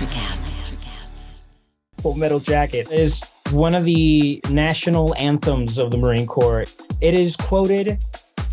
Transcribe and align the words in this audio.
ElectraCast. 0.00 1.26
Full 2.00 2.14
Metal 2.14 2.40
Jacket 2.40 2.90
is 2.90 3.22
one 3.50 3.74
of 3.74 3.84
the 3.84 4.40
national 4.50 5.14
anthems 5.16 5.76
of 5.76 5.90
the 5.90 5.98
Marine 5.98 6.26
Corps. 6.26 6.64
It 7.02 7.12
is 7.12 7.36
quoted 7.36 7.98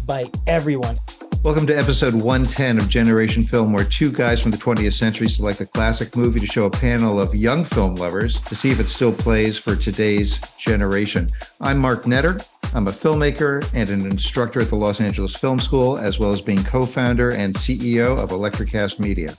by 0.06 0.26
everyone. 0.46 0.98
Welcome 1.44 1.66
to 1.68 1.78
episode 1.78 2.16
110 2.16 2.80
of 2.80 2.90
Generation 2.90 3.44
Film, 3.44 3.72
where 3.72 3.86
two 3.86 4.12
guys 4.12 4.42
from 4.42 4.52
the 4.52 4.58
20th 4.58 4.92
century 4.92 5.30
select 5.30 5.62
a 5.62 5.66
classic 5.66 6.18
movie 6.18 6.42
to 6.42 6.48
show 6.48 6.66
a 6.66 6.70
panel 6.70 7.18
of 7.18 7.34
young 7.34 7.64
film 7.64 7.96
lovers 7.96 8.42
to 8.42 8.54
see 8.54 8.70
if 8.70 8.82
it 8.82 8.88
still 8.88 9.14
plays 9.14 9.58
for 9.58 9.78
today's 9.78 10.40
generation. 10.58 11.30
I'm 11.62 11.78
Mark 11.78 12.04
Netter. 12.04 12.46
I'm 12.76 12.90
a 12.90 12.92
filmmaker 12.92 13.66
and 13.74 13.90
an 13.90 14.06
instructor 14.06 14.60
at 14.60 14.68
the 14.68 14.76
Los 14.76 15.00
Angeles 15.00 15.34
Film 15.34 15.62
School, 15.62 15.98
as 15.98 16.20
well 16.20 16.34
as 16.34 16.42
being 16.42 16.66
co 16.66 16.86
founder 16.86 17.30
and 17.30 17.56
CEO 17.56 18.18
of 18.18 18.32
ElectraCast 18.32 19.00
Media. 19.00 19.34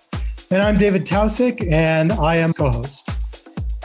And 0.50 0.62
I'm 0.62 0.78
David 0.78 1.02
Tausik, 1.02 1.70
and 1.70 2.10
I 2.10 2.36
am 2.36 2.54
co 2.54 2.70
host. 2.70 3.06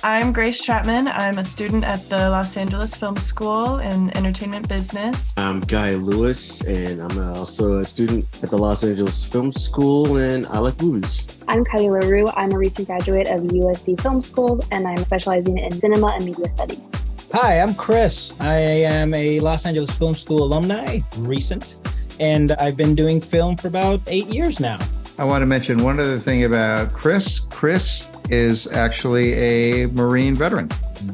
I'm 0.01 0.31
Grace 0.31 0.63
Chapman. 0.63 1.09
I'm 1.09 1.37
a 1.37 1.43
student 1.43 1.83
at 1.83 2.07
the 2.07 2.29
Los 2.29 2.55
Angeles 2.55 2.95
Film 2.95 3.17
School 3.17 3.79
in 3.79 4.15
entertainment 4.15 4.69
business. 4.69 5.33
I'm 5.35 5.59
Guy 5.59 5.95
Lewis, 5.95 6.61
and 6.61 7.01
I'm 7.01 7.19
also 7.35 7.79
a 7.79 7.85
student 7.85 8.25
at 8.41 8.49
the 8.49 8.57
Los 8.57 8.85
Angeles 8.85 9.25
Film 9.25 9.51
School, 9.51 10.15
and 10.15 10.45
I 10.45 10.59
like 10.59 10.81
movies. 10.81 11.37
I'm 11.49 11.65
Kylee 11.65 12.01
LaRue. 12.01 12.29
I'm 12.29 12.53
a 12.53 12.57
recent 12.57 12.87
graduate 12.87 13.27
of 13.27 13.41
USC 13.41 13.99
Film 13.99 14.21
School, 14.21 14.65
and 14.71 14.87
I'm 14.87 15.03
specializing 15.03 15.57
in 15.57 15.69
cinema 15.73 16.13
and 16.15 16.23
media 16.23 16.47
studies. 16.55 16.89
Hi, 17.33 17.59
I'm 17.59 17.75
Chris. 17.75 18.39
I 18.39 18.55
am 18.55 19.13
a 19.13 19.41
Los 19.41 19.65
Angeles 19.65 19.91
Film 19.97 20.13
School 20.13 20.43
alumni, 20.43 20.99
recent, 21.17 21.75
and 22.21 22.53
I've 22.53 22.77
been 22.77 22.95
doing 22.95 23.19
film 23.19 23.57
for 23.57 23.67
about 23.67 23.99
eight 24.07 24.27
years 24.27 24.61
now. 24.61 24.79
I 25.19 25.23
want 25.23 25.41
to 25.41 25.45
mention 25.45 25.83
one 25.83 25.99
other 25.99 26.17
thing 26.17 26.43
about 26.43 26.91
Chris. 26.91 27.39
Chris 27.39 28.07
is 28.29 28.67
actually 28.67 29.33
a 29.33 29.87
Marine 29.87 30.33
veteran. 30.33 30.69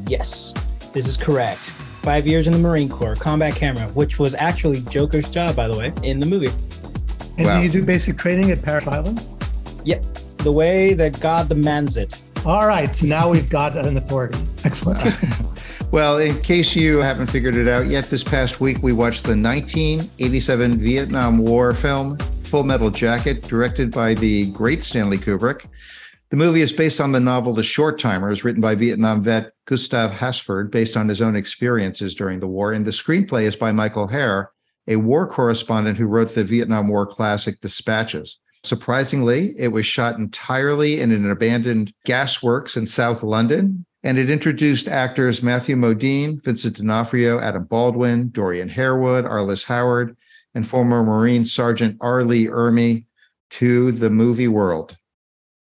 Yes, 0.06 0.52
this 0.92 1.06
is 1.06 1.16
correct. 1.16 1.70
Five 2.02 2.26
years 2.26 2.46
in 2.46 2.54
the 2.54 2.58
Marine 2.58 2.88
Corps, 2.88 3.14
combat 3.14 3.54
camera, 3.54 3.86
which 3.88 4.18
was 4.18 4.34
actually 4.34 4.80
Joker's 4.82 5.28
job, 5.28 5.54
by 5.54 5.68
the 5.68 5.76
way, 5.76 5.92
in 6.02 6.18
the 6.18 6.26
movie. 6.26 6.48
And 7.36 7.46
Wow. 7.46 7.58
do 7.58 7.62
you 7.64 7.70
do 7.70 7.84
basic 7.84 8.16
training 8.16 8.50
at 8.50 8.62
Parris 8.62 8.86
Island? 8.86 9.22
Yep, 9.84 10.02
the 10.38 10.52
way 10.52 10.94
that 10.94 11.20
God 11.20 11.48
demands 11.50 11.96
it. 11.98 12.18
All 12.46 12.66
right, 12.66 13.00
now 13.02 13.28
we've 13.28 13.50
got 13.50 13.76
an 13.76 13.96
authority. 13.96 14.38
Excellent. 14.64 15.02
Well, 15.92 16.18
in 16.18 16.40
case 16.42 16.76
you 16.76 16.98
haven't 16.98 17.26
figured 17.26 17.56
it 17.56 17.66
out 17.66 17.86
yet, 17.88 18.04
this 18.04 18.22
past 18.22 18.60
week 18.60 18.80
we 18.80 18.92
watched 18.92 19.24
the 19.24 19.34
1987 19.34 20.78
Vietnam 20.78 21.38
War 21.38 21.74
film 21.74 22.16
Full 22.50 22.64
Metal 22.64 22.90
Jacket, 22.90 23.44
directed 23.44 23.92
by 23.92 24.12
the 24.12 24.50
great 24.50 24.82
Stanley 24.82 25.18
Kubrick. 25.18 25.66
The 26.30 26.36
movie 26.36 26.62
is 26.62 26.72
based 26.72 27.00
on 27.00 27.12
the 27.12 27.20
novel 27.20 27.54
The 27.54 27.62
Short 27.62 28.00
Timers, 28.00 28.42
written 28.42 28.60
by 28.60 28.74
Vietnam 28.74 29.22
vet 29.22 29.52
Gustav 29.66 30.10
Hasford, 30.10 30.72
based 30.72 30.96
on 30.96 31.08
his 31.08 31.20
own 31.20 31.36
experiences 31.36 32.16
during 32.16 32.40
the 32.40 32.48
war. 32.48 32.72
And 32.72 32.84
the 32.84 32.90
screenplay 32.90 33.44
is 33.44 33.54
by 33.54 33.70
Michael 33.70 34.08
Herr, 34.08 34.50
a 34.88 34.96
war 34.96 35.28
correspondent 35.28 35.96
who 35.96 36.06
wrote 36.06 36.34
the 36.34 36.42
Vietnam 36.42 36.88
War 36.88 37.06
classic 37.06 37.60
Dispatches. 37.60 38.40
Surprisingly, 38.64 39.54
it 39.56 39.68
was 39.68 39.86
shot 39.86 40.18
entirely 40.18 41.00
in 41.00 41.12
an 41.12 41.30
abandoned 41.30 41.94
gasworks 42.04 42.76
in 42.76 42.88
South 42.88 43.22
London, 43.22 43.86
and 44.02 44.18
it 44.18 44.28
introduced 44.28 44.88
actors 44.88 45.40
Matthew 45.40 45.76
Modine, 45.76 46.42
Vincent 46.42 46.78
D'Onofrio, 46.78 47.38
Adam 47.38 47.62
Baldwin, 47.62 48.30
Dorian 48.30 48.68
Harewood, 48.68 49.24
Arliss 49.24 49.62
Howard, 49.62 50.16
and 50.54 50.66
former 50.66 51.02
Marine 51.02 51.44
Sergeant 51.44 51.96
R. 52.00 52.24
Lee 52.24 52.46
Ermey 52.46 53.04
to 53.50 53.92
the 53.92 54.10
movie 54.10 54.48
world. 54.48 54.96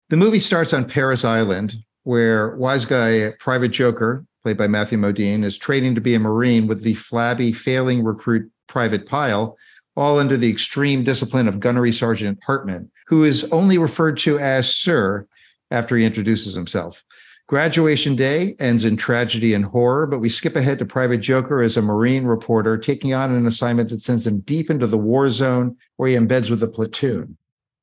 The 0.10 0.18
movie 0.18 0.40
starts 0.40 0.74
on 0.74 0.88
Parris 0.88 1.24
Island, 1.24 1.76
where 2.04 2.56
wise 2.58 2.86
guy 2.86 3.32
Private 3.40 3.70
Joker, 3.70 4.26
played 4.44 4.58
by 4.58 4.68
Matthew 4.68 4.98
Modine, 4.98 5.44
is 5.44 5.58
training 5.58 5.96
to 5.96 6.02
be 6.02 6.16
a 6.16 6.20
Marine 6.20 6.68
with 6.68 6.84
the 6.84 6.96
flabby, 6.96 7.54
failing 7.54 8.04
recruit 8.04 8.52
Private 8.68 9.08
Pyle, 9.08 9.58
all 9.96 10.20
under 10.20 10.38
the 10.38 10.50
extreme 10.50 11.04
discipline 11.04 11.48
of 11.48 11.60
Gunnery 11.60 11.92
Sergeant 11.92 12.40
Hartman, 12.46 12.90
who 13.08 13.24
is 13.24 13.44
only 13.52 13.78
referred 13.78 14.18
to 14.20 14.40
as 14.40 14.74
Sir 14.74 15.28
after 15.70 15.96
he 15.96 16.06
introduces 16.06 16.54
himself. 16.54 17.04
Graduation 17.52 18.16
day 18.16 18.56
ends 18.62 18.86
in 18.86 18.96
tragedy 18.96 19.54
and 19.54 19.66
horror, 19.66 20.08
but 20.08 20.20
we 20.20 20.30
skip 20.30 20.56
ahead 20.56 20.80
to 20.80 20.86
Private 20.86 21.18
Joker 21.18 21.62
as 21.62 21.76
a 21.76 21.82
Marine 21.82 22.24
reporter 22.24 22.78
taking 22.78 23.14
on 23.14 23.30
an 23.30 23.46
assignment 23.46 23.90
that 23.90 24.02
sends 24.02 24.26
him 24.26 24.40
deep 24.40 24.70
into 24.70 24.88
the 24.88 24.98
war 24.98 25.30
zone 25.32 25.76
where 25.98 26.08
he 26.08 26.16
embeds 26.16 26.50
with 26.50 26.64
a 26.64 26.68
platoon. 26.70 27.36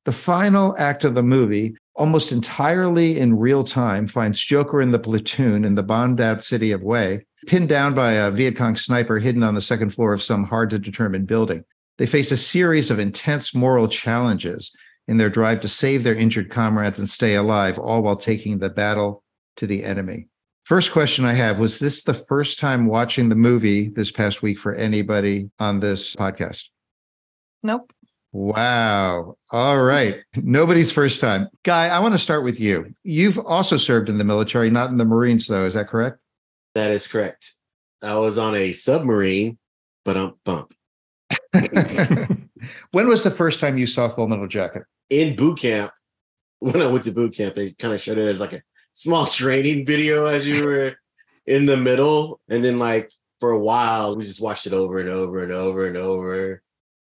The 0.05 0.11
final 0.11 0.75
act 0.79 1.03
of 1.03 1.13
the 1.13 1.21
movie, 1.21 1.75
almost 1.93 2.31
entirely 2.31 3.19
in 3.19 3.37
real 3.37 3.63
time, 3.63 4.07
finds 4.07 4.43
Joker 4.43 4.81
in 4.81 4.89
the 4.89 4.97
platoon 4.97 5.63
in 5.63 5.75
the 5.75 5.83
bombed 5.83 6.19
out 6.19 6.43
city 6.43 6.71
of 6.71 6.81
Hue, 6.81 7.19
pinned 7.45 7.69
down 7.69 7.93
by 7.93 8.13
a 8.13 8.31
Viet 8.31 8.55
Cong 8.55 8.75
sniper 8.75 9.19
hidden 9.19 9.43
on 9.43 9.53
the 9.53 9.61
second 9.61 9.91
floor 9.91 10.13
of 10.13 10.23
some 10.23 10.45
hard 10.45 10.71
to 10.71 10.79
determine 10.79 11.25
building. 11.25 11.63
They 11.99 12.07
face 12.07 12.31
a 12.31 12.37
series 12.37 12.89
of 12.89 12.97
intense 12.97 13.53
moral 13.53 13.87
challenges 13.87 14.71
in 15.07 15.17
their 15.17 15.29
drive 15.29 15.59
to 15.59 15.67
save 15.67 16.03
their 16.03 16.15
injured 16.15 16.49
comrades 16.49 16.97
and 16.97 17.07
stay 17.07 17.35
alive, 17.35 17.77
all 17.77 18.01
while 18.01 18.17
taking 18.17 18.57
the 18.57 18.71
battle 18.71 19.21
to 19.59 19.67
the 19.67 19.83
enemy. 19.83 20.27
First 20.63 20.91
question 20.91 21.25
I 21.25 21.33
have 21.33 21.59
was 21.59 21.79
this 21.79 22.03
the 22.03 22.13
first 22.13 22.59
time 22.59 22.85
watching 22.85 23.29
the 23.29 23.35
movie 23.35 23.89
this 23.89 24.11
past 24.11 24.41
week 24.41 24.59
for 24.59 24.73
anybody 24.75 25.49
on 25.59 25.79
this 25.79 26.15
podcast? 26.15 26.65
Nope. 27.63 27.91
Wow. 28.31 29.35
All 29.51 29.79
right. 29.79 30.21
Nobody's 30.35 30.91
first 30.91 31.19
time. 31.19 31.47
Guy, 31.63 31.87
I 31.87 31.99
want 31.99 32.13
to 32.13 32.19
start 32.19 32.43
with 32.43 32.59
you. 32.59 32.93
You've 33.03 33.39
also 33.39 33.77
served 33.77 34.09
in 34.09 34.17
the 34.17 34.23
military, 34.23 34.69
not 34.69 34.91
in 34.91 34.97
the 34.97 35.05
Marines, 35.05 35.47
though. 35.47 35.65
Is 35.65 35.73
that 35.73 35.89
correct? 35.89 36.19
That 36.75 36.91
is 36.91 37.07
correct. 37.07 37.51
I 38.03 38.17
was 38.17 38.37
on 38.37 38.55
a 38.55 38.71
submarine, 38.71 39.57
but 40.05 40.15
I'm 40.15 40.35
bump. 40.45 40.73
when 42.91 43.07
was 43.07 43.23
the 43.23 43.31
first 43.31 43.59
time 43.59 43.77
you 43.77 43.87
saw 43.87 44.07
Full 44.07 44.27
Metal 44.27 44.47
Jacket? 44.47 44.83
In 45.09 45.35
boot 45.35 45.59
camp, 45.59 45.91
when 46.59 46.81
I 46.81 46.87
went 46.87 47.05
to 47.05 47.11
boot 47.11 47.35
camp, 47.35 47.55
they 47.55 47.71
kind 47.71 47.93
of 47.93 47.99
showed 47.99 48.19
it 48.19 48.27
as 48.27 48.39
like 48.39 48.53
a 48.53 48.61
small 48.93 49.25
training 49.25 49.85
video 49.85 50.25
as 50.25 50.47
you 50.47 50.65
were 50.65 50.95
in 51.45 51.65
the 51.65 51.77
middle. 51.77 52.39
And 52.49 52.63
then, 52.63 52.79
like, 52.79 53.11
for 53.39 53.51
a 53.51 53.59
while, 53.59 54.15
we 54.15 54.25
just 54.25 54.41
watched 54.41 54.67
it 54.67 54.73
over 54.73 54.99
and 54.99 55.09
over 55.09 55.41
and 55.41 55.51
over 55.51 55.87
and 55.87 55.97
over. 55.97 56.61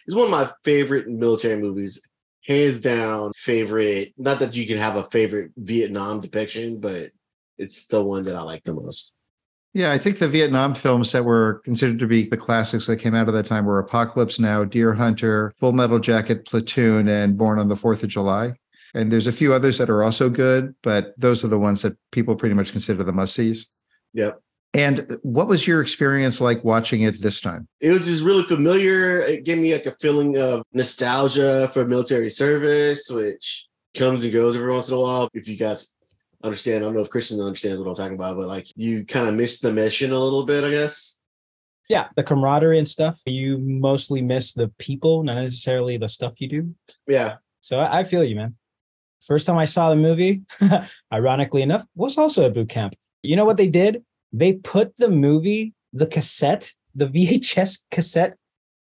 It's 0.06 0.16
one 0.16 0.24
of 0.24 0.30
my 0.30 0.50
favorite 0.64 1.08
military 1.08 1.60
movies, 1.60 2.00
hands 2.46 2.80
down 2.80 3.32
favorite. 3.36 4.14
Not 4.16 4.38
that 4.38 4.54
you 4.54 4.66
can 4.66 4.78
have 4.78 4.96
a 4.96 5.04
favorite 5.04 5.52
Vietnam 5.56 6.20
depiction, 6.20 6.80
but 6.80 7.10
it's 7.58 7.86
the 7.86 8.02
one 8.02 8.24
that 8.24 8.36
I 8.36 8.42
like 8.42 8.64
the 8.64 8.74
most. 8.74 9.12
Yeah, 9.72 9.92
I 9.92 9.98
think 9.98 10.18
the 10.18 10.26
Vietnam 10.26 10.74
films 10.74 11.12
that 11.12 11.24
were 11.24 11.60
considered 11.64 12.00
to 12.00 12.06
be 12.08 12.24
the 12.24 12.36
classics 12.36 12.86
that 12.86 12.96
came 12.96 13.14
out 13.14 13.28
of 13.28 13.34
that 13.34 13.46
time 13.46 13.66
were 13.66 13.78
Apocalypse 13.78 14.40
Now, 14.40 14.64
Deer 14.64 14.92
Hunter, 14.92 15.52
Full 15.60 15.70
Metal 15.72 16.00
Jacket, 16.00 16.44
Platoon, 16.44 17.08
and 17.08 17.38
Born 17.38 17.60
on 17.60 17.68
the 17.68 17.76
Fourth 17.76 18.02
of 18.02 18.08
July. 18.08 18.54
And 18.94 19.10
there's 19.10 19.26
a 19.26 19.32
few 19.32 19.54
others 19.54 19.78
that 19.78 19.90
are 19.90 20.02
also 20.02 20.28
good, 20.28 20.75
but 20.82 21.14
those 21.16 21.44
are 21.44 21.48
the 21.48 21.58
ones 21.58 21.82
that 21.82 21.96
people 22.10 22.34
pretty 22.34 22.54
much 22.54 22.72
consider 22.72 23.04
the 23.04 23.12
must 23.12 23.34
sees. 23.34 23.66
Yep. 24.14 24.40
And 24.72 25.19
what 25.22 25.48
was 25.48 25.66
your 25.66 25.82
experience 25.82 26.40
like 26.40 26.62
watching 26.62 27.02
it 27.02 27.20
this 27.20 27.40
time? 27.40 27.66
It 27.81 27.90
was 27.90 28.06
just 28.06 28.22
really 28.22 28.44
familiar. 28.44 29.20
It 29.20 29.44
gave 29.44 29.58
me 29.58 29.72
like 29.72 29.87
a 29.87 29.92
feeling 29.92 30.37
of 30.38 30.62
nostalgia 30.72 31.69
for 31.72 31.84
military 31.84 32.31
service, 32.31 33.08
which 33.10 33.66
comes 33.96 34.22
and 34.22 34.32
goes 34.32 34.54
every 34.54 34.72
once 34.72 34.88
in 34.88 34.94
a 34.94 35.00
while. 35.00 35.28
If 35.34 35.48
you 35.48 35.56
guys 35.56 35.92
understand, 36.44 36.76
I 36.76 36.81
don't 36.81 36.94
know 36.94 37.00
if 37.00 37.10
Christian 37.10 37.40
understands 37.40 37.81
what 37.81 37.88
I'm 37.88 37.96
talking 37.96 38.14
about, 38.14 38.37
but 38.37 38.46
like 38.46 38.66
you 38.76 39.04
kind 39.04 39.28
of 39.28 39.34
miss 39.34 39.58
the 39.58 39.72
mission 39.72 40.12
a 40.12 40.19
little 40.19 40.44
bit, 40.44 40.62
I 40.62 40.70
guess. 40.70 41.19
Yeah, 41.88 42.06
the 42.14 42.22
camaraderie 42.22 42.78
and 42.78 42.88
stuff. 42.88 43.20
You 43.26 43.58
mostly 43.58 44.22
miss 44.22 44.52
the 44.52 44.69
people, 44.78 45.25
not 45.25 45.34
necessarily 45.34 45.96
the 45.96 46.08
stuff 46.08 46.40
you 46.40 46.48
do. 46.48 46.75
Yeah. 47.08 47.37
So 47.60 47.81
I, 47.81 47.98
I 47.98 48.04
feel 48.04 48.22
you, 48.22 48.37
man. 48.37 48.54
First 49.20 49.46
time 49.46 49.58
I 49.58 49.64
saw 49.64 49.90
the 49.90 49.96
movie, 49.96 50.43
ironically 51.12 51.62
enough, 51.62 51.84
was 51.94 52.17
also 52.17 52.44
at 52.44 52.55
boot 52.55 52.69
camp. 52.69 52.94
You 53.22 53.37
know 53.37 53.44
what 53.44 53.58
they 53.58 53.69
did? 53.69 54.02
They 54.32 54.55
put 54.55 54.96
the 54.96 55.11
movie, 55.11 55.75
the 55.93 56.06
cassette, 56.06 56.72
the 56.94 57.06
VHS 57.14 57.82
cassette 57.90 58.37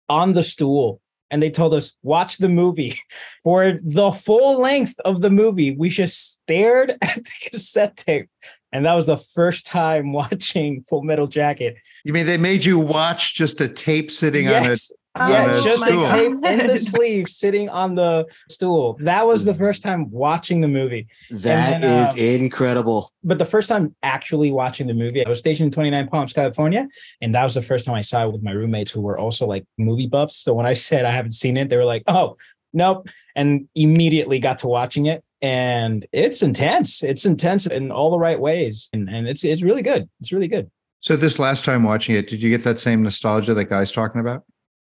on 0.07 0.33
the 0.33 0.43
stool. 0.43 1.01
And 1.31 1.43
they 1.43 1.51
told 1.51 1.75
us, 1.75 1.95
watch 2.01 2.37
the 2.37 2.49
movie. 2.49 2.99
For 3.43 3.79
the 3.83 4.11
full 4.11 4.59
length 4.59 4.95
of 5.05 5.21
the 5.21 5.29
movie, 5.29 5.75
we 5.75 5.89
just 5.89 6.31
stared 6.31 6.91
at 7.01 7.23
the 7.23 7.49
cassette 7.51 7.97
tape. 7.97 8.29
And 8.71 8.85
that 8.85 8.93
was 8.93 9.05
the 9.07 9.17
first 9.17 9.65
time 9.65 10.13
watching 10.13 10.83
Full 10.87 11.03
Metal 11.03 11.27
Jacket. 11.27 11.77
You 12.03 12.13
mean 12.13 12.25
they 12.25 12.37
made 12.37 12.65
you 12.65 12.79
watch 12.79 13.35
just 13.35 13.61
a 13.61 13.67
tape 13.67 14.11
sitting 14.11 14.47
on 14.47 14.63
it? 14.63 14.67
Yes. 14.67 14.91
Yeah, 15.19 15.59
a 15.59 15.61
just 15.61 15.83
stool. 15.83 16.05
tape 16.05 16.31
in 16.45 16.67
the 16.67 16.77
sleeve 16.91 17.27
sitting 17.27 17.69
on 17.69 17.95
the 17.95 18.25
stool. 18.49 18.97
That 19.01 19.25
was 19.25 19.45
the 19.45 19.53
first 19.53 19.83
time 19.83 20.09
watching 20.11 20.61
the 20.61 20.67
movie. 20.67 21.07
That 21.29 21.83
is 21.83 22.15
then, 22.15 22.35
um, 22.35 22.41
incredible. 22.43 23.11
But 23.23 23.39
the 23.39 23.45
first 23.45 23.69
time 23.69 23.95
actually 24.03 24.51
watching 24.51 24.87
the 24.87 24.93
movie, 24.93 25.25
I 25.25 25.29
was 25.29 25.39
stationed 25.39 25.67
in 25.67 25.71
29 25.71 26.07
Palms, 26.07 26.33
California. 26.33 26.87
And 27.21 27.35
that 27.35 27.43
was 27.43 27.53
the 27.53 27.61
first 27.61 27.85
time 27.85 27.95
I 27.95 28.01
saw 28.01 28.25
it 28.25 28.31
with 28.31 28.43
my 28.43 28.51
roommates 28.51 28.91
who 28.91 29.01
were 29.01 29.19
also 29.19 29.45
like 29.45 29.65
movie 29.77 30.07
buffs. 30.07 30.37
So 30.37 30.53
when 30.53 30.65
I 30.65 30.73
said 30.87 31.05
I 31.05 31.11
haven't 31.11 31.31
seen 31.31 31.57
it, 31.57 31.69
they 31.69 31.77
were 31.77 31.85
like, 31.85 32.03
oh, 32.07 32.37
nope. 32.73 33.09
And 33.35 33.67
immediately 33.75 34.39
got 34.39 34.59
to 34.59 34.67
watching 34.67 35.05
it. 35.05 35.23
And 35.41 36.05
it's 36.11 36.41
intense. 36.41 37.01
It's 37.01 37.25
intense 37.25 37.65
in 37.65 37.91
all 37.91 38.11
the 38.11 38.19
right 38.19 38.39
ways. 38.39 38.89
And, 38.91 39.09
and 39.09 39.27
it's 39.27 39.43
it's 39.43 39.61
really 39.61 39.81
good. 39.81 40.09
It's 40.19 40.33
really 40.33 40.49
good. 40.49 40.69
So 41.01 41.15
this 41.15 41.39
last 41.39 41.63
time 41.63 41.83
watching 41.83 42.15
it, 42.15 42.27
did 42.27 42.41
you 42.41 42.49
get 42.49 42.63
that 42.65 42.77
same 42.77 43.01
nostalgia 43.01 43.53
that 43.53 43.65
guy's 43.65 43.91
talking 43.91 44.19
about? 44.19 44.43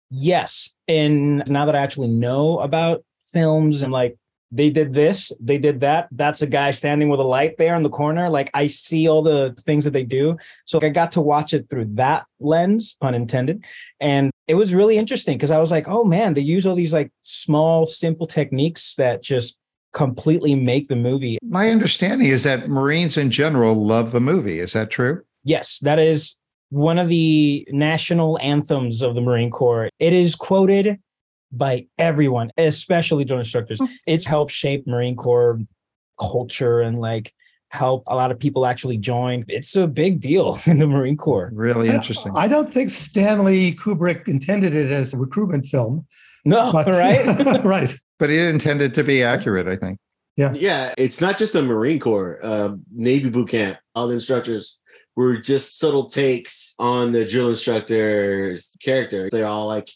Yes. 0.10 0.76
And 0.88 1.44
now 1.48 1.66
that 1.66 1.76
I 1.76 1.80
actually 1.80 2.08
know 2.08 2.60
about 2.60 3.04
films 3.32 3.82
and 3.82 3.92
like 3.92 4.18
they 4.52 4.70
did 4.70 4.94
this, 4.94 5.32
they 5.40 5.60
did 5.60 5.80
that. 5.82 6.08
That's 6.12 6.42
a 6.42 6.48
guy 6.48 6.72
standing 6.72 7.10
with 7.10 7.20
a 7.20 7.24
light 7.24 7.58
there 7.58 7.76
in 7.76 7.84
the 7.84 7.90
corner. 7.90 8.30
Like 8.30 8.50
I 8.54 8.68
see 8.68 9.08
all 9.08 9.22
the 9.22 9.56
things 9.62 9.86
that 9.86 9.92
they 9.92 10.04
do. 10.04 10.38
So 10.66 10.80
I 10.82 10.90
got 10.90 11.12
to 11.14 11.22
watch 11.22 11.54
it 11.54 11.70
through 11.70 11.86
that 11.96 12.26
lens, 12.40 12.98
pun 13.00 13.14
intended. 13.14 13.64
And 14.00 14.32
it 14.48 14.56
was 14.56 14.74
really 14.74 14.98
interesting 14.98 15.38
because 15.38 15.52
I 15.52 15.60
was 15.60 15.70
like, 15.70 15.88
oh 15.88 16.04
man, 16.04 16.34
they 16.34 16.42
use 16.42 16.66
all 16.66 16.76
these 16.76 16.94
like 16.94 17.12
small, 17.22 17.86
simple 17.86 18.26
techniques 18.26 18.96
that 18.96 19.22
just 19.22 19.58
completely 19.94 20.56
make 20.56 20.88
the 20.88 20.96
movie. 20.96 21.38
My 21.44 21.70
understanding 21.70 22.30
is 22.30 22.44
that 22.44 22.70
Marines 22.70 23.18
in 23.18 23.30
general 23.30 23.76
love 23.76 24.12
the 24.12 24.22
movie. 24.22 24.60
Is 24.60 24.74
that 24.74 24.90
true? 24.90 25.24
Yes, 25.44 25.80
that 25.84 26.00
is 26.00 26.39
one 26.70 27.00
of 27.00 27.10
the 27.10 27.68
national 27.72 28.40
anthems 28.42 29.02
of 29.02 29.16
the 29.16 29.22
Marine 29.22 29.52
Corps. 29.52 29.90
It 30.00 30.14
is 30.14 30.36
quoted 30.36 31.00
by 31.52 31.88
everyone, 31.98 32.52
especially 32.58 33.26
drill 33.26 33.40
instructors. 33.40 33.80
It's 34.06 34.26
helped 34.26 34.52
shape 34.52 34.86
Marine 34.86 35.16
Corps 35.16 35.60
culture 36.20 36.82
and 36.82 37.00
like 37.00 37.34
help 37.72 38.04
a 38.08 38.16
lot 38.16 38.32
of 38.32 38.40
people 38.40 38.66
actually 38.66 38.98
join. 38.98 39.46
It's 39.48 39.76
a 39.76 39.88
big 39.88 40.20
deal 40.20 40.60
in 40.66 40.80
the 40.80 40.88
Marine 40.88 41.18
Corps. 41.18 41.50
Really 41.54 41.90
interesting. 41.90 42.34
I 42.36 42.48
don't 42.48 42.72
think 42.72 42.90
Stanley 42.90 43.74
Kubrick 43.74 44.28
intended 44.28 44.74
it 44.74 44.92
as 44.92 45.14
a 45.14 45.18
recruitment 45.18 45.66
film. 45.66 46.06
No, 46.46 46.72
But, 46.72 46.88
right? 46.96 47.64
right. 47.64 47.94
but 48.18 48.30
it 48.30 48.48
intended 48.50 48.94
to 48.96 49.04
be 49.04 49.24
accurate, 49.24 49.68
I 49.68 49.76
think. 49.76 49.98
Yeah. 50.38 50.54
Yeah, 50.54 50.94
it's 50.98 51.20
not 51.20 51.38
just 51.38 51.52
the 51.54 51.62
Marine 51.62 52.00
Corps, 52.00 52.40
uh, 52.42 52.76
Navy 52.94 53.30
boot 53.30 53.50
camp. 53.50 53.78
All 53.94 54.08
the 54.08 54.14
instructors 54.14 54.80
were 55.16 55.38
just 55.38 55.78
subtle 55.78 56.10
takes 56.10 56.76
on 56.80 57.12
the 57.12 57.26
drill 57.26 57.50
instructor's 57.50 58.76
character. 58.82 59.30
They're 59.30 59.46
all 59.46 59.68
like 59.68 59.90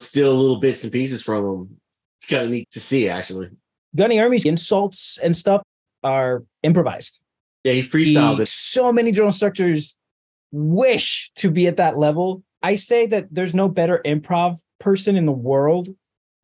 steal 0.00 0.34
little 0.34 0.60
bits 0.60 0.84
and 0.84 0.92
pieces 0.92 1.22
from 1.22 1.44
him. 1.44 1.80
It's 2.20 2.28
kind 2.30 2.44
of 2.44 2.50
neat 2.50 2.70
to 2.72 2.80
see, 2.80 3.08
actually. 3.08 3.50
Gunny 3.96 4.16
Ermey's 4.16 4.44
insults 4.44 5.18
and 5.22 5.36
stuff 5.36 5.62
are 6.04 6.44
improvised. 6.62 7.20
Yeah, 7.64 7.72
he 7.72 7.82
freestyled 7.82 8.36
He- 8.36 8.42
it. 8.42 8.48
So 8.48 8.92
many 8.92 9.10
drill 9.12 9.26
instructors 9.26 9.96
wish 10.52 11.30
to 11.36 11.50
be 11.50 11.66
at 11.66 11.76
that 11.78 11.96
level. 11.96 12.42
I 12.62 12.76
say 12.76 13.06
that 13.06 13.26
there's 13.30 13.54
no 13.54 13.68
better 13.68 14.00
improv 14.04 14.58
person 14.80 15.16
in 15.16 15.26
the 15.26 15.32
world 15.32 15.88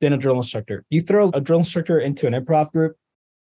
than 0.00 0.12
a 0.12 0.16
drill 0.16 0.36
instructor. 0.36 0.84
You 0.90 1.00
throw 1.00 1.30
a 1.32 1.40
drill 1.40 1.60
instructor 1.60 1.98
into 1.98 2.26
an 2.26 2.32
improv 2.32 2.72
group, 2.72 2.96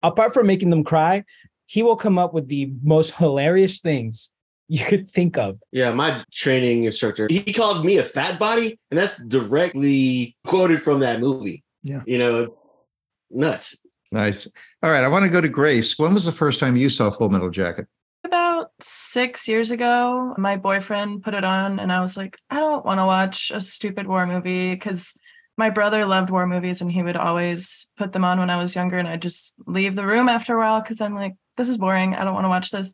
apart 0.04 0.33
from 0.33 0.48
making 0.48 0.69
them 0.69 0.83
cry, 0.83 1.24
he 1.66 1.81
will 1.83 1.95
come 1.95 2.18
up 2.19 2.33
with 2.33 2.48
the 2.48 2.72
most 2.83 3.16
hilarious 3.18 3.80
things 3.81 4.31
you 4.68 4.86
could 4.86 5.10
think 5.10 5.38
of. 5.38 5.60
Yeah, 5.72 5.94
my 5.94 6.24
training 6.34 6.84
instructor, 6.84 7.28
he 7.30 7.54
called 7.54 7.86
me 7.86 7.98
a 7.98 8.04
fat 8.04 8.40
body, 8.40 8.80
and 8.92 8.98
that's 8.98 9.22
directly 9.24 10.36
quoted 10.46 10.82
from 10.82 11.00
that 11.00 11.20
movie. 11.20 11.64
Yeah. 11.84 12.02
You 12.06 12.18
know, 12.18 12.44
it's 12.44 12.82
nuts. 13.30 13.86
Nice. 14.12 14.48
All 14.82 14.92
right. 14.92 15.04
I 15.04 15.08
want 15.08 15.26
to 15.26 15.32
go 15.32 15.42
to 15.42 15.50
Grace. 15.50 16.00
When 16.00 16.14
was 16.14 16.26
the 16.26 16.32
first 16.32 16.60
time 16.60 16.76
you 16.76 16.90
saw 16.90 17.10
Full 17.10 17.30
Metal 17.30 17.50
Jacket? 17.50 17.88
About 18.24 18.72
six 18.80 19.48
years 19.48 19.72
ago, 19.72 20.34
my 20.38 20.58
boyfriend 20.58 21.24
put 21.24 21.34
it 21.34 21.44
on, 21.44 21.80
and 21.80 21.92
I 21.92 22.02
was 22.02 22.18
like, 22.18 22.38
I 22.50 22.56
don't 22.56 22.86
want 22.86 23.00
to 23.00 23.06
watch 23.06 23.52
a 23.54 23.62
stupid 23.62 24.08
war 24.08 24.26
movie 24.26 24.74
because 24.74 25.14
my 25.58 25.70
brother 25.70 26.06
loved 26.06 26.30
war 26.30 26.46
movies 26.48 26.82
and 26.82 26.92
he 26.92 27.02
would 27.02 27.16
always 27.16 27.90
put 27.98 28.12
them 28.12 28.26
on 28.26 28.40
when 28.40 28.50
I 28.50 28.58
was 28.58 28.76
younger. 28.76 28.98
And 28.98 29.08
I'd 29.08 29.22
just 29.22 29.56
leave 29.66 29.96
the 29.96 30.06
room 30.06 30.28
after 30.28 30.56
a 30.56 30.60
while 30.60 30.82
because 30.82 31.00
I'm 31.00 31.16
like, 31.16 31.36
this 31.56 31.70
is 31.70 31.78
boring. 31.78 32.14
I 32.14 32.24
don't 32.26 32.34
want 32.34 32.44
to 32.44 32.50
watch 32.50 32.72
this. 32.72 32.94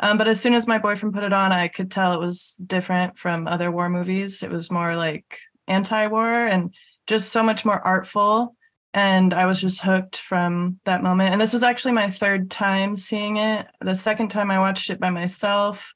Um, 0.00 0.18
but 0.18 0.28
as 0.28 0.40
soon 0.40 0.54
as 0.54 0.66
my 0.66 0.78
boyfriend 0.78 1.14
put 1.14 1.24
it 1.24 1.32
on, 1.32 1.52
I 1.52 1.68
could 1.68 1.90
tell 1.90 2.14
it 2.14 2.20
was 2.20 2.54
different 2.64 3.18
from 3.18 3.48
other 3.48 3.70
war 3.70 3.88
movies. 3.88 4.42
It 4.42 4.50
was 4.50 4.70
more 4.70 4.96
like 4.96 5.38
anti 5.66 6.06
war 6.06 6.46
and 6.46 6.72
just 7.06 7.30
so 7.30 7.42
much 7.42 7.64
more 7.64 7.80
artful. 7.80 8.54
And 8.94 9.34
I 9.34 9.46
was 9.46 9.60
just 9.60 9.80
hooked 9.80 10.16
from 10.16 10.80
that 10.84 11.02
moment. 11.02 11.30
And 11.30 11.40
this 11.40 11.52
was 11.52 11.62
actually 11.62 11.92
my 11.92 12.10
third 12.10 12.50
time 12.50 12.96
seeing 12.96 13.36
it. 13.36 13.66
The 13.80 13.94
second 13.94 14.28
time 14.28 14.50
I 14.50 14.60
watched 14.60 14.90
it 14.90 15.00
by 15.00 15.10
myself. 15.10 15.92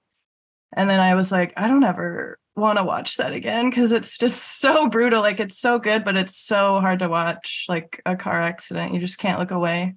And 0.74 0.90
then 0.90 1.00
I 1.00 1.14
was 1.14 1.30
like, 1.30 1.52
I 1.56 1.68
don't 1.68 1.84
ever 1.84 2.38
want 2.54 2.78
to 2.78 2.84
watch 2.84 3.16
that 3.16 3.32
again 3.32 3.70
because 3.70 3.92
it's 3.92 4.18
just 4.18 4.60
so 4.60 4.88
brutal. 4.88 5.22
Like 5.22 5.40
it's 5.40 5.58
so 5.58 5.78
good, 5.78 6.04
but 6.04 6.16
it's 6.16 6.36
so 6.36 6.80
hard 6.80 6.98
to 6.98 7.08
watch, 7.08 7.66
like 7.68 8.02
a 8.04 8.16
car 8.16 8.42
accident. 8.42 8.94
You 8.94 9.00
just 9.00 9.18
can't 9.18 9.38
look 9.38 9.50
away. 9.50 9.94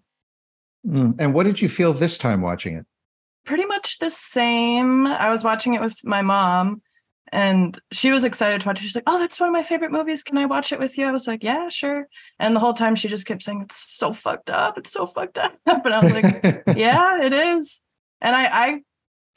Mm. 0.86 1.16
And 1.20 1.34
what 1.34 1.46
did 1.46 1.62
you 1.62 1.70
feel 1.70 1.94
this 1.94 2.18
time 2.18 2.42
watching 2.42 2.76
it? 2.76 2.86
Pretty 3.46 3.66
much 3.66 4.00
the 4.00 4.12
same. 4.12 5.08
I 5.08 5.30
was 5.30 5.44
watching 5.44 5.74
it 5.74 5.82
with 5.82 5.98
my 6.04 6.22
mom 6.22 6.82
and 7.32 7.80
she 7.92 8.12
was 8.12 8.24
excited 8.24 8.62
to 8.62 8.68
watch 8.68 8.80
it. 8.80 8.84
She's 8.84 8.96
like, 8.96 9.04
Oh, 9.08 9.20
that's 9.20 9.40
one 9.40 9.50
of 9.50 9.54
my 9.54 9.64
favorite 9.64 9.92
movies. 9.92 10.24
Can 10.24 10.38
I 10.38 10.46
watch 10.46 10.72
it 10.72 10.80
with 10.80 10.98
you? 10.98 11.06
I 11.06 11.12
was 11.12 11.28
like, 11.28 11.44
Yeah, 11.44 11.70
sure. 11.70 12.08
And 12.40 12.56
the 12.56 12.60
whole 12.60 12.74
time 12.74 12.96
she 12.96 13.08
just 13.08 13.26
kept 13.26 13.44
saying, 13.44 13.62
It's 13.62 13.76
so 13.76 14.14
fucked 14.14 14.50
up. 14.50 14.78
It's 14.78 14.92
so 14.92 15.06
fucked 15.06 15.38
up. 15.38 15.56
And 15.66 15.94
I 15.94 16.00
was 16.02 16.14
like, 16.14 16.64
yeah, 16.76 17.22
it 17.22 17.34
is. 17.34 17.82
And 18.22 18.36
I, 18.36 18.46
I 18.46 18.82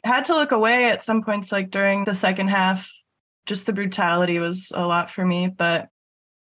had 0.05 0.25
to 0.27 0.35
look 0.35 0.53
away 0.53 0.87
at 0.87 1.03
some 1.03 1.23
points, 1.23 1.53
like 1.53 1.71
during 1.71 2.05
the 2.05 2.15
second 2.15 2.49
half. 2.49 2.91
Just 3.47 3.67
the 3.67 3.73
brutality 3.73 4.39
was 4.39 4.71
a 4.75 4.87
lot 4.87 5.11
for 5.11 5.25
me, 5.25 5.49
but 5.49 5.89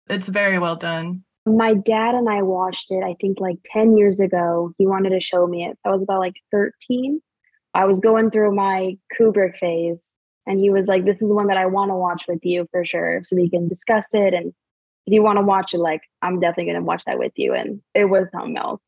it's 0.09 0.27
very 0.27 0.57
well 0.59 0.75
done. 0.75 1.23
My 1.45 1.73
dad 1.73 2.15
and 2.15 2.27
I 2.27 2.41
watched 2.41 2.91
it, 2.91 3.03
I 3.03 3.15
think 3.21 3.39
like 3.39 3.57
10 3.65 3.95
years 3.95 4.19
ago. 4.19 4.73
He 4.77 4.87
wanted 4.87 5.11
to 5.11 5.21
show 5.21 5.47
me 5.47 5.65
it. 5.65 5.77
So 5.81 5.91
I 5.91 5.93
was 5.93 6.01
about 6.01 6.19
like 6.19 6.35
13. 6.51 7.21
I 7.73 7.85
was 7.85 7.99
going 7.99 8.31
through 8.31 8.55
my 8.55 8.97
Kubrick 9.19 9.57
phase, 9.59 10.15
and 10.47 10.59
he 10.59 10.69
was 10.69 10.87
like, 10.87 11.05
This 11.05 11.21
is 11.21 11.31
one 11.31 11.47
that 11.47 11.57
I 11.57 11.65
want 11.65 11.91
to 11.91 11.95
watch 11.95 12.23
with 12.27 12.39
you 12.43 12.67
for 12.71 12.85
sure. 12.85 13.21
So 13.23 13.35
we 13.35 13.49
can 13.49 13.67
discuss 13.67 14.07
it. 14.13 14.33
And 14.33 14.53
if 15.05 15.13
you 15.13 15.23
want 15.23 15.37
to 15.37 15.43
watch 15.43 15.73
it, 15.73 15.79
like, 15.79 16.01
I'm 16.21 16.39
definitely 16.39 16.65
going 16.65 16.81
to 16.81 16.83
watch 16.83 17.05
that 17.05 17.19
with 17.19 17.33
you. 17.35 17.53
And 17.53 17.81
it 17.93 18.05
was 18.05 18.29
something 18.31 18.57
else. 18.57 18.81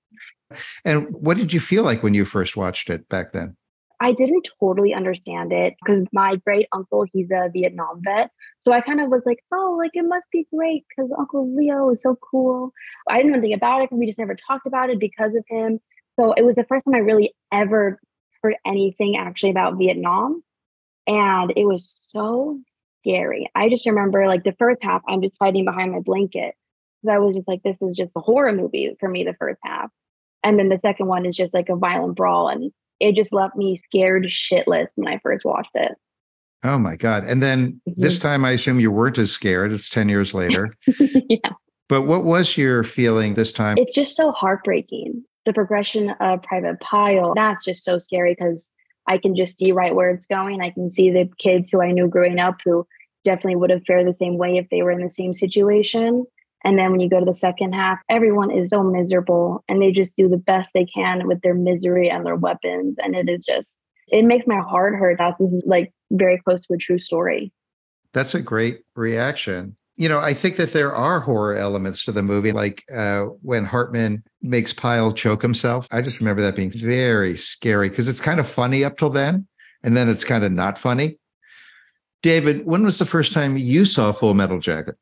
and 0.85 1.07
what 1.11 1.37
did 1.37 1.53
you 1.53 1.59
feel 1.59 1.83
like 1.83 2.03
when 2.03 2.13
you 2.13 2.25
first 2.25 2.57
watched 2.57 2.89
it 2.89 3.07
back 3.09 3.31
then? 3.31 3.55
I 4.01 4.13
didn't 4.13 4.49
totally 4.59 4.95
understand 4.95 5.53
it 5.53 5.75
because 5.79 6.07
my 6.11 6.35
great 6.37 6.67
uncle, 6.73 7.05
he's 7.13 7.29
a 7.29 7.49
Vietnam 7.53 8.01
vet. 8.03 8.31
So 8.61 8.71
I 8.71 8.81
kind 8.81 8.99
of 8.99 9.09
was 9.09 9.21
like, 9.27 9.37
oh, 9.53 9.75
like 9.77 9.91
it 9.93 10.05
must 10.05 10.25
be 10.31 10.47
great 10.51 10.85
because 10.89 11.11
Uncle 11.19 11.55
Leo 11.55 11.91
is 11.91 12.01
so 12.01 12.17
cool. 12.31 12.73
I 13.07 13.17
didn't 13.17 13.31
know 13.31 13.37
anything 13.37 13.53
about 13.53 13.81
it 13.81 13.89
because 13.89 13.99
we 13.99 14.07
just 14.07 14.17
never 14.17 14.35
talked 14.35 14.65
about 14.65 14.89
it 14.89 14.99
because 14.99 15.35
of 15.35 15.45
him. 15.47 15.79
So 16.19 16.33
it 16.33 16.43
was 16.43 16.55
the 16.55 16.63
first 16.63 16.83
time 16.85 16.95
I 16.95 16.99
really 16.99 17.35
ever 17.53 17.99
heard 18.43 18.55
anything 18.65 19.17
actually 19.17 19.51
about 19.51 19.77
Vietnam. 19.77 20.43
And 21.07 21.51
it 21.55 21.65
was 21.65 21.95
so 22.09 22.59
scary. 23.01 23.49
I 23.55 23.69
just 23.69 23.85
remember 23.85 24.27
like 24.27 24.43
the 24.43 24.55
first 24.59 24.83
half, 24.83 25.01
I'm 25.07 25.21
just 25.21 25.33
hiding 25.39 25.65
behind 25.65 25.91
my 25.91 25.99
blanket. 25.99 26.55
Because 27.01 27.15
I 27.15 27.19
was 27.19 27.35
just 27.35 27.47
like, 27.47 27.63
this 27.63 27.77
is 27.81 27.95
just 27.95 28.11
a 28.15 28.19
horror 28.19 28.53
movie 28.53 28.95
for 28.99 29.09
me, 29.09 29.23
the 29.23 29.33
first 29.39 29.59
half. 29.63 29.89
And 30.43 30.57
then 30.59 30.69
the 30.69 30.77
second 30.77 31.07
one 31.07 31.25
is 31.25 31.35
just 31.35 31.53
like 31.53 31.69
a 31.69 31.75
violent 31.75 32.15
brawl. 32.15 32.47
And 32.47 32.71
it 32.99 33.15
just 33.15 33.33
left 33.33 33.55
me 33.55 33.77
scared 33.77 34.25
shitless 34.25 34.87
when 34.95 35.11
I 35.11 35.19
first 35.19 35.43
watched 35.45 35.71
it. 35.73 35.93
Oh 36.63 36.77
my 36.77 36.95
God. 36.95 37.23
And 37.25 37.41
then 37.41 37.81
this 37.87 38.19
Mhm. 38.19 38.21
time 38.21 38.45
I 38.45 38.51
assume 38.51 38.79
you 38.79 38.91
weren't 38.91 39.17
as 39.17 39.31
scared. 39.31 39.71
It's 39.71 39.89
10 39.89 40.09
years 40.09 40.35
later. 40.35 40.75
yeah. 40.99 41.53
But 41.89 42.03
what 42.03 42.23
was 42.23 42.55
your 42.55 42.83
feeling 42.83 43.33
this 43.33 43.51
time? 43.51 43.77
It's 43.79 43.95
just 43.95 44.15
so 44.15 44.31
heartbreaking. 44.31 45.23
The 45.45 45.53
progression 45.53 46.11
of 46.19 46.43
Private 46.43 46.79
Pyle, 46.79 47.33
that's 47.35 47.65
just 47.65 47.83
so 47.83 47.97
scary 47.97 48.35
because 48.37 48.71
I 49.07 49.17
can 49.17 49.35
just 49.35 49.57
see 49.57 49.71
right 49.71 49.95
where 49.95 50.11
it's 50.11 50.27
going. 50.27 50.61
I 50.61 50.69
can 50.69 50.89
see 50.89 51.09
the 51.09 51.29
kids 51.39 51.69
who 51.71 51.81
I 51.81 51.91
knew 51.91 52.07
growing 52.07 52.39
up 52.39 52.57
who 52.63 52.85
definitely 53.23 53.55
would 53.55 53.71
have 53.71 53.83
fared 53.85 54.07
the 54.07 54.13
same 54.13 54.37
way 54.37 54.57
if 54.57 54.67
they 54.69 54.83
were 54.83 54.91
in 54.91 55.03
the 55.03 55.09
same 55.09 55.33
situation. 55.33 56.25
And 56.63 56.77
then 56.77 56.91
when 56.91 56.99
you 56.99 57.09
go 57.09 57.19
to 57.19 57.25
the 57.25 57.33
second 57.33 57.73
half, 57.73 57.99
everyone 58.09 58.51
is 58.51 58.69
so 58.69 58.83
miserable 58.83 59.63
and 59.67 59.81
they 59.81 59.91
just 59.91 60.15
do 60.15 60.29
the 60.29 60.37
best 60.37 60.71
they 60.73 60.85
can 60.85 61.27
with 61.27 61.41
their 61.41 61.55
misery 61.55 62.09
and 62.09 62.25
their 62.25 62.35
weapons. 62.35 62.97
And 62.99 63.15
it 63.15 63.27
is 63.27 63.43
just, 63.43 63.79
it 64.09 64.25
makes 64.25 64.45
my 64.45 64.59
heart 64.59 64.93
hurt. 64.95 65.17
That 65.17 65.35
this 65.39 65.51
is 65.51 65.63
like 65.65 65.91
very 66.11 66.39
close 66.39 66.61
to 66.67 66.73
a 66.73 66.77
true 66.77 66.99
story. 66.99 67.51
That's 68.13 68.35
a 68.35 68.41
great 68.41 68.81
reaction. 68.95 69.75
You 69.97 70.09
know, 70.09 70.19
I 70.19 70.33
think 70.33 70.55
that 70.55 70.73
there 70.73 70.95
are 70.95 71.19
horror 71.19 71.55
elements 71.55 72.05
to 72.05 72.11
the 72.11 72.23
movie, 72.23 72.51
like 72.51 72.83
uh, 72.95 73.25
when 73.41 73.65
Hartman 73.65 74.23
makes 74.41 74.73
Pyle 74.73 75.13
choke 75.13 75.41
himself. 75.41 75.87
I 75.91 76.01
just 76.01 76.19
remember 76.19 76.41
that 76.41 76.55
being 76.55 76.71
very 76.71 77.37
scary 77.37 77.89
because 77.89 78.07
it's 78.07 78.21
kind 78.21 78.39
of 78.39 78.47
funny 78.47 78.83
up 78.83 78.97
till 78.97 79.09
then, 79.09 79.47
and 79.83 79.95
then 79.95 80.09
it's 80.09 80.23
kind 80.23 80.43
of 80.43 80.51
not 80.51 80.77
funny. 80.77 81.17
David, 82.23 82.65
when 82.65 82.83
was 82.83 82.99
the 82.99 83.05
first 83.05 83.33
time 83.33 83.57
you 83.57 83.85
saw 83.85 84.11
Full 84.11 84.33
Metal 84.33 84.59
Jacket? 84.59 84.95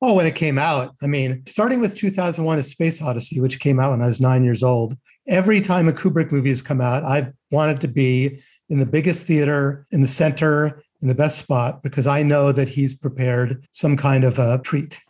Oh, 0.00 0.14
when 0.14 0.26
it 0.26 0.36
came 0.36 0.58
out. 0.58 0.94
I 1.02 1.08
mean, 1.08 1.42
starting 1.46 1.80
with 1.80 1.96
2001 1.96 2.58
A 2.58 2.62
Space 2.62 3.02
Odyssey, 3.02 3.40
which 3.40 3.58
came 3.58 3.80
out 3.80 3.90
when 3.90 4.02
I 4.02 4.06
was 4.06 4.20
nine 4.20 4.44
years 4.44 4.62
old. 4.62 4.96
Every 5.26 5.60
time 5.60 5.88
a 5.88 5.92
Kubrick 5.92 6.30
movie 6.30 6.50
has 6.50 6.62
come 6.62 6.80
out, 6.80 7.02
I've 7.02 7.32
wanted 7.50 7.80
to 7.80 7.88
be 7.88 8.40
in 8.68 8.78
the 8.78 8.86
biggest 8.86 9.26
theater, 9.26 9.86
in 9.90 10.00
the 10.00 10.08
center, 10.08 10.82
in 11.00 11.08
the 11.08 11.14
best 11.14 11.38
spot, 11.38 11.82
because 11.82 12.06
I 12.06 12.22
know 12.22 12.52
that 12.52 12.68
he's 12.68 12.94
prepared 12.94 13.66
some 13.72 13.96
kind 13.96 14.24
of 14.24 14.38
a 14.38 14.58
treat. 14.58 15.00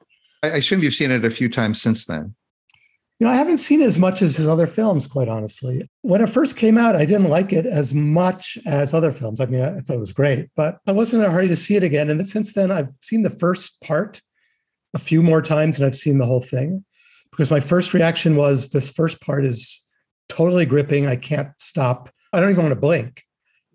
I 0.43 0.49
assume 0.49 0.83
you've 0.83 0.95
seen 0.95 1.11
it 1.11 1.25
a 1.25 1.31
few 1.31 1.49
times 1.49 1.81
since 1.81 2.07
then. 2.07 2.35
You 3.19 3.27
know, 3.27 3.33
I 3.33 3.37
haven't 3.37 3.59
seen 3.59 3.81
it 3.81 3.87
as 3.87 3.99
much 3.99 4.23
as 4.23 4.37
his 4.37 4.47
other 4.47 4.69
films, 4.69 5.09
quite 5.09 5.29
honestly. 5.29 5.83
When 6.03 6.21
it 6.21 6.29
first 6.29 6.57
came 6.57 6.79
out, 6.79 6.95
I 6.95 7.05
didn't 7.05 7.31
like 7.31 7.53
it 7.53 7.67
as 7.67 7.93
much 7.93 8.57
as 8.65 8.95
other 8.95 9.11
films. 9.11 9.41
I 9.41 9.47
mean, 9.47 9.61
I 9.61 9.81
thought 9.81 9.97
it 9.97 10.01
was 10.01 10.13
great, 10.13 10.51
but 10.55 10.79
I 10.87 10.93
wasn't 10.93 11.25
in 11.25 11.29
a 11.29 11.33
hurry 11.33 11.49
to 11.49 11.57
see 11.57 11.75
it 11.75 11.83
again. 11.83 12.11
And 12.11 12.29
since 12.29 12.53
then, 12.53 12.71
I've 12.71 12.91
seen 13.01 13.25
the 13.25 13.31
first 13.31 13.81
part 13.83 14.23
a 14.95 15.01
few 15.01 15.23
more 15.23 15.43
times 15.43 15.79
and 15.79 15.87
I've 15.87 15.97
seen 15.97 16.19
the 16.19 16.27
whole 16.27 16.41
thing 16.41 16.85
because 17.31 17.51
my 17.51 17.61
first 17.61 17.93
reaction 17.93 18.37
was 18.37 18.71
this 18.71 18.91
first 18.91 19.21
part 19.21 19.45
is 19.45 19.85
totally 20.29 20.65
gripping. 20.65 21.07
I 21.07 21.17
can't 21.17 21.51
stop. 21.59 22.11
I 22.33 22.41
don't 22.41 22.51
even 22.51 22.63
want 22.63 22.75
to 22.75 22.81
blink. 22.81 23.25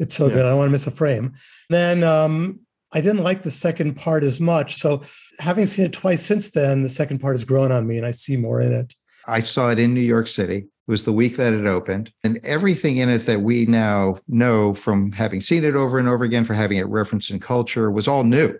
It's 0.04 0.16
so 0.16 0.28
yeah. 0.28 0.34
good. 0.34 0.46
I 0.46 0.50
don't 0.50 0.60
want 0.60 0.68
to 0.68 0.72
miss 0.72 0.86
a 0.86 0.92
frame. 0.92 1.34
Then 1.70 2.04
um, 2.04 2.60
I 2.92 3.02
didn't 3.02 3.24
like 3.24 3.42
the 3.42 3.52
second 3.52 3.96
part 3.96 4.24
as 4.24 4.40
much. 4.40 4.76
So 4.76 5.02
having 5.40 5.66
seen 5.66 5.86
it 5.86 5.94
twice 5.94 6.24
since 6.24 6.52
then, 6.52 6.84
the 6.84 6.90
second 6.90 7.20
part 7.20 7.34
has 7.34 7.46
grown 7.46 7.72
on 7.72 7.88
me 7.88 7.98
and 7.98 8.06
I 8.06 8.12
see 8.12 8.38
more 8.38 8.62
in 8.62 8.72
it. 8.72 8.94
I 9.26 9.40
saw 9.40 9.72
it 9.72 9.80
in 9.80 9.94
New 9.94 10.02
York 10.02 10.28
City. 10.28 10.58
It 10.58 10.92
was 10.92 11.06
the 11.06 11.14
week 11.14 11.38
that 11.38 11.54
it 11.54 11.66
opened. 11.66 12.12
And 12.26 12.40
everything 12.44 12.98
in 12.98 13.08
it 13.08 13.26
that 13.26 13.42
we 13.42 13.66
now 13.66 14.18
know 14.28 14.74
from 14.74 15.14
having 15.14 15.42
seen 15.42 15.64
it 15.64 15.76
over 15.76 15.98
and 15.98 16.10
over 16.10 16.26
again, 16.26 16.44
for 16.44 16.54
having 16.54 16.78
it 16.78 16.88
referenced 16.88 17.32
in 17.32 17.40
culture, 17.40 17.90
was 17.90 18.08
all 18.08 18.26
new. 18.26 18.60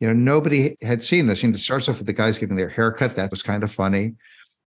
You 0.00 0.08
know, 0.08 0.12
nobody 0.12 0.76
had 0.82 1.02
seen 1.02 1.26
this. 1.26 1.42
You 1.42 1.48
know, 1.48 1.54
it 1.54 1.58
starts 1.58 1.88
off 1.88 1.98
with 1.98 2.06
the 2.06 2.12
guys 2.12 2.38
getting 2.38 2.56
their 2.56 2.68
haircut. 2.68 3.14
That 3.14 3.30
was 3.30 3.42
kind 3.44 3.62
of 3.62 3.72
funny. 3.72 4.16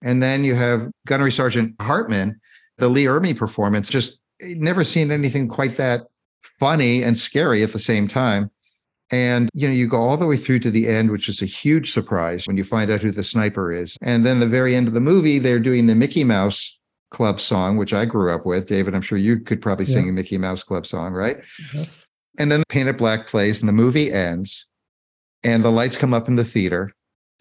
And 0.02 0.22
then 0.22 0.44
you 0.44 0.54
have 0.54 0.88
Gunnery 1.06 1.32
Sergeant 1.32 1.74
Hartman, 1.82 2.40
the 2.78 2.88
Lee 2.88 3.04
Ermey 3.04 3.36
performance, 3.36 3.90
just 3.90 4.19
never 4.56 4.84
seen 4.84 5.10
anything 5.10 5.48
quite 5.48 5.76
that 5.76 6.06
funny 6.58 7.02
and 7.02 7.18
scary 7.18 7.62
at 7.62 7.72
the 7.72 7.78
same 7.78 8.08
time. 8.08 8.50
And 9.12 9.48
you 9.54 9.66
know, 9.66 9.74
you 9.74 9.88
go 9.88 10.00
all 10.00 10.16
the 10.16 10.26
way 10.26 10.36
through 10.36 10.60
to 10.60 10.70
the 10.70 10.86
end, 10.88 11.10
which 11.10 11.28
is 11.28 11.42
a 11.42 11.46
huge 11.46 11.92
surprise 11.92 12.46
when 12.46 12.56
you 12.56 12.64
find 12.64 12.90
out 12.90 13.02
who 13.02 13.10
the 13.10 13.24
sniper 13.24 13.72
is. 13.72 13.96
And 14.02 14.24
then 14.24 14.38
the 14.38 14.46
very 14.46 14.76
end 14.76 14.86
of 14.86 14.94
the 14.94 15.00
movie, 15.00 15.38
they're 15.38 15.58
doing 15.58 15.86
the 15.86 15.96
Mickey 15.96 16.22
Mouse 16.22 16.78
Club 17.10 17.40
song, 17.40 17.76
which 17.76 17.92
I 17.92 18.04
grew 18.04 18.32
up 18.32 18.46
with. 18.46 18.68
David, 18.68 18.94
I'm 18.94 19.02
sure 19.02 19.18
you 19.18 19.40
could 19.40 19.60
probably 19.60 19.86
yeah. 19.86 19.94
sing 19.94 20.08
a 20.08 20.12
Mickey 20.12 20.38
Mouse 20.38 20.62
Club 20.62 20.86
song, 20.86 21.12
right? 21.12 21.38
Yes. 21.74 22.06
And 22.38 22.52
then 22.52 22.62
Paint 22.68 22.88
It 22.88 22.98
Black 22.98 23.26
plays 23.26 23.60
and 23.60 23.68
the 23.68 23.72
movie 23.72 24.12
ends 24.12 24.66
and 25.42 25.64
the 25.64 25.72
lights 25.72 25.96
come 25.96 26.14
up 26.14 26.28
in 26.28 26.36
the 26.36 26.44
theater. 26.44 26.92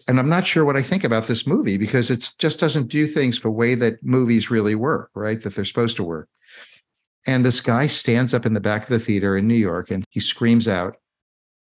And 0.08 0.18
I'm 0.18 0.28
not 0.28 0.46
sure 0.46 0.64
what 0.64 0.76
I 0.76 0.82
think 0.82 1.04
about 1.04 1.28
this 1.28 1.46
movie 1.46 1.76
because 1.76 2.10
it 2.10 2.30
just 2.38 2.58
doesn't 2.58 2.88
do 2.88 3.06
things 3.06 3.38
the 3.38 3.50
way 3.50 3.76
that 3.76 4.02
movies 4.02 4.50
really 4.50 4.74
work, 4.74 5.10
right? 5.14 5.40
That 5.40 5.54
they're 5.54 5.64
supposed 5.64 5.96
to 5.96 6.04
work. 6.04 6.28
And 7.26 7.44
this 7.44 7.60
guy 7.60 7.86
stands 7.86 8.32
up 8.32 8.46
in 8.46 8.54
the 8.54 8.60
back 8.60 8.82
of 8.84 8.88
the 8.88 8.98
theater 8.98 9.36
in 9.36 9.46
New 9.46 9.54
York 9.54 9.90
and 9.90 10.04
he 10.10 10.20
screams 10.20 10.66
out, 10.66 10.96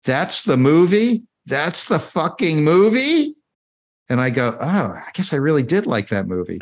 That's 0.04 0.42
the 0.42 0.58
movie? 0.58 1.24
That's 1.46 1.86
the 1.86 2.00
fucking 2.00 2.64
movie? 2.64 3.36
And 4.10 4.20
I 4.20 4.30
go, 4.30 4.58
Oh, 4.60 4.94
I 4.94 5.10
guess 5.14 5.34
I 5.34 5.38
really 5.38 5.64
did 5.64 5.86
like 5.86 6.10
that 6.10 6.28
movie. 6.28 6.60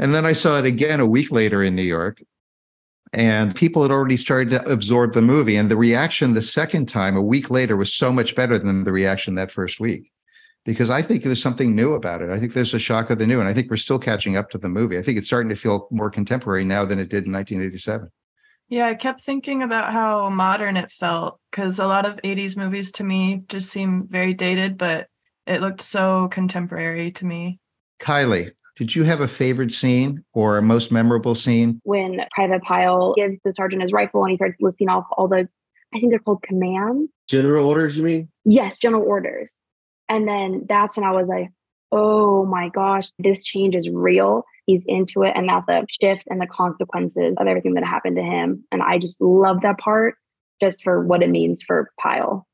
and 0.00 0.14
then 0.14 0.24
I 0.26 0.32
saw 0.32 0.58
it 0.58 0.64
again 0.64 1.00
a 1.00 1.06
week 1.06 1.30
later 1.30 1.62
in 1.62 1.76
New 1.76 1.82
York 1.82 2.22
and 3.12 3.54
people 3.54 3.82
had 3.82 3.90
already 3.90 4.16
started 4.16 4.50
to 4.50 4.68
absorb 4.70 5.14
the 5.14 5.22
movie 5.22 5.56
and 5.56 5.70
the 5.70 5.76
reaction 5.76 6.34
the 6.34 6.42
second 6.42 6.86
time 6.86 7.16
a 7.16 7.22
week 7.22 7.50
later 7.50 7.76
was 7.76 7.94
so 7.94 8.12
much 8.12 8.34
better 8.34 8.58
than 8.58 8.84
the 8.84 8.92
reaction 8.92 9.34
that 9.36 9.50
first 9.50 9.78
week 9.78 10.10
because 10.66 10.90
i 10.90 11.00
think 11.00 11.22
there's 11.22 11.42
something 11.42 11.74
new 11.74 11.94
about 11.94 12.20
it 12.20 12.28
i 12.28 12.38
think 12.38 12.52
there's 12.52 12.74
a 12.74 12.78
shock 12.78 13.08
of 13.08 13.18
the 13.18 13.26
new 13.26 13.40
and 13.40 13.48
i 13.48 13.54
think 13.54 13.70
we're 13.70 13.76
still 13.76 13.98
catching 13.98 14.36
up 14.36 14.50
to 14.50 14.58
the 14.58 14.68
movie 14.68 14.98
i 14.98 15.02
think 15.02 15.16
it's 15.16 15.28
starting 15.28 15.48
to 15.48 15.56
feel 15.56 15.88
more 15.90 16.10
contemporary 16.10 16.64
now 16.64 16.84
than 16.84 16.98
it 16.98 17.08
did 17.08 17.24
in 17.24 17.32
1987 17.32 18.10
yeah 18.68 18.86
i 18.86 18.94
kept 18.94 19.20
thinking 19.20 19.62
about 19.62 19.92
how 19.92 20.28
modern 20.28 20.76
it 20.76 20.90
felt 20.90 21.40
because 21.50 21.78
a 21.78 21.86
lot 21.86 22.04
of 22.04 22.16
80s 22.22 22.56
movies 22.56 22.92
to 22.92 23.04
me 23.04 23.42
just 23.48 23.70
seem 23.70 24.06
very 24.08 24.34
dated 24.34 24.76
but 24.76 25.06
it 25.46 25.60
looked 25.60 25.80
so 25.80 26.28
contemporary 26.28 27.12
to 27.12 27.24
me 27.24 27.60
kylee 28.00 28.50
did 28.76 28.94
you 28.94 29.04
have 29.04 29.22
a 29.22 29.28
favorite 29.28 29.72
scene 29.72 30.22
or 30.34 30.58
a 30.58 30.62
most 30.62 30.92
memorable 30.92 31.34
scene? 31.34 31.80
When 31.84 32.20
Private 32.32 32.62
Pyle 32.62 33.14
gives 33.14 33.38
the 33.42 33.54
sergeant 33.54 33.80
his 33.80 33.90
rifle 33.90 34.22
and 34.22 34.32
he 34.32 34.36
starts 34.36 34.56
listing 34.60 34.90
off 34.90 35.06
all 35.16 35.28
the, 35.28 35.48
I 35.94 35.98
think 35.98 36.12
they're 36.12 36.18
called 36.18 36.42
commands. 36.42 37.10
General 37.26 37.66
orders, 37.66 37.96
you 37.96 38.02
mean? 38.02 38.28
Yes, 38.44 38.76
general 38.76 39.02
orders. 39.02 39.56
And 40.08 40.26
then 40.26 40.66
that's 40.68 40.96
when 40.96 41.04
I 41.04 41.12
was 41.12 41.26
like, 41.26 41.50
oh 41.92 42.44
my 42.46 42.68
gosh, 42.68 43.10
this 43.18 43.44
change 43.44 43.74
is 43.74 43.88
real. 43.88 44.44
He's 44.66 44.82
into 44.86 45.22
it. 45.22 45.32
And 45.36 45.48
that's 45.48 45.68
a 45.68 45.84
shift 46.00 46.24
and 46.28 46.40
the 46.40 46.46
consequences 46.46 47.34
of 47.38 47.46
everything 47.46 47.74
that 47.74 47.84
happened 47.84 48.16
to 48.16 48.22
him. 48.22 48.64
And 48.72 48.82
I 48.82 48.98
just 48.98 49.20
love 49.20 49.62
that 49.62 49.78
part 49.78 50.16
just 50.60 50.82
for 50.82 51.04
what 51.04 51.22
it 51.22 51.30
means 51.30 51.62
for 51.62 51.90
Pyle. 52.00 52.46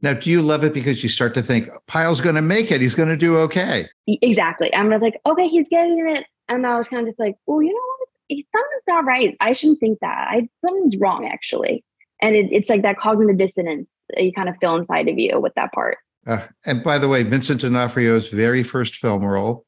Now, 0.00 0.14
do 0.14 0.30
you 0.30 0.42
love 0.42 0.64
it 0.64 0.74
because 0.74 1.02
you 1.02 1.08
start 1.08 1.32
to 1.34 1.42
think 1.42 1.68
Pyle's 1.86 2.20
going 2.20 2.34
to 2.34 2.42
make 2.42 2.72
it? 2.72 2.80
He's 2.80 2.94
going 2.94 3.08
to 3.08 3.16
do 3.16 3.36
okay. 3.38 3.86
Exactly. 4.08 4.74
I'm 4.74 4.90
like, 4.90 5.20
okay, 5.24 5.46
he's 5.46 5.66
getting 5.70 6.04
it. 6.08 6.26
And 6.48 6.66
I 6.66 6.76
was 6.76 6.88
kind 6.88 7.02
of 7.02 7.08
just 7.08 7.20
like, 7.20 7.36
oh, 7.46 7.60
you 7.60 7.68
know 7.68 7.74
what? 7.74 8.08
Something's 8.30 8.82
not 8.88 9.04
right. 9.04 9.36
I 9.40 9.52
shouldn't 9.52 9.78
think 9.78 10.00
that. 10.00 10.26
I 10.28 10.48
something's 10.64 10.96
wrong 10.96 11.26
actually. 11.26 11.84
And 12.20 12.34
it, 12.34 12.48
it's 12.50 12.68
like 12.68 12.82
that 12.82 12.98
cognitive 12.98 13.38
dissonance 13.38 13.88
that 14.10 14.24
you 14.24 14.32
kind 14.32 14.48
of 14.48 14.56
feel 14.60 14.76
inside 14.76 15.08
of 15.08 15.18
you 15.18 15.38
with 15.38 15.52
that 15.54 15.72
part. 15.72 15.98
Uh, 16.26 16.46
and 16.66 16.84
by 16.84 16.98
the 16.98 17.08
way, 17.08 17.22
Vincent 17.22 17.60
D'Onofrio's 17.60 18.28
very 18.28 18.62
first 18.62 18.96
film 18.96 19.24
role, 19.24 19.64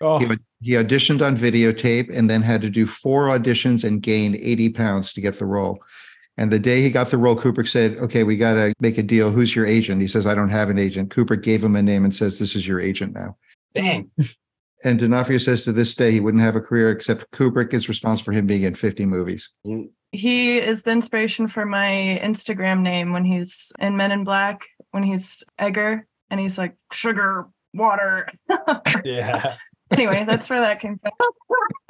oh. 0.00 0.18
he, 0.18 0.26
he 0.60 0.72
auditioned 0.72 1.24
on 1.24 1.36
videotape 1.36 2.14
and 2.14 2.28
then 2.28 2.42
had 2.42 2.60
to 2.62 2.70
do 2.70 2.86
four 2.86 3.28
auditions 3.28 3.84
and 3.84 4.02
gained 4.02 4.36
80 4.36 4.70
pounds 4.70 5.12
to 5.14 5.20
get 5.20 5.38
the 5.38 5.46
role. 5.46 5.78
And 6.36 6.50
the 6.50 6.58
day 6.58 6.82
he 6.82 6.90
got 6.90 7.10
the 7.10 7.18
role, 7.18 7.36
Kubrick 7.36 7.68
said, 7.68 7.96
Okay, 7.98 8.24
we 8.24 8.36
got 8.36 8.54
to 8.54 8.74
make 8.80 8.98
a 8.98 9.02
deal. 9.02 9.30
Who's 9.30 9.54
your 9.54 9.66
agent? 9.66 10.00
He 10.00 10.08
says, 10.08 10.26
I 10.26 10.34
don't 10.34 10.48
have 10.48 10.68
an 10.68 10.78
agent. 10.78 11.14
Kubrick 11.14 11.42
gave 11.42 11.62
him 11.62 11.76
a 11.76 11.82
name 11.82 12.04
and 12.04 12.14
says, 12.14 12.38
This 12.38 12.56
is 12.56 12.66
your 12.66 12.80
agent 12.80 13.14
now. 13.14 13.36
Dang. 13.74 14.10
And 14.84 14.98
D'Onofrio 14.98 15.38
says 15.38 15.64
to 15.64 15.72
this 15.72 15.94
day, 15.94 16.10
he 16.10 16.20
wouldn't 16.20 16.42
have 16.42 16.56
a 16.56 16.60
career 16.60 16.90
except 16.90 17.30
Kubrick 17.30 17.72
is 17.72 17.88
responsible 17.88 18.26
for 18.26 18.32
him 18.32 18.46
being 18.46 18.64
in 18.64 18.74
50 18.74 19.06
movies. 19.06 19.50
He 20.14 20.58
is 20.58 20.82
the 20.82 20.92
inspiration 20.92 21.48
for 21.48 21.66
my 21.66 22.20
Instagram 22.22 22.80
name 22.80 23.12
when 23.12 23.24
he's 23.24 23.72
in 23.78 23.96
Men 23.96 24.12
in 24.12 24.24
Black, 24.24 24.64
when 24.90 25.02
he's 25.02 25.42
Edgar 25.58 26.06
and 26.30 26.40
he's 26.40 26.56
like, 26.56 26.76
sugar, 26.92 27.48
water. 27.72 28.28
yeah 29.04 29.56
anyway, 29.90 30.24
that's 30.26 30.48
where 30.50 30.60
that 30.60 30.80
came 30.80 30.98
from. 30.98 31.12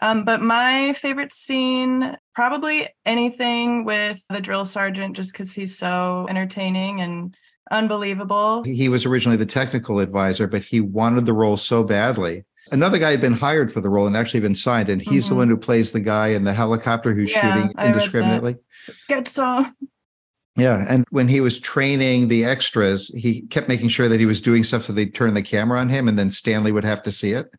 Um, 0.01 0.25
but 0.25 0.41
my 0.43 0.93
favorite 0.95 1.33
scene, 1.33 2.17
probably 2.35 2.89
anything 3.05 3.85
with 3.85 4.23
the 4.29 4.41
drill 4.41 4.65
sergeant, 4.65 5.17
just 5.17 5.33
because 5.33 5.55
he's 5.55 5.77
so 5.77 6.27
entertaining 6.29 7.01
and 7.01 7.35
unbelievable. 7.71 8.63
He 8.65 8.89
was 8.89 9.07
originally 9.07 9.37
the 9.37 9.47
technical 9.47 9.99
advisor, 10.01 10.47
but 10.47 10.63
he 10.63 10.81
wanted 10.81 11.27
the 11.27 11.33
role 11.33 11.57
so 11.57 11.83
badly. 11.83 12.45
Another 12.73 12.99
guy 12.99 13.11
had 13.11 13.21
been 13.21 13.35
hired 13.35 13.73
for 13.73 13.81
the 13.81 13.91
role 13.91 14.07
and 14.07 14.17
actually 14.17 14.41
been 14.41 14.55
signed, 14.55 14.89
and 14.89 15.03
he's 15.03 15.25
mm-hmm. 15.25 15.35
the 15.35 15.39
one 15.39 15.49
who 15.49 15.57
plays 15.57 15.93
the 15.93 16.01
guy 16.01 16.29
in 16.29 16.45
the 16.45 16.55
helicopter 16.55 17.13
who's 17.13 17.31
yeah, 17.31 17.57
shooting 17.57 17.75
indiscriminately. 17.79 18.57
Get 19.09 19.29
some. 19.29 19.77
Yeah. 20.57 20.85
And 20.89 21.05
when 21.11 21.29
he 21.29 21.41
was 21.41 21.59
training 21.59 22.29
the 22.29 22.45
extras, 22.45 23.09
he 23.09 23.43
kept 23.43 23.69
making 23.69 23.89
sure 23.89 24.09
that 24.09 24.21
he 24.21 24.27
was 24.27 24.41
doing 24.41 24.63
stuff 24.63 24.85
so 24.85 24.93
they'd 24.93 25.15
turn 25.15 25.35
the 25.35 25.43
camera 25.43 25.81
on 25.81 25.89
him 25.89 26.07
and 26.07 26.19
then 26.19 26.31
Stanley 26.31 26.71
would 26.71 26.85
have 26.85 27.03
to 27.05 27.13
see 27.13 27.33
it. 27.33 27.53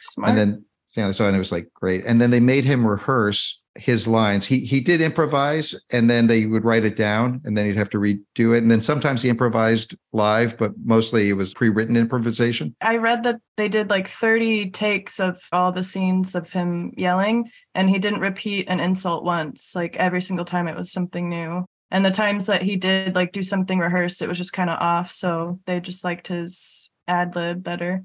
Smart. 0.00 0.30
And 0.30 0.38
then 0.38 0.64
Stanley 0.90 1.12
saw, 1.12 1.24
it 1.24 1.28
and 1.28 1.36
it 1.36 1.40
was 1.40 1.52
like 1.52 1.68
great. 1.74 2.04
And 2.06 2.20
then 2.20 2.30
they 2.30 2.40
made 2.40 2.64
him 2.64 2.86
rehearse 2.86 3.57
his 3.74 4.08
lines. 4.08 4.46
He 4.46 4.60
he 4.60 4.80
did 4.80 5.00
improvise, 5.00 5.74
and 5.90 6.10
then 6.10 6.26
they 6.26 6.46
would 6.46 6.64
write 6.64 6.84
it 6.84 6.96
down, 6.96 7.40
and 7.44 7.56
then 7.56 7.66
he'd 7.66 7.76
have 7.76 7.90
to 7.90 7.98
redo 7.98 8.54
it. 8.54 8.62
And 8.62 8.70
then 8.70 8.82
sometimes 8.82 9.22
he 9.22 9.28
improvised 9.28 9.96
live, 10.12 10.58
but 10.58 10.72
mostly 10.84 11.28
it 11.28 11.34
was 11.34 11.54
pre-written 11.54 11.96
improvisation. 11.96 12.74
I 12.80 12.96
read 12.96 13.22
that 13.24 13.40
they 13.56 13.68
did 13.68 13.90
like 13.90 14.08
30 14.08 14.70
takes 14.70 15.20
of 15.20 15.40
all 15.52 15.72
the 15.72 15.84
scenes 15.84 16.34
of 16.34 16.52
him 16.52 16.92
yelling, 16.96 17.50
and 17.74 17.88
he 17.88 17.98
didn't 17.98 18.20
repeat 18.20 18.68
an 18.68 18.80
insult 18.80 19.24
once. 19.24 19.74
Like 19.74 19.96
every 19.96 20.22
single 20.22 20.44
time, 20.44 20.68
it 20.68 20.76
was 20.76 20.92
something 20.92 21.28
new. 21.28 21.64
And 21.90 22.04
the 22.04 22.10
times 22.10 22.46
that 22.46 22.62
he 22.62 22.76
did 22.76 23.14
like 23.14 23.32
do 23.32 23.42
something 23.42 23.78
rehearsed, 23.78 24.20
it 24.20 24.28
was 24.28 24.38
just 24.38 24.52
kind 24.52 24.70
of 24.70 24.78
off. 24.78 25.10
So 25.10 25.60
they 25.66 25.80
just 25.80 26.04
liked 26.04 26.28
his 26.28 26.90
ad 27.06 27.34
lib 27.34 27.62
better. 27.62 28.04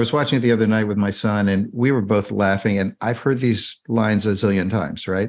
I 0.00 0.08
was 0.08 0.14
watching 0.14 0.38
it 0.38 0.40
the 0.40 0.50
other 0.50 0.66
night 0.66 0.84
with 0.84 0.96
my 0.96 1.10
son, 1.10 1.46
and 1.46 1.68
we 1.74 1.92
were 1.92 2.00
both 2.00 2.30
laughing. 2.30 2.78
And 2.78 2.96
I've 3.02 3.18
heard 3.18 3.38
these 3.38 3.78
lines 3.86 4.24
a 4.24 4.30
zillion 4.30 4.70
times, 4.70 5.06
right? 5.06 5.28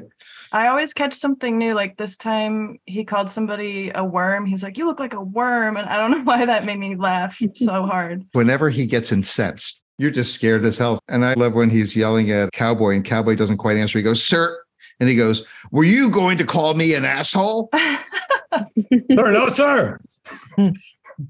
I 0.50 0.68
always 0.68 0.94
catch 0.94 1.12
something 1.12 1.58
new. 1.58 1.74
Like 1.74 1.98
this 1.98 2.16
time, 2.16 2.80
he 2.86 3.04
called 3.04 3.28
somebody 3.28 3.92
a 3.94 4.02
worm. 4.02 4.46
He's 4.46 4.62
like, 4.62 4.78
"You 4.78 4.86
look 4.86 4.98
like 4.98 5.12
a 5.12 5.20
worm," 5.20 5.76
and 5.76 5.86
I 5.86 5.98
don't 5.98 6.10
know 6.12 6.22
why 6.22 6.46
that 6.46 6.64
made 6.64 6.78
me 6.78 6.96
laugh 6.96 7.38
so 7.54 7.84
hard. 7.86 8.24
Whenever 8.32 8.70
he 8.70 8.86
gets 8.86 9.12
incensed, 9.12 9.82
you're 9.98 10.10
just 10.10 10.32
scared 10.32 10.64
as 10.64 10.78
hell. 10.78 10.98
And 11.10 11.22
I 11.22 11.34
love 11.34 11.54
when 11.54 11.68
he's 11.68 11.94
yelling 11.94 12.30
at 12.30 12.50
Cowboy, 12.52 12.94
and 12.94 13.04
Cowboy 13.04 13.34
doesn't 13.34 13.58
quite 13.58 13.76
answer. 13.76 13.98
He 13.98 14.02
goes, 14.02 14.24
"Sir," 14.24 14.58
and 15.00 15.06
he 15.06 15.14
goes, 15.14 15.44
"Were 15.70 15.84
you 15.84 16.10
going 16.10 16.38
to 16.38 16.46
call 16.46 16.72
me 16.72 16.94
an 16.94 17.04
asshole?" 17.04 17.68
sir, 18.54 19.32
no, 19.32 19.50
sir. 19.50 20.00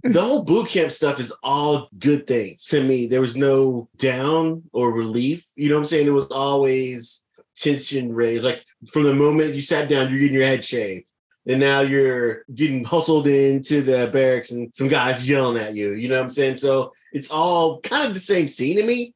The 0.03 0.21
whole 0.21 0.45
boot 0.45 0.69
camp 0.69 0.93
stuff 0.93 1.21
is 1.21 1.33
all 1.43 1.89
good 1.99 2.27
things 2.27 2.65
to 2.67 2.83
me. 2.83 3.07
There 3.07 3.21
was 3.21 3.37
no 3.37 3.89
down 3.97 4.63
or 4.73 4.93
relief. 4.93 5.47
You 5.57 5.69
know 5.69 5.77
what 5.77 5.83
I'm 5.83 5.87
saying? 5.87 6.07
It 6.07 6.11
was 6.11 6.27
always 6.27 7.25
tension 7.55 8.15
raised. 8.15 8.45
Like 8.45 8.65
from 8.93 9.05
the 9.05 9.15
moment 9.15 9.55
you 9.55 9.61
sat 9.61 9.89
down, 9.89 10.11
you're 10.11 10.19
getting 10.19 10.35
your 10.35 10.47
head 10.47 10.65
shaved. 10.65 11.07
And 11.47 11.59
now 11.59 11.81
you're 11.81 12.45
getting 12.55 12.85
hustled 12.85 13.27
into 13.27 13.83
the 13.83 14.09
barracks 14.13 14.53
and 14.53 14.73
some 14.75 14.89
guys 14.89 15.29
yelling 15.29 15.61
at 15.61 15.75
you. 15.75 15.93
You 15.93 16.09
know 16.09 16.19
what 16.19 16.27
I'm 16.27 16.31
saying? 16.31 16.59
So 16.59 16.93
it's 17.13 17.31
all 17.31 17.81
kind 17.81 18.07
of 18.07 18.15
the 18.15 18.21
same 18.21 18.49
scene 18.49 18.77
to 18.77 18.85
me, 18.85 19.13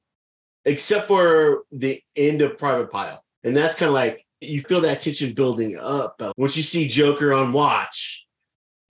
except 0.64 1.06
for 1.06 1.62
the 1.70 2.02
end 2.16 2.42
of 2.42 2.58
Private 2.58 2.90
Pyle. 2.90 3.22
And 3.44 3.56
that's 3.56 3.76
kind 3.76 3.88
of 3.88 3.94
like 3.94 4.26
you 4.40 4.60
feel 4.60 4.80
that 4.80 5.00
tension 5.00 5.34
building 5.34 5.78
up. 5.80 6.20
Once 6.36 6.56
you 6.56 6.64
see 6.64 6.88
Joker 6.88 7.32
on 7.32 7.52
watch, 7.52 8.25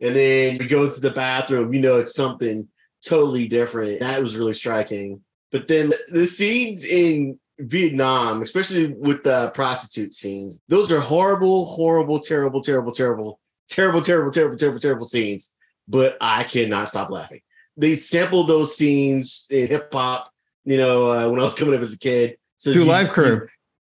and 0.00 0.14
then 0.14 0.58
we 0.58 0.66
go 0.66 0.88
to 0.88 1.00
the 1.00 1.10
bathroom, 1.10 1.72
you 1.72 1.80
know, 1.80 1.98
it's 1.98 2.14
something 2.14 2.68
totally 3.04 3.48
different. 3.48 4.00
That 4.00 4.22
was 4.22 4.36
really 4.36 4.52
striking. 4.52 5.22
But 5.52 5.68
then 5.68 5.92
the 6.08 6.26
scenes 6.26 6.84
in 6.84 7.38
Vietnam, 7.58 8.42
especially 8.42 8.92
with 8.92 9.22
the 9.22 9.50
prostitute 9.50 10.12
scenes, 10.12 10.60
those 10.68 10.90
are 10.90 11.00
horrible, 11.00 11.66
horrible, 11.66 12.20
terrible, 12.20 12.60
terrible, 12.60 12.92
terrible, 12.92 13.40
terrible, 13.68 14.02
terrible, 14.02 14.30
terrible, 14.30 14.58
terrible, 14.58 14.80
terrible 14.80 15.06
scenes. 15.06 15.54
But 15.88 16.16
I 16.20 16.42
cannot 16.42 16.88
stop 16.88 17.10
laughing. 17.10 17.40
They 17.76 17.96
sampled 17.96 18.48
those 18.48 18.76
scenes 18.76 19.46
in 19.50 19.68
hip 19.68 19.92
hop, 19.92 20.30
you 20.64 20.78
know, 20.78 21.10
uh, 21.10 21.28
when 21.28 21.40
I 21.40 21.44
was 21.44 21.54
coming 21.54 21.74
up 21.74 21.80
as 21.80 21.94
a 21.94 21.98
kid. 21.98 22.38
So 22.56 22.72
Live 22.72 23.10
Crew. 23.10 23.46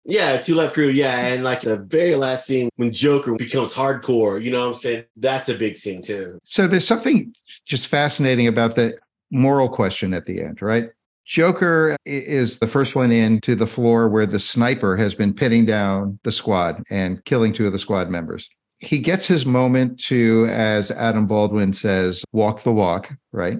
Yeah, 0.08 0.38
Two 0.38 0.54
Live 0.54 0.72
Crew. 0.72 0.88
Yeah. 0.88 1.26
And 1.26 1.44
like 1.44 1.60
the 1.60 1.76
very 1.76 2.14
last 2.14 2.46
scene 2.46 2.70
when 2.76 2.92
Joker 2.92 3.34
becomes 3.34 3.74
hardcore, 3.74 4.42
you 4.42 4.50
know 4.50 4.60
what 4.60 4.68
I'm 4.68 4.74
saying? 4.74 5.04
That's 5.16 5.50
a 5.50 5.54
big 5.54 5.76
scene 5.76 6.00
too. 6.00 6.38
So 6.42 6.66
there's 6.66 6.86
something 6.86 7.34
just 7.66 7.88
fascinating 7.88 8.46
about 8.46 8.74
the 8.74 8.98
moral 9.30 9.68
question 9.68 10.14
at 10.14 10.24
the 10.24 10.40
end, 10.40 10.62
right? 10.62 10.88
Joker 11.26 11.94
is 12.06 12.58
the 12.58 12.66
first 12.66 12.96
one 12.96 13.12
in 13.12 13.42
to 13.42 13.54
the 13.54 13.66
floor 13.66 14.08
where 14.08 14.24
the 14.24 14.40
sniper 14.40 14.96
has 14.96 15.14
been 15.14 15.34
pitting 15.34 15.66
down 15.66 16.18
the 16.22 16.32
squad 16.32 16.82
and 16.90 17.22
killing 17.26 17.52
two 17.52 17.66
of 17.66 17.72
the 17.72 17.78
squad 17.78 18.08
members. 18.08 18.48
He 18.78 19.00
gets 19.00 19.26
his 19.26 19.44
moment 19.44 20.00
to, 20.04 20.46
as 20.48 20.90
Adam 20.92 21.26
Baldwin 21.26 21.74
says, 21.74 22.24
walk 22.32 22.62
the 22.62 22.72
walk, 22.72 23.12
right? 23.32 23.58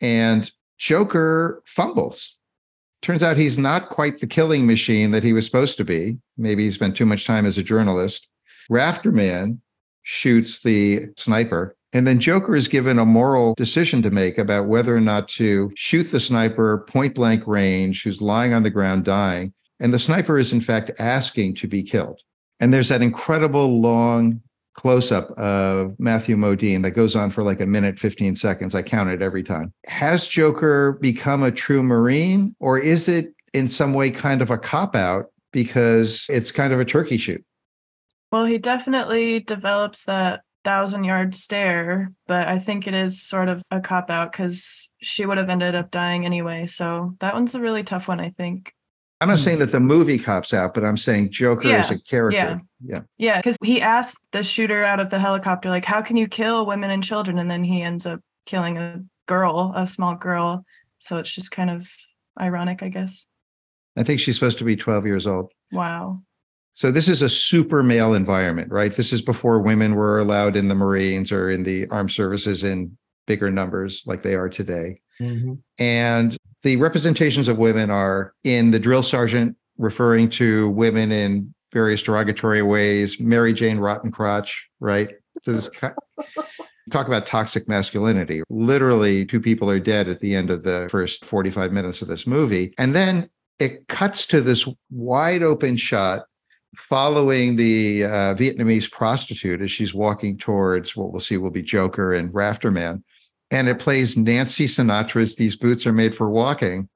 And 0.00 0.50
Joker 0.78 1.62
fumbles 1.66 2.37
Turns 3.02 3.22
out 3.22 3.36
he's 3.36 3.58
not 3.58 3.90
quite 3.90 4.20
the 4.20 4.26
killing 4.26 4.66
machine 4.66 5.12
that 5.12 5.22
he 5.22 5.32
was 5.32 5.46
supposed 5.46 5.76
to 5.76 5.84
be. 5.84 6.18
Maybe 6.36 6.64
he 6.64 6.70
spent 6.70 6.96
too 6.96 7.06
much 7.06 7.26
time 7.26 7.46
as 7.46 7.56
a 7.56 7.62
journalist. 7.62 8.28
Rafterman 8.70 9.58
shoots 10.02 10.62
the 10.62 11.06
sniper. 11.16 11.76
And 11.92 12.06
then 12.06 12.20
Joker 12.20 12.54
is 12.54 12.68
given 12.68 12.98
a 12.98 13.06
moral 13.06 13.54
decision 13.54 14.02
to 14.02 14.10
make 14.10 14.36
about 14.36 14.66
whether 14.66 14.94
or 14.94 15.00
not 15.00 15.28
to 15.30 15.72
shoot 15.74 16.10
the 16.10 16.20
sniper 16.20 16.84
point 16.88 17.14
blank 17.14 17.46
range 17.46 18.02
who's 18.02 18.20
lying 18.20 18.52
on 18.52 18.62
the 18.62 18.70
ground 18.70 19.04
dying. 19.04 19.54
And 19.80 19.94
the 19.94 19.98
sniper 19.98 20.38
is, 20.38 20.52
in 20.52 20.60
fact, 20.60 20.90
asking 20.98 21.54
to 21.56 21.68
be 21.68 21.82
killed. 21.82 22.20
And 22.60 22.74
there's 22.74 22.88
that 22.88 23.00
incredible 23.00 23.80
long 23.80 24.42
close 24.78 25.10
up 25.10 25.30
of 25.32 25.98
Matthew 25.98 26.36
Modine 26.36 26.84
that 26.84 26.92
goes 26.92 27.16
on 27.16 27.32
for 27.32 27.42
like 27.42 27.60
a 27.60 27.66
minute, 27.66 27.98
15 27.98 28.36
seconds. 28.36 28.76
I 28.76 28.82
count 28.82 29.10
it 29.10 29.20
every 29.20 29.42
time. 29.42 29.74
Has 29.86 30.28
Joker 30.28 30.92
become 31.00 31.42
a 31.42 31.50
true 31.50 31.82
Marine 31.82 32.54
or 32.60 32.78
is 32.78 33.08
it 33.08 33.34
in 33.52 33.68
some 33.68 33.92
way 33.92 34.08
kind 34.08 34.40
of 34.40 34.52
a 34.52 34.56
cop 34.58 34.94
out 34.94 35.32
because 35.52 36.26
it's 36.28 36.52
kind 36.52 36.72
of 36.72 36.78
a 36.78 36.84
turkey 36.84 37.18
shoot? 37.18 37.44
Well, 38.30 38.44
he 38.44 38.56
definitely 38.56 39.40
develops 39.40 40.04
that 40.04 40.42
thousand 40.64 41.02
yard 41.02 41.34
stare, 41.34 42.12
but 42.28 42.46
I 42.46 42.60
think 42.60 42.86
it 42.86 42.94
is 42.94 43.20
sort 43.20 43.48
of 43.48 43.60
a 43.72 43.80
cop 43.80 44.10
out 44.10 44.30
because 44.30 44.92
she 45.02 45.26
would 45.26 45.38
have 45.38 45.50
ended 45.50 45.74
up 45.74 45.90
dying 45.90 46.24
anyway. 46.24 46.66
So 46.66 47.16
that 47.18 47.34
one's 47.34 47.56
a 47.56 47.60
really 47.60 47.82
tough 47.82 48.06
one, 48.06 48.20
I 48.20 48.30
think. 48.30 48.72
I'm 49.20 49.28
not 49.28 49.40
saying 49.40 49.56
hmm. 49.56 49.62
that 49.62 49.72
the 49.72 49.80
movie 49.80 50.18
cops 50.18 50.54
out, 50.54 50.74
but 50.74 50.84
I'm 50.84 50.96
saying 50.96 51.30
Joker 51.30 51.68
Yeah, 51.68 51.80
is 51.80 51.90
a 51.90 52.00
character. 52.00 52.36
yeah. 52.36 52.58
yeah. 52.84 53.00
Yeah, 53.18 53.38
because 53.38 53.56
he 53.64 53.80
asked 53.80 54.22
the 54.30 54.42
shooter 54.42 54.84
out 54.84 55.00
of 55.00 55.10
the 55.10 55.18
helicopter, 55.18 55.70
like, 55.70 55.84
how 55.84 56.02
can 56.02 56.16
you 56.16 56.28
kill 56.28 56.66
women 56.66 56.90
and 56.90 57.02
children? 57.02 57.38
And 57.38 57.50
then 57.50 57.64
he 57.64 57.82
ends 57.82 58.06
up 58.06 58.20
killing 58.46 58.78
a 58.78 59.02
girl, 59.26 59.72
a 59.74 59.86
small 59.86 60.14
girl. 60.14 60.64
So 61.00 61.18
it's 61.18 61.34
just 61.34 61.50
kind 61.50 61.70
of 61.70 61.90
ironic, 62.40 62.82
I 62.82 62.88
guess. 62.88 63.26
I 63.96 64.04
think 64.04 64.20
she's 64.20 64.36
supposed 64.36 64.58
to 64.58 64.64
be 64.64 64.76
12 64.76 65.06
years 65.06 65.26
old. 65.26 65.50
Wow. 65.72 66.22
So 66.74 66.92
this 66.92 67.08
is 67.08 67.22
a 67.22 67.28
super 67.28 67.82
male 67.82 68.14
environment, 68.14 68.70
right? 68.70 68.92
This 68.92 69.12
is 69.12 69.20
before 69.20 69.60
women 69.60 69.96
were 69.96 70.20
allowed 70.20 70.54
in 70.54 70.68
the 70.68 70.76
Marines 70.76 71.32
or 71.32 71.50
in 71.50 71.64
the 71.64 71.88
armed 71.88 72.12
services 72.12 72.62
in 72.62 72.96
bigger 73.26 73.50
numbers 73.50 74.04
like 74.06 74.22
they 74.22 74.36
are 74.36 74.48
today. 74.48 75.00
Mm-hmm. 75.20 75.54
And 75.80 76.36
the 76.62 76.76
representations 76.76 77.48
of 77.48 77.58
women 77.58 77.90
are 77.90 78.34
in 78.44 78.70
the 78.70 78.78
drill 78.78 79.02
sergeant 79.02 79.56
referring 79.76 80.28
to 80.28 80.70
women 80.70 81.12
in 81.12 81.54
various 81.72 82.02
derogatory 82.02 82.62
ways, 82.62 83.20
Mary 83.20 83.52
Jane 83.52 83.78
Rottencrotch, 83.78 84.54
right? 84.80 85.10
So 85.42 85.52
this 85.52 85.70
talk 86.90 87.06
about 87.06 87.26
toxic 87.26 87.68
masculinity. 87.68 88.42
Literally, 88.48 89.24
two 89.24 89.40
people 89.40 89.70
are 89.70 89.78
dead 89.78 90.08
at 90.08 90.20
the 90.20 90.34
end 90.34 90.50
of 90.50 90.62
the 90.62 90.88
first 90.90 91.24
45 91.24 91.72
minutes 91.72 92.02
of 92.02 92.08
this 92.08 92.26
movie. 92.26 92.74
And 92.78 92.94
then 92.94 93.28
it 93.58 93.86
cuts 93.88 94.26
to 94.26 94.40
this 94.40 94.66
wide 94.90 95.42
open 95.42 95.76
shot 95.76 96.24
following 96.76 97.56
the 97.56 98.04
uh, 98.04 98.34
Vietnamese 98.34 98.90
prostitute 98.90 99.60
as 99.60 99.70
she's 99.70 99.94
walking 99.94 100.36
towards 100.36 100.94
what 100.94 101.12
we'll 101.12 101.20
see 101.20 101.36
will 101.36 101.50
be 101.50 101.62
Joker 101.62 102.14
and 102.14 102.32
Rafterman. 102.32 103.02
And 103.50 103.68
it 103.68 103.78
plays 103.78 104.16
Nancy 104.16 104.66
Sinatra's 104.66 105.36
These 105.36 105.56
Boots 105.56 105.86
Are 105.86 105.92
Made 105.92 106.14
for 106.14 106.28
Walking. 106.28 106.88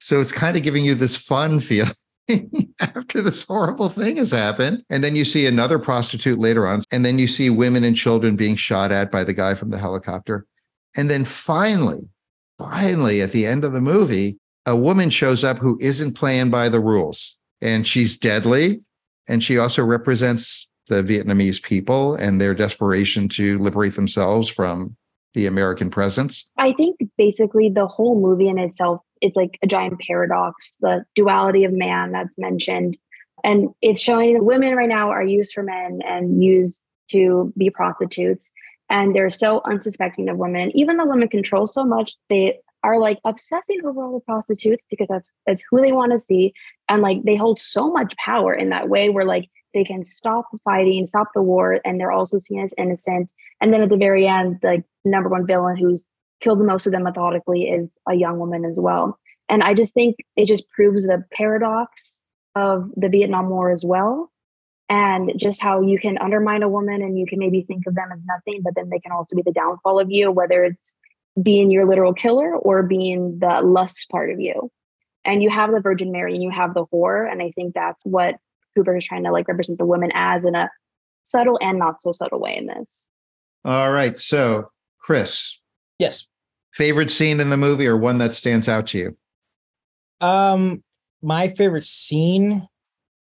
So 0.00 0.20
it's 0.20 0.32
kind 0.32 0.56
of 0.56 0.62
giving 0.62 0.84
you 0.84 0.94
this 0.94 1.16
fun 1.16 1.60
feel 1.60 1.86
after 2.80 3.22
this 3.22 3.44
horrible 3.44 3.88
thing 3.88 4.16
has 4.16 4.30
happened. 4.30 4.82
And 4.90 5.04
then 5.04 5.14
you 5.14 5.24
see 5.24 5.46
another 5.46 5.78
prostitute 5.78 6.38
later 6.38 6.66
on. 6.66 6.82
And 6.90 7.04
then 7.04 7.18
you 7.18 7.28
see 7.28 7.50
women 7.50 7.84
and 7.84 7.96
children 7.96 8.36
being 8.36 8.56
shot 8.56 8.90
at 8.90 9.12
by 9.12 9.24
the 9.24 9.32
guy 9.32 9.54
from 9.54 9.70
the 9.70 9.78
helicopter. 9.78 10.46
And 10.96 11.08
then 11.08 11.24
finally, 11.24 12.00
finally, 12.58 13.22
at 13.22 13.32
the 13.32 13.46
end 13.46 13.64
of 13.64 13.72
the 13.72 13.80
movie, 13.80 14.38
a 14.66 14.76
woman 14.76 15.10
shows 15.10 15.44
up 15.44 15.58
who 15.58 15.78
isn't 15.80 16.14
playing 16.14 16.50
by 16.50 16.68
the 16.68 16.80
rules. 16.80 17.38
And 17.60 17.86
she's 17.86 18.16
deadly. 18.16 18.80
And 19.28 19.42
she 19.42 19.58
also 19.58 19.84
represents 19.84 20.68
the 20.88 21.02
Vietnamese 21.02 21.62
people 21.62 22.16
and 22.16 22.40
their 22.40 22.54
desperation 22.54 23.28
to 23.28 23.58
liberate 23.58 23.94
themselves 23.94 24.48
from 24.48 24.96
the 25.34 25.46
American 25.46 25.90
presence. 25.90 26.48
I 26.58 26.72
think 26.72 26.98
basically 27.16 27.70
the 27.70 27.86
whole 27.86 28.20
movie 28.20 28.48
in 28.48 28.58
itself 28.58 29.00
is 29.20 29.32
like 29.34 29.58
a 29.62 29.66
giant 29.66 30.00
paradox, 30.00 30.72
the 30.80 31.04
duality 31.14 31.64
of 31.64 31.72
man 31.72 32.12
that's 32.12 32.36
mentioned. 32.36 32.98
And 33.44 33.70
it's 33.80 34.00
showing 34.00 34.34
that 34.34 34.44
women 34.44 34.74
right 34.74 34.88
now 34.88 35.10
are 35.10 35.24
used 35.24 35.52
for 35.52 35.62
men 35.62 36.00
and 36.06 36.42
used 36.42 36.82
to 37.10 37.52
be 37.56 37.70
prostitutes. 37.70 38.52
And 38.90 39.14
they're 39.14 39.30
so 39.30 39.62
unsuspecting 39.64 40.28
of 40.28 40.36
women. 40.36 40.70
Even 40.76 40.96
though 40.96 41.06
women 41.06 41.28
control 41.28 41.66
so 41.66 41.84
much, 41.84 42.14
they 42.28 42.58
are 42.84 42.98
like 42.98 43.18
obsessing 43.24 43.80
over 43.84 44.02
all 44.04 44.12
the 44.12 44.24
prostitutes 44.24 44.84
because 44.90 45.06
that's 45.08 45.30
that's 45.46 45.62
who 45.70 45.80
they 45.80 45.92
want 45.92 46.12
to 46.12 46.20
see. 46.20 46.52
And 46.88 47.00
like 47.00 47.22
they 47.22 47.36
hold 47.36 47.60
so 47.60 47.90
much 47.90 48.14
power 48.16 48.52
in 48.52 48.70
that 48.70 48.88
way 48.88 49.08
where 49.08 49.24
like 49.24 49.48
they 49.72 49.84
can 49.84 50.04
stop 50.04 50.46
fighting, 50.64 51.06
stop 51.06 51.28
the 51.34 51.42
war, 51.42 51.80
and 51.84 51.98
they're 51.98 52.12
also 52.12 52.38
seen 52.38 52.60
as 52.60 52.74
innocent. 52.76 53.30
And 53.60 53.72
then 53.72 53.82
at 53.82 53.88
the 53.88 53.96
very 53.96 54.26
end, 54.26 54.58
the 54.60 54.84
number 55.04 55.28
one 55.28 55.46
villain 55.46 55.76
who's 55.76 56.08
killed 56.40 56.60
the 56.60 56.64
most 56.64 56.86
of 56.86 56.92
them 56.92 57.04
methodically 57.04 57.64
is 57.64 57.96
a 58.08 58.14
young 58.14 58.38
woman 58.38 58.64
as 58.64 58.76
well. 58.78 59.18
And 59.48 59.62
I 59.62 59.74
just 59.74 59.94
think 59.94 60.16
it 60.36 60.46
just 60.46 60.68
proves 60.70 61.06
the 61.06 61.24
paradox 61.32 62.18
of 62.54 62.90
the 62.96 63.08
Vietnam 63.08 63.48
War 63.48 63.70
as 63.70 63.84
well. 63.84 64.30
And 64.88 65.32
just 65.36 65.60
how 65.60 65.80
you 65.80 65.98
can 65.98 66.18
undermine 66.18 66.62
a 66.62 66.68
woman 66.68 67.00
and 67.00 67.18
you 67.18 67.26
can 67.26 67.38
maybe 67.38 67.62
think 67.62 67.86
of 67.86 67.94
them 67.94 68.10
as 68.12 68.24
nothing, 68.26 68.60
but 68.62 68.74
then 68.74 68.90
they 68.90 68.98
can 68.98 69.12
also 69.12 69.36
be 69.36 69.42
the 69.42 69.52
downfall 69.52 69.98
of 69.98 70.10
you, 70.10 70.30
whether 70.30 70.64
it's 70.64 70.94
being 71.40 71.70
your 71.70 71.86
literal 71.86 72.12
killer 72.12 72.54
or 72.54 72.82
being 72.82 73.38
the 73.38 73.62
lust 73.62 74.08
part 74.10 74.30
of 74.30 74.40
you. 74.40 74.70
And 75.24 75.42
you 75.42 75.48
have 75.50 75.70
the 75.70 75.80
Virgin 75.80 76.12
Mary 76.12 76.34
and 76.34 76.42
you 76.42 76.50
have 76.50 76.74
the 76.74 76.84
whore. 76.86 77.30
And 77.30 77.42
I 77.42 77.52
think 77.52 77.74
that's 77.74 78.04
what 78.04 78.36
Kubrick 78.76 78.98
is 78.98 79.06
trying 79.06 79.24
to 79.24 79.32
like 79.32 79.48
represent 79.48 79.78
the 79.78 79.86
women 79.86 80.10
as 80.14 80.44
in 80.44 80.54
a 80.54 80.70
subtle 81.24 81.58
and 81.62 81.78
not 81.78 82.02
so 82.02 82.12
subtle 82.12 82.40
way 82.40 82.56
in 82.56 82.66
this. 82.66 83.08
All 83.64 83.92
right. 83.92 84.18
So, 84.18 84.71
Chris, 85.02 85.58
Yes. 85.98 86.26
favorite 86.74 87.10
scene 87.10 87.40
in 87.40 87.50
the 87.50 87.56
movie 87.56 87.86
or 87.86 87.96
one 87.96 88.18
that 88.18 88.34
stands 88.34 88.68
out 88.68 88.86
to 88.88 88.98
you? 88.98 89.16
Um, 90.20 90.82
my 91.22 91.48
favorite 91.48 91.84
scene, 91.84 92.66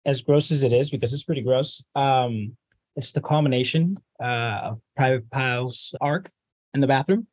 as 0.04 0.20
gross 0.22 0.50
as 0.50 0.62
it 0.62 0.72
is, 0.72 0.90
because 0.90 1.12
it's 1.12 1.24
pretty 1.24 1.40
gross. 1.42 1.82
Um, 1.94 2.56
it's 2.96 3.12
the 3.12 3.20
culmination 3.20 3.96
uh, 4.22 4.60
of 4.62 4.80
Private 4.96 5.30
Pyle's 5.30 5.94
arc 6.00 6.30
in 6.74 6.80
the 6.80 6.86
bathroom, 6.86 7.26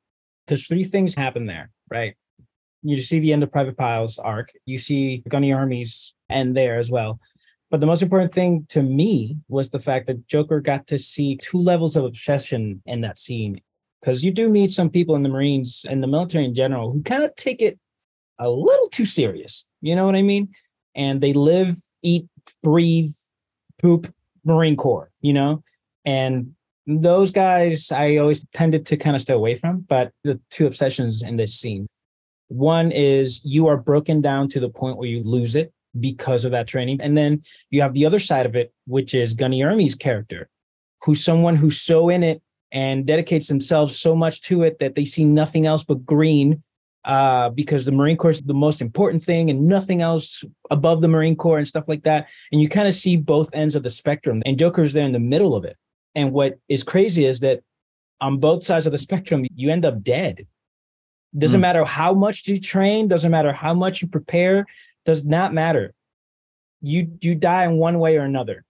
because 0.45 0.65
three 0.65 0.84
things 0.84 1.13
happen 1.13 1.45
there, 1.45 1.71
right? 1.89 2.15
You 2.82 2.97
see 3.02 3.19
the 3.19 3.34
end 3.34 3.43
of 3.43 3.52
Private 3.52 3.78
Pyle's 3.78 4.17
arc. 4.17 4.52
You 4.65 4.78
see 4.78 5.21
Gunny 5.28 5.49
Ermey's 5.52 6.13
end 6.30 6.56
there 6.56 6.78
as 6.78 6.89
well. 6.89 7.19
But 7.69 7.82
the 7.82 7.86
most 7.86 8.02
important 8.02 8.34
thing 8.34 8.65
to 8.69 8.82
me 8.82 9.38
was 9.49 9.69
the 9.69 9.80
fact 9.80 10.08
that 10.08 10.28
Joker 10.28 10.62
got 10.62 10.88
to 10.88 10.97
see 10.97 11.36
two 11.36 11.60
levels 11.62 11.95
of 11.95 12.06
obsession 12.06 12.82
in 12.86 13.02
that 13.02 13.19
scene. 13.19 13.60
Because 14.01 14.23
you 14.23 14.31
do 14.31 14.49
meet 14.49 14.71
some 14.71 14.89
people 14.89 15.15
in 15.15 15.23
the 15.23 15.29
Marines 15.29 15.85
and 15.89 16.01
the 16.01 16.07
military 16.07 16.45
in 16.45 16.55
general 16.55 16.91
who 16.91 17.01
kind 17.03 17.23
of 17.23 17.35
take 17.35 17.62
it 17.62 17.77
a 18.38 18.49
little 18.49 18.88
too 18.89 19.05
serious. 19.05 19.67
You 19.81 19.95
know 19.95 20.05
what 20.05 20.15
I 20.15 20.21
mean? 20.21 20.49
And 20.95 21.21
they 21.21 21.33
live, 21.33 21.77
eat, 22.01 22.27
breathe, 22.63 23.12
poop 23.77 24.13
Marine 24.45 24.77
Corps, 24.77 25.12
you 25.21 25.33
know? 25.33 25.63
And 26.05 26.53
those 26.88 27.31
guys 27.31 27.91
I 27.91 28.17
always 28.17 28.45
tended 28.53 28.85
to 28.88 28.97
kind 28.97 29.15
of 29.15 29.21
stay 29.21 29.33
away 29.33 29.55
from. 29.55 29.81
But 29.81 30.12
the 30.23 30.39
two 30.49 30.65
obsessions 30.65 31.21
in 31.21 31.35
this 31.35 31.53
scene 31.53 31.88
one 32.49 32.91
is 32.91 33.41
you 33.45 33.67
are 33.67 33.77
broken 33.77 34.21
down 34.21 34.49
to 34.49 34.59
the 34.59 34.69
point 34.69 34.97
where 34.97 35.07
you 35.07 35.21
lose 35.21 35.55
it 35.55 35.71
because 35.99 36.45
of 36.45 36.51
that 36.51 36.67
training. 36.67 36.99
And 36.99 37.17
then 37.17 37.41
you 37.69 37.81
have 37.81 37.93
the 37.93 38.05
other 38.05 38.19
side 38.19 38.45
of 38.45 38.55
it, 38.55 38.73
which 38.85 39.13
is 39.13 39.33
Gunny 39.33 39.62
Ermey's 39.62 39.95
character, 39.95 40.49
who's 41.03 41.23
someone 41.23 41.55
who's 41.55 41.79
so 41.79 42.09
in 42.09 42.23
it 42.23 42.41
and 42.71 43.05
dedicates 43.05 43.47
themselves 43.47 43.97
so 43.97 44.15
much 44.15 44.41
to 44.41 44.63
it 44.63 44.79
that 44.79 44.95
they 44.95 45.05
see 45.05 45.25
nothing 45.25 45.65
else 45.65 45.84
but 45.84 46.05
green 46.05 46.62
uh, 47.05 47.49
because 47.49 47.86
the 47.86 47.91
Marine 47.91 48.17
Corps 48.17 48.32
is 48.32 48.41
the 48.41 48.53
most 48.53 48.82
important 48.82 49.23
thing 49.23 49.49
and 49.49 49.67
nothing 49.67 50.01
else 50.01 50.43
above 50.69 51.01
the 51.01 51.08
Marine 51.08 51.36
Corps 51.36 51.58
and 51.58 51.67
stuff 51.67 51.86
like 51.88 52.03
that. 52.03 52.27
And 52.51 52.62
you 52.62 52.69
kind 52.69 52.88
of 52.88 52.93
see 52.93 53.15
both 53.15 53.49
ends 53.53 53.75
of 53.75 53.84
the 53.84 53.89
spectrum, 53.89 54.43
and 54.45 54.60
Joker's 54.60 54.93
there 54.93 55.05
in 55.05 55.13
the 55.13 55.19
middle 55.19 55.55
of 55.55 55.65
it. 55.65 55.77
And 56.15 56.32
what 56.32 56.60
is 56.67 56.84
crazy 56.84 57.25
is 57.25 57.39
that 57.39 57.62
on 58.21 58.38
both 58.38 58.63
sides 58.63 58.86
of 58.86 58.91
the 58.91 58.97
spectrum, 58.97 59.45
you 59.55 59.71
end 59.71 59.86
up 59.86 60.03
dead. 60.03 60.45
Doesn't 61.38 61.60
Hmm. 61.60 61.62
matter 61.62 61.86
how 61.86 62.13
much 62.13 62.47
you 62.47 62.60
train, 62.60 63.08
doesn't 63.08 63.32
matter 63.32 63.53
how 63.53 63.73
much 63.73 64.01
you 64.01 64.08
prepare, 64.08 64.65
does 65.05 65.23
not 65.23 65.53
matter. 65.53 65.93
You 66.82 67.17
you 67.21 67.36
die 67.36 67.65
in 67.65 67.77
one 67.77 67.99
way 67.99 68.17
or 68.17 68.23
another. 68.23 68.65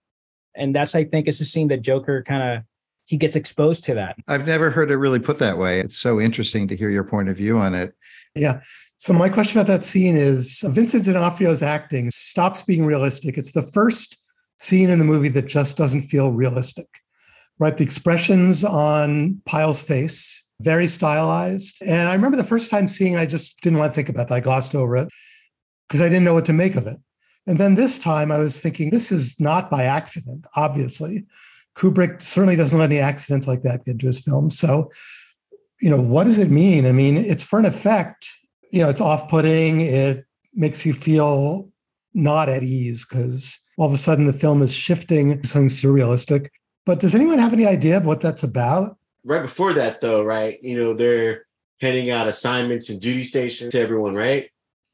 And 0.54 0.74
that's 0.74 0.94
I 0.94 1.04
think 1.04 1.26
is 1.26 1.40
a 1.40 1.44
scene 1.44 1.68
that 1.68 1.82
Joker 1.82 2.22
kind 2.22 2.42
of 2.58 2.64
he 3.10 3.16
gets 3.16 3.34
exposed 3.34 3.82
to 3.82 3.92
that. 3.92 4.16
I've 4.28 4.46
never 4.46 4.70
heard 4.70 4.92
it 4.92 4.96
really 4.96 5.18
put 5.18 5.40
that 5.40 5.58
way. 5.58 5.80
It's 5.80 5.98
so 5.98 6.20
interesting 6.20 6.68
to 6.68 6.76
hear 6.76 6.90
your 6.90 7.02
point 7.02 7.28
of 7.28 7.36
view 7.36 7.58
on 7.58 7.74
it. 7.74 7.92
Yeah. 8.36 8.60
So 8.98 9.12
my 9.12 9.28
question 9.28 9.58
about 9.58 9.66
that 9.66 9.82
scene 9.82 10.16
is 10.16 10.60
Vincent 10.64 11.04
D'Onofrio's 11.04 11.60
acting 11.60 12.08
stops 12.12 12.62
being 12.62 12.86
realistic. 12.86 13.36
It's 13.36 13.50
the 13.50 13.64
first 13.64 14.20
scene 14.60 14.90
in 14.90 15.00
the 15.00 15.04
movie 15.04 15.28
that 15.30 15.48
just 15.48 15.76
doesn't 15.76 16.02
feel 16.02 16.30
realistic. 16.30 16.86
Right? 17.58 17.76
The 17.76 17.82
expressions 17.82 18.62
on 18.62 19.42
Pyle's 19.44 19.82
face, 19.82 20.44
very 20.60 20.86
stylized. 20.86 21.82
And 21.82 22.08
I 22.08 22.14
remember 22.14 22.36
the 22.36 22.44
first 22.44 22.70
time 22.70 22.86
seeing, 22.86 23.16
I 23.16 23.26
just 23.26 23.60
didn't 23.60 23.80
want 23.80 23.90
to 23.90 23.96
think 23.96 24.08
about 24.08 24.28
that. 24.28 24.36
I 24.36 24.40
glossed 24.40 24.76
over 24.76 24.96
it 24.98 25.08
because 25.88 26.00
I 26.00 26.08
didn't 26.08 26.24
know 26.24 26.34
what 26.34 26.44
to 26.44 26.52
make 26.52 26.76
of 26.76 26.86
it. 26.86 26.98
And 27.48 27.58
then 27.58 27.74
this 27.74 27.98
time 27.98 28.30
I 28.30 28.38
was 28.38 28.60
thinking, 28.60 28.90
this 28.90 29.10
is 29.10 29.40
not 29.40 29.68
by 29.68 29.82
accident, 29.82 30.46
obviously. 30.54 31.26
Kubrick 31.76 32.22
certainly 32.22 32.56
doesn't 32.56 32.78
let 32.78 32.90
any 32.90 32.98
accidents 32.98 33.46
like 33.46 33.62
that 33.62 33.84
get 33.84 33.92
into 33.92 34.06
his 34.06 34.20
films. 34.20 34.58
So 34.58 34.90
you 35.80 35.88
know, 35.88 36.00
what 36.00 36.24
does 36.24 36.38
it 36.38 36.50
mean? 36.50 36.86
I 36.86 36.92
mean, 36.92 37.16
it's 37.16 37.44
for 37.44 37.58
an 37.58 37.64
effect. 37.64 38.30
You 38.70 38.82
know, 38.82 38.90
it's 38.90 39.00
off-putting. 39.00 39.80
It 39.80 40.26
makes 40.54 40.84
you 40.84 40.92
feel 40.92 41.70
not 42.12 42.48
at 42.48 42.62
ease 42.62 43.06
because 43.08 43.58
all 43.78 43.86
of 43.86 43.92
a 43.92 43.96
sudden 43.96 44.26
the 44.26 44.32
film 44.32 44.62
is 44.62 44.72
shifting 44.72 45.42
something 45.42 45.68
surrealistic. 45.68 46.48
But 46.84 47.00
does 47.00 47.14
anyone 47.14 47.38
have 47.38 47.52
any 47.52 47.66
idea 47.66 47.96
of 47.96 48.06
what 48.06 48.20
that's 48.20 48.42
about? 48.42 48.96
Right 49.24 49.42
before 49.42 49.72
that, 49.74 50.00
though, 50.00 50.22
right? 50.22 50.62
You 50.62 50.76
know, 50.76 50.94
they're 50.94 51.46
handing 51.80 52.10
out 52.10 52.28
assignments 52.28 52.90
and 52.90 53.00
duty 53.00 53.24
stations 53.24 53.72
to 53.72 53.80
everyone, 53.80 54.14
right? 54.14 54.50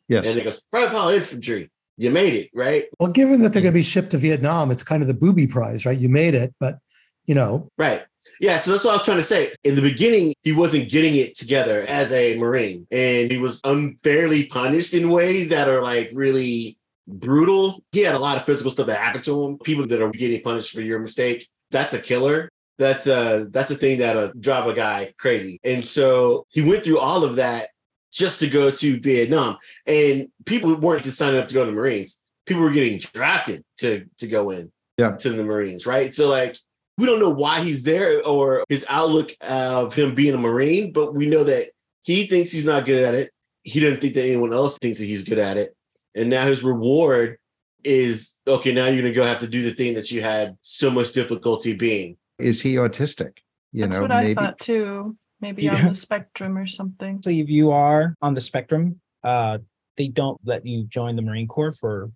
Yes. 0.09 0.27
And 0.27 0.39
it 0.39 0.45
goes, 0.45 0.63
Private 0.71 0.93
Pilot 0.93 1.17
Infantry, 1.17 1.71
you 1.97 2.11
made 2.11 2.35
it, 2.35 2.51
right? 2.55 2.85
Well, 2.99 3.11
given 3.11 3.41
that 3.43 3.53
they're 3.53 3.63
going 3.63 3.73
to 3.73 3.79
be 3.79 3.83
shipped 3.83 4.11
to 4.11 4.19
Vietnam, 4.19 4.71
it's 4.71 4.83
kind 4.83 5.03
of 5.03 5.09
the 5.09 5.15
booby 5.15 5.47
prize, 5.47 5.87
right? 5.87 5.99
You 5.99 6.09
made 6.09 6.35
it, 6.35 6.55
but 6.61 6.79
you 7.25 7.35
know, 7.35 7.69
Right. 7.79 8.05
Yeah, 8.39 8.59
so 8.59 8.71
that's 8.71 8.85
what 8.85 8.91
I 8.91 8.97
was 8.97 9.05
trying 9.05 9.17
to 9.17 9.25
say. 9.25 9.53
In 9.65 9.75
the 9.77 9.83
beginning, 9.83 10.35
he 10.43 10.53
wasn't 10.53 10.91
getting 10.91 11.17
it 11.17 11.37
together 11.37 11.87
as 11.89 12.13
a 12.13 12.37
Marine, 12.37 12.87
and 12.91 13.31
he 13.31 13.39
was 13.39 13.61
unfairly 13.65 14.47
punished 14.47 14.93
in 14.93 15.09
ways 15.11 15.49
that 15.49 15.69
are 15.69 15.83
like 15.83 16.11
really 16.13 16.77
brutal. 17.09 17.83
He 17.93 18.01
had 18.01 18.15
a 18.15 18.19
lot 18.19 18.37
of 18.37 18.45
physical 18.45 18.71
stuff 18.71 18.89
that 18.89 19.01
happened 19.01 19.25
to 19.25 19.45
him. 19.45 19.59
People 19.59 19.87
that 19.87 20.03
are 20.03 20.11
getting 20.11 20.43
punished 20.43 20.73
for 20.73 20.83
your 20.83 20.99
mistake, 20.99 21.49
that's 21.71 21.95
a 21.95 21.99
killer. 21.99 22.51
That's 22.79 23.07
uh 23.07 23.47
that's 23.51 23.71
a 23.71 23.75
thing 23.75 24.01
that'll 24.01 24.33
drive 24.39 24.67
a 24.67 24.75
guy 24.75 25.15
crazy. 25.19 25.59
And 25.65 25.87
so 25.87 26.47
he 26.51 26.61
went 26.61 26.85
through 26.85 26.99
all 26.99 27.25
of 27.25 27.37
that 27.37 27.71
just 28.17 28.41
to 28.41 28.49
go 28.49 28.71
to 28.71 28.99
Vietnam. 29.01 29.59
And 29.87 30.29
people 30.47 30.75
weren't 30.75 31.05
just 31.05 31.19
signing 31.19 31.39
up 31.39 31.49
to 31.49 31.55
go 31.55 31.61
to 31.61 31.67
the 31.67 31.77
Marines. 31.77 32.21
People 32.47 32.63
were 32.63 32.71
getting 32.71 32.99
drafted 32.99 33.63
to 33.79 34.07
to 34.19 34.27
go 34.27 34.51
in 34.51 34.73
Yeah. 34.99 35.13
to 35.17 35.31
the 35.31 35.45
Marines, 35.45 35.87
right? 35.87 36.15
So 36.15 36.29
like 36.29 36.57
we 36.99 37.05
don't 37.07 37.21
know 37.21 37.31
why 37.31 37.61
he's 37.61 37.83
there 37.83 38.27
or 38.27 38.65
his 38.71 38.87
outlook 38.89 39.33
of 39.43 39.93
him 39.95 40.15
being 40.15 40.33
a 40.35 40.39
Marine, 40.39 40.93
but 40.93 41.15
we 41.15 41.27
know 41.27 41.45
that 41.45 41.69
he 42.05 42.27
thinks 42.27 42.51
he's 42.51 42.65
not 42.65 42.87
good 42.87 43.05
at 43.05 43.15
it. 43.15 43.31
He 43.65 43.81
doesn't 43.81 44.01
think 44.01 44.15
that 44.15 44.25
anyone 44.25 44.55
else 44.55 44.79
thinks 44.79 44.99
that 45.01 45.05
he's 45.05 45.23
good 45.25 45.39
at 45.39 45.59
it. 45.59 45.77
And 46.15 46.31
now 46.31 46.47
his 46.47 46.63
reward 46.63 47.37
is 47.85 48.39
okay, 48.49 48.73
now 48.73 48.87
you're 48.87 49.03
gonna 49.03 49.13
go 49.15 49.25
have 49.25 49.41
to 49.41 49.47
do 49.47 49.63
the 49.63 49.75
thing 49.75 49.93
that 49.95 50.11
you 50.11 50.23
had 50.23 50.57
so 50.63 50.91
much 50.91 51.13
difficulty 51.13 51.75
being. 51.75 52.17
Is 52.39 52.63
he 52.63 52.77
autistic? 52.77 53.39
You 53.73 53.83
That's 53.83 53.97
know, 53.97 54.03
what 54.03 54.13
I 54.13 54.23
maybe. 54.23 54.35
thought 54.35 54.59
too. 54.59 55.17
Maybe 55.41 55.63
Yeah. 55.63 55.77
on 55.77 55.85
the 55.89 55.95
spectrum 55.95 56.57
or 56.57 56.67
something. 56.67 57.21
So 57.23 57.31
if 57.31 57.49
you 57.49 57.71
are 57.71 58.15
on 58.23 58.35
the 58.35 58.41
spectrum, 58.41 59.01
uh, 59.23 59.59
they 59.97 60.09
don't 60.09 60.39
let 60.45 60.67
you 60.67 60.85
join 60.85 61.17
the 61.17 61.23
Marine 61.23 61.49
Corps 61.49 61.73
for, 61.73 62.11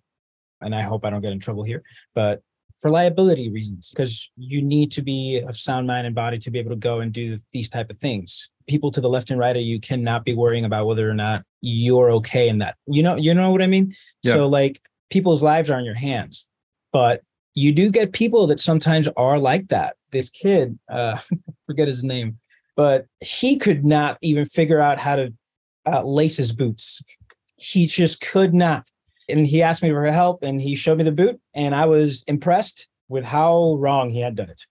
and 0.61 0.75
I 0.75 0.81
hope 0.81 1.05
I 1.05 1.09
don't 1.09 1.21
get 1.21 1.31
in 1.31 1.39
trouble 1.39 1.63
here, 1.63 1.83
but 2.13 2.41
for 2.79 2.89
liability 2.89 3.51
reasons, 3.51 3.91
because 3.91 4.29
you 4.37 4.61
need 4.61 4.91
to 4.91 5.03
be 5.03 5.39
of 5.47 5.55
sound 5.55 5.85
mind 5.85 6.07
and 6.07 6.15
body 6.15 6.39
to 6.39 6.49
be 6.49 6.57
able 6.57 6.71
to 6.71 6.75
go 6.75 6.99
and 6.99 7.11
do 7.13 7.37
these 7.53 7.69
type 7.69 7.91
of 7.91 7.99
things. 7.99 8.49
People 8.67 8.91
to 8.91 9.01
the 9.01 9.09
left 9.09 9.29
and 9.29 9.39
right 9.39 9.55
of 9.55 9.61
you 9.61 9.79
cannot 9.79 10.25
be 10.25 10.33
worrying 10.33 10.65
about 10.65 10.87
whether 10.87 11.07
or 11.07 11.13
not 11.13 11.43
you're 11.61 12.09
okay 12.11 12.49
in 12.49 12.57
that. 12.57 12.75
You 12.87 13.03
know, 13.03 13.15
you 13.17 13.35
know 13.35 13.51
what 13.51 13.61
I 13.61 13.67
mean? 13.67 13.93
Yeah. 14.23 14.33
So 14.33 14.47
like 14.47 14.81
people's 15.11 15.43
lives 15.43 15.69
are 15.69 15.77
in 15.77 15.85
your 15.85 15.95
hands, 15.95 16.47
but 16.91 17.21
you 17.53 17.71
do 17.71 17.91
get 17.91 18.13
people 18.13 18.47
that 18.47 18.59
sometimes 18.59 19.07
are 19.15 19.37
like 19.37 19.67
that. 19.67 19.95
This 20.11 20.29
kid, 20.29 20.79
uh, 20.89 21.19
forget 21.67 21.87
his 21.87 22.03
name, 22.03 22.39
but 22.75 23.05
he 23.19 23.57
could 23.57 23.85
not 23.85 24.17
even 24.21 24.45
figure 24.45 24.79
out 24.79 24.97
how 24.97 25.15
to 25.15 25.33
uh, 25.85 26.03
lace 26.03 26.37
his 26.37 26.51
boots. 26.51 27.01
He 27.57 27.87
just 27.87 28.21
could 28.21 28.53
not. 28.53 28.89
And 29.29 29.45
he 29.45 29.61
asked 29.61 29.83
me 29.83 29.89
for 29.89 30.05
help 30.07 30.43
and 30.43 30.61
he 30.61 30.75
showed 30.75 30.97
me 30.97 31.03
the 31.03 31.11
boot, 31.11 31.39
and 31.53 31.75
I 31.75 31.85
was 31.85 32.23
impressed 32.27 32.89
with 33.07 33.23
how 33.23 33.75
wrong 33.75 34.09
he 34.09 34.21
had 34.21 34.35
done 34.35 34.49
it. 34.49 34.63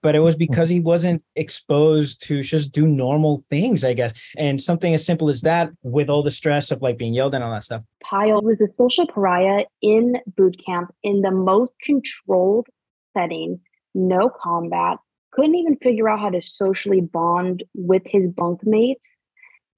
But 0.00 0.14
it 0.14 0.20
was 0.20 0.36
because 0.36 0.68
he 0.68 0.78
wasn't 0.78 1.24
exposed 1.34 2.22
to 2.26 2.42
just 2.42 2.70
do 2.70 2.86
normal 2.86 3.44
things, 3.50 3.82
I 3.82 3.94
guess. 3.94 4.14
And 4.36 4.60
something 4.60 4.94
as 4.94 5.04
simple 5.04 5.28
as 5.28 5.40
that, 5.40 5.70
with 5.82 6.08
all 6.08 6.22
the 6.22 6.30
stress 6.30 6.70
of 6.70 6.82
like 6.82 6.98
being 6.98 7.14
yelled 7.14 7.34
at 7.34 7.38
and 7.38 7.44
all 7.44 7.52
that 7.52 7.64
stuff. 7.64 7.82
Pyle 8.04 8.40
was 8.40 8.60
a 8.60 8.68
social 8.78 9.08
pariah 9.08 9.64
in 9.82 10.18
boot 10.36 10.56
camp 10.64 10.94
in 11.02 11.22
the 11.22 11.32
most 11.32 11.72
controlled 11.82 12.68
setting, 13.12 13.58
no 13.94 14.30
combat, 14.30 14.98
couldn't 15.32 15.54
even 15.54 15.76
figure 15.76 16.08
out 16.08 16.20
how 16.20 16.30
to 16.30 16.42
socially 16.42 17.00
bond 17.00 17.62
with 17.74 18.02
his 18.06 18.28
bunkmates. 18.28 19.06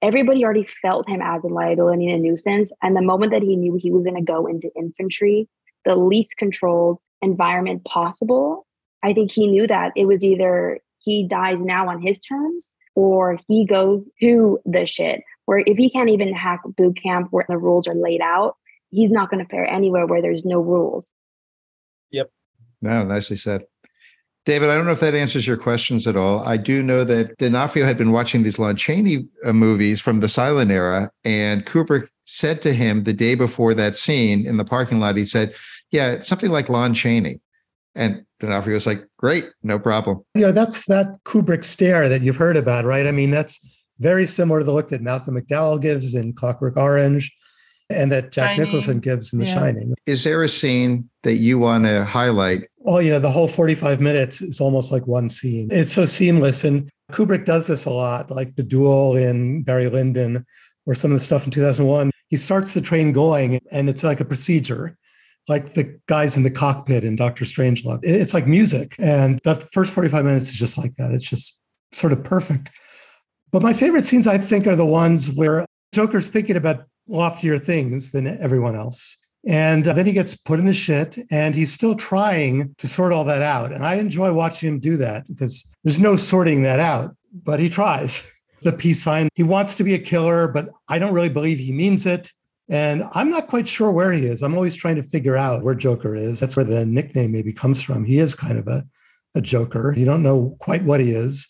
Everybody 0.01 0.43
already 0.43 0.67
felt 0.81 1.07
him 1.07 1.21
as 1.21 1.43
a 1.43 1.47
liability 1.47 2.07
and 2.07 2.15
a 2.15 2.19
nuisance. 2.19 2.71
And 2.81 2.95
the 2.95 3.01
moment 3.01 3.31
that 3.31 3.43
he 3.43 3.55
knew 3.55 3.75
he 3.75 3.91
was 3.91 4.03
going 4.03 4.15
to 4.15 4.21
go 4.21 4.47
into 4.47 4.71
infantry, 4.75 5.47
the 5.85 5.95
least 5.95 6.29
controlled 6.37 6.99
environment 7.21 7.85
possible, 7.85 8.65
I 9.03 9.13
think 9.13 9.31
he 9.31 9.47
knew 9.47 9.67
that 9.67 9.91
it 9.95 10.05
was 10.05 10.23
either 10.23 10.79
he 10.99 11.27
dies 11.27 11.59
now 11.59 11.87
on 11.89 12.01
his 12.01 12.19
terms 12.19 12.71
or 12.95 13.39
he 13.47 13.65
goes 13.65 14.03
to 14.19 14.59
the 14.65 14.85
shit. 14.85 15.21
Where 15.45 15.63
if 15.65 15.77
he 15.77 15.89
can't 15.89 16.09
even 16.09 16.33
hack 16.33 16.61
boot 16.77 16.97
camp 17.01 17.27
where 17.31 17.45
the 17.47 17.57
rules 17.57 17.87
are 17.87 17.95
laid 17.95 18.21
out, 18.21 18.55
he's 18.89 19.09
not 19.09 19.29
going 19.29 19.43
to 19.43 19.49
fare 19.49 19.67
anywhere 19.67 20.05
where 20.05 20.21
there's 20.21 20.45
no 20.45 20.59
rules. 20.59 21.13
Yep. 22.11 22.29
No, 22.81 23.03
nicely 23.03 23.37
said. 23.37 23.65
David, 24.45 24.69
I 24.69 24.75
don't 24.75 24.85
know 24.85 24.91
if 24.91 24.99
that 25.01 25.13
answers 25.13 25.45
your 25.45 25.57
questions 25.57 26.07
at 26.07 26.15
all. 26.15 26.43
I 26.43 26.57
do 26.57 26.81
know 26.81 27.03
that 27.03 27.37
D'Onofrio 27.37 27.85
had 27.85 27.97
been 27.97 28.11
watching 28.11 28.41
these 28.41 28.57
Lon 28.57 28.75
Chaney 28.75 29.27
uh, 29.45 29.53
movies 29.53 30.01
from 30.01 30.19
the 30.19 30.29
silent 30.29 30.71
era, 30.71 31.11
and 31.23 31.65
Kubrick 31.65 32.07
said 32.25 32.61
to 32.63 32.73
him 32.73 33.03
the 33.03 33.13
day 33.13 33.35
before 33.35 33.73
that 33.75 33.95
scene 33.95 34.45
in 34.47 34.57
the 34.57 34.65
parking 34.65 34.99
lot, 34.99 35.15
he 35.15 35.25
said, 35.25 35.53
Yeah, 35.91 36.11
it's 36.11 36.27
something 36.27 36.49
like 36.51 36.69
Lon 36.69 36.93
Chaney. 36.93 37.39
And 37.93 38.25
D'Onofrio 38.39 38.75
was 38.75 38.87
like, 38.87 39.05
Great, 39.17 39.45
no 39.61 39.77
problem. 39.77 40.23
Yeah, 40.33 40.51
that's 40.51 40.85
that 40.85 41.07
Kubrick 41.25 41.63
stare 41.63 42.09
that 42.09 42.21
you've 42.21 42.37
heard 42.37 42.57
about, 42.57 42.85
right? 42.85 43.05
I 43.05 43.11
mean, 43.11 43.29
that's 43.29 43.59
very 43.99 44.25
similar 44.25 44.59
to 44.59 44.65
the 44.65 44.73
look 44.73 44.89
that 44.89 45.01
Malcolm 45.01 45.35
McDowell 45.39 45.79
gives 45.79 46.15
in 46.15 46.33
Clockwork 46.33 46.77
Orange 46.77 47.31
and 47.91 48.11
that 48.11 48.31
Jack 48.31 48.51
Shining. 48.51 48.65
Nicholson 48.65 48.99
gives 48.99 49.33
in 49.33 49.39
The 49.39 49.45
Yeah. 49.45 49.53
Shining. 49.53 49.93
Is 50.05 50.23
there 50.23 50.41
a 50.41 50.49
scene 50.49 51.09
that 51.23 51.35
you 51.35 51.59
want 51.59 51.85
to 51.85 52.05
highlight? 52.05 52.63
Well, 52.83 53.01
you 53.01 53.11
know, 53.11 53.19
the 53.19 53.29
whole 53.29 53.47
45 53.47 54.01
minutes 54.01 54.41
is 54.41 54.59
almost 54.59 54.91
like 54.91 55.05
one 55.05 55.29
scene. 55.29 55.69
It's 55.71 55.93
so 55.93 56.05
seamless. 56.05 56.63
And 56.63 56.89
Kubrick 57.11 57.45
does 57.45 57.67
this 57.67 57.85
a 57.85 57.91
lot, 57.91 58.31
like 58.31 58.55
the 58.55 58.63
duel 58.63 59.15
in 59.15 59.61
Barry 59.61 59.87
Lyndon 59.87 60.45
or 60.87 60.95
some 60.95 61.11
of 61.11 61.15
the 61.15 61.23
stuff 61.23 61.45
in 61.45 61.51
2001. 61.51 62.09
He 62.29 62.37
starts 62.37 62.73
the 62.73 62.81
train 62.81 63.11
going 63.11 63.59
and 63.71 63.87
it's 63.87 64.03
like 64.03 64.19
a 64.19 64.25
procedure, 64.25 64.97
like 65.47 65.73
the 65.75 65.99
guys 66.07 66.37
in 66.37 66.43
the 66.43 66.49
cockpit 66.49 67.03
in 67.03 67.15
Doctor 67.15 67.45
Strangelove. 67.45 67.99
It's 68.01 68.33
like 68.33 68.47
music. 68.47 68.95
And 68.97 69.39
that 69.43 69.71
first 69.71 69.93
45 69.93 70.25
minutes 70.25 70.49
is 70.49 70.55
just 70.55 70.77
like 70.77 70.95
that. 70.95 71.11
It's 71.11 71.29
just 71.29 71.59
sort 71.91 72.13
of 72.13 72.23
perfect. 72.23 72.71
But 73.51 73.61
my 73.61 73.73
favorite 73.73 74.05
scenes, 74.05 74.27
I 74.27 74.39
think, 74.39 74.65
are 74.65 74.75
the 74.75 74.85
ones 74.85 75.29
where 75.29 75.65
Joker's 75.93 76.29
thinking 76.29 76.55
about 76.55 76.85
loftier 77.07 77.59
things 77.59 78.11
than 78.11 78.25
everyone 78.41 78.75
else. 78.75 79.20
And 79.47 79.87
uh, 79.87 79.93
then 79.93 80.05
he 80.05 80.11
gets 80.11 80.35
put 80.35 80.59
in 80.59 80.65
the 80.65 80.73
shit 80.73 81.17
and 81.31 81.55
he's 81.55 81.71
still 81.71 81.95
trying 81.95 82.75
to 82.77 82.87
sort 82.87 83.11
all 83.11 83.23
that 83.25 83.41
out. 83.41 83.71
And 83.71 83.85
I 83.85 83.95
enjoy 83.95 84.33
watching 84.33 84.69
him 84.69 84.79
do 84.79 84.97
that 84.97 85.27
because 85.27 85.75
there's 85.83 85.99
no 85.99 86.15
sorting 86.15 86.63
that 86.63 86.79
out, 86.79 87.15
but 87.33 87.59
he 87.59 87.69
tries. 87.69 88.29
The 88.63 88.71
peace 88.71 89.01
sign, 89.01 89.27
he 89.33 89.41
wants 89.41 89.75
to 89.77 89.83
be 89.83 89.95
a 89.95 89.97
killer, 89.97 90.47
but 90.47 90.69
I 90.87 90.99
don't 90.99 91.15
really 91.15 91.29
believe 91.29 91.57
he 91.57 91.71
means 91.71 92.05
it. 92.05 92.31
And 92.69 93.01
I'm 93.11 93.31
not 93.31 93.47
quite 93.47 93.67
sure 93.67 93.91
where 93.91 94.13
he 94.13 94.27
is. 94.27 94.43
I'm 94.43 94.53
always 94.53 94.75
trying 94.75 94.97
to 94.97 95.01
figure 95.01 95.35
out 95.35 95.63
where 95.63 95.73
Joker 95.73 96.15
is. 96.15 96.39
That's 96.39 96.55
where 96.55 96.63
the 96.63 96.85
nickname 96.85 97.31
maybe 97.31 97.53
comes 97.53 97.81
from. 97.81 98.05
He 98.05 98.19
is 98.19 98.35
kind 98.35 98.59
of 98.59 98.67
a, 98.67 98.83
a 99.33 99.41
Joker. 99.41 99.95
You 99.97 100.05
don't 100.05 100.21
know 100.21 100.55
quite 100.59 100.83
what 100.83 100.99
he 100.99 101.09
is. 101.09 101.49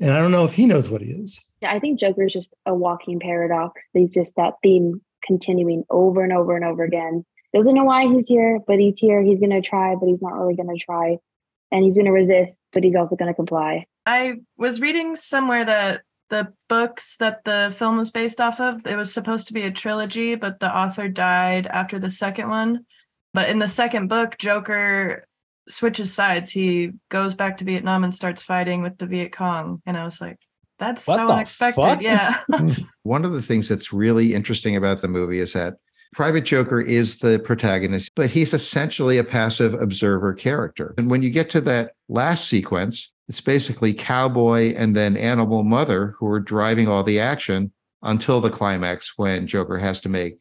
And 0.00 0.12
I 0.12 0.18
don't 0.18 0.32
know 0.32 0.46
if 0.46 0.54
he 0.54 0.64
knows 0.64 0.88
what 0.88 1.02
he 1.02 1.10
is. 1.10 1.42
Yeah, 1.60 1.72
I 1.72 1.78
think 1.78 2.00
Joker 2.00 2.24
is 2.24 2.32
just 2.32 2.54
a 2.64 2.74
walking 2.74 3.20
paradox. 3.20 3.82
He's 3.92 4.14
just 4.14 4.32
that 4.36 4.54
theme 4.62 5.02
continuing 5.26 5.84
over 5.90 6.22
and 6.22 6.32
over 6.32 6.56
and 6.56 6.64
over 6.64 6.84
again. 6.84 7.24
Doesn't 7.54 7.74
know 7.74 7.84
why 7.84 8.06
he's 8.06 8.26
here, 8.26 8.60
but 8.66 8.78
he's 8.78 8.98
here. 8.98 9.22
He's 9.22 9.40
going 9.40 9.50
to 9.50 9.62
try, 9.62 9.94
but 9.94 10.08
he's 10.08 10.22
not 10.22 10.34
really 10.34 10.56
going 10.56 10.68
to 10.68 10.84
try. 10.84 11.18
And 11.72 11.82
he's 11.82 11.96
going 11.96 12.06
to 12.06 12.12
resist, 12.12 12.58
but 12.72 12.84
he's 12.84 12.94
also 12.94 13.16
going 13.16 13.30
to 13.30 13.34
comply. 13.34 13.86
I 14.04 14.36
was 14.56 14.80
reading 14.80 15.16
somewhere 15.16 15.64
that 15.64 16.02
the 16.30 16.52
books 16.68 17.16
that 17.16 17.44
the 17.44 17.74
film 17.76 17.98
was 17.98 18.10
based 18.10 18.40
off 18.40 18.60
of, 18.60 18.86
it 18.86 18.96
was 18.96 19.12
supposed 19.12 19.48
to 19.48 19.54
be 19.54 19.62
a 19.62 19.70
trilogy, 19.70 20.34
but 20.34 20.60
the 20.60 20.76
author 20.76 21.08
died 21.08 21.66
after 21.66 21.98
the 21.98 22.10
second 22.10 22.48
one. 22.48 22.84
But 23.32 23.48
in 23.48 23.58
the 23.58 23.68
second 23.68 24.08
book, 24.08 24.38
Joker 24.38 25.24
switches 25.68 26.12
sides. 26.12 26.50
He 26.50 26.92
goes 27.10 27.34
back 27.34 27.58
to 27.58 27.64
Vietnam 27.64 28.04
and 28.04 28.14
starts 28.14 28.42
fighting 28.42 28.82
with 28.82 28.98
the 28.98 29.06
Viet 29.06 29.32
Cong. 29.32 29.82
And 29.86 29.96
I 29.96 30.04
was 30.04 30.20
like, 30.20 30.38
that's 30.78 31.06
What 31.06 31.16
so 31.16 31.28
unexpected. 31.28 31.82
fuck? 31.82 32.02
Yeah. 32.02 32.40
One 33.02 33.24
of 33.24 33.32
the 33.32 33.42
things 33.42 33.68
that's 33.68 33.92
really 33.92 34.34
interesting 34.34 34.76
about 34.76 35.02
the 35.02 35.08
movie 35.08 35.38
is 35.38 35.52
that 35.54 35.76
Private 36.12 36.44
Joker 36.44 36.80
is 36.80 37.18
the 37.18 37.38
protagonist, 37.38 38.12
but 38.14 38.30
he's 38.30 38.54
essentially 38.54 39.18
a 39.18 39.24
passive 39.24 39.74
observer 39.74 40.32
character. 40.32 40.94
And 40.96 41.10
when 41.10 41.22
you 41.22 41.30
get 41.30 41.50
to 41.50 41.60
that 41.62 41.92
last 42.08 42.48
sequence, 42.48 43.12
it's 43.28 43.40
basically 43.40 43.92
Cowboy 43.92 44.74
and 44.76 44.96
then 44.96 45.16
Animal 45.16 45.64
Mother 45.64 46.14
who 46.18 46.26
are 46.28 46.40
driving 46.40 46.88
all 46.88 47.02
the 47.02 47.18
action 47.20 47.72
until 48.02 48.40
the 48.40 48.50
climax 48.50 49.14
when 49.16 49.46
Joker 49.46 49.78
has 49.78 50.00
to 50.00 50.08
make 50.08 50.38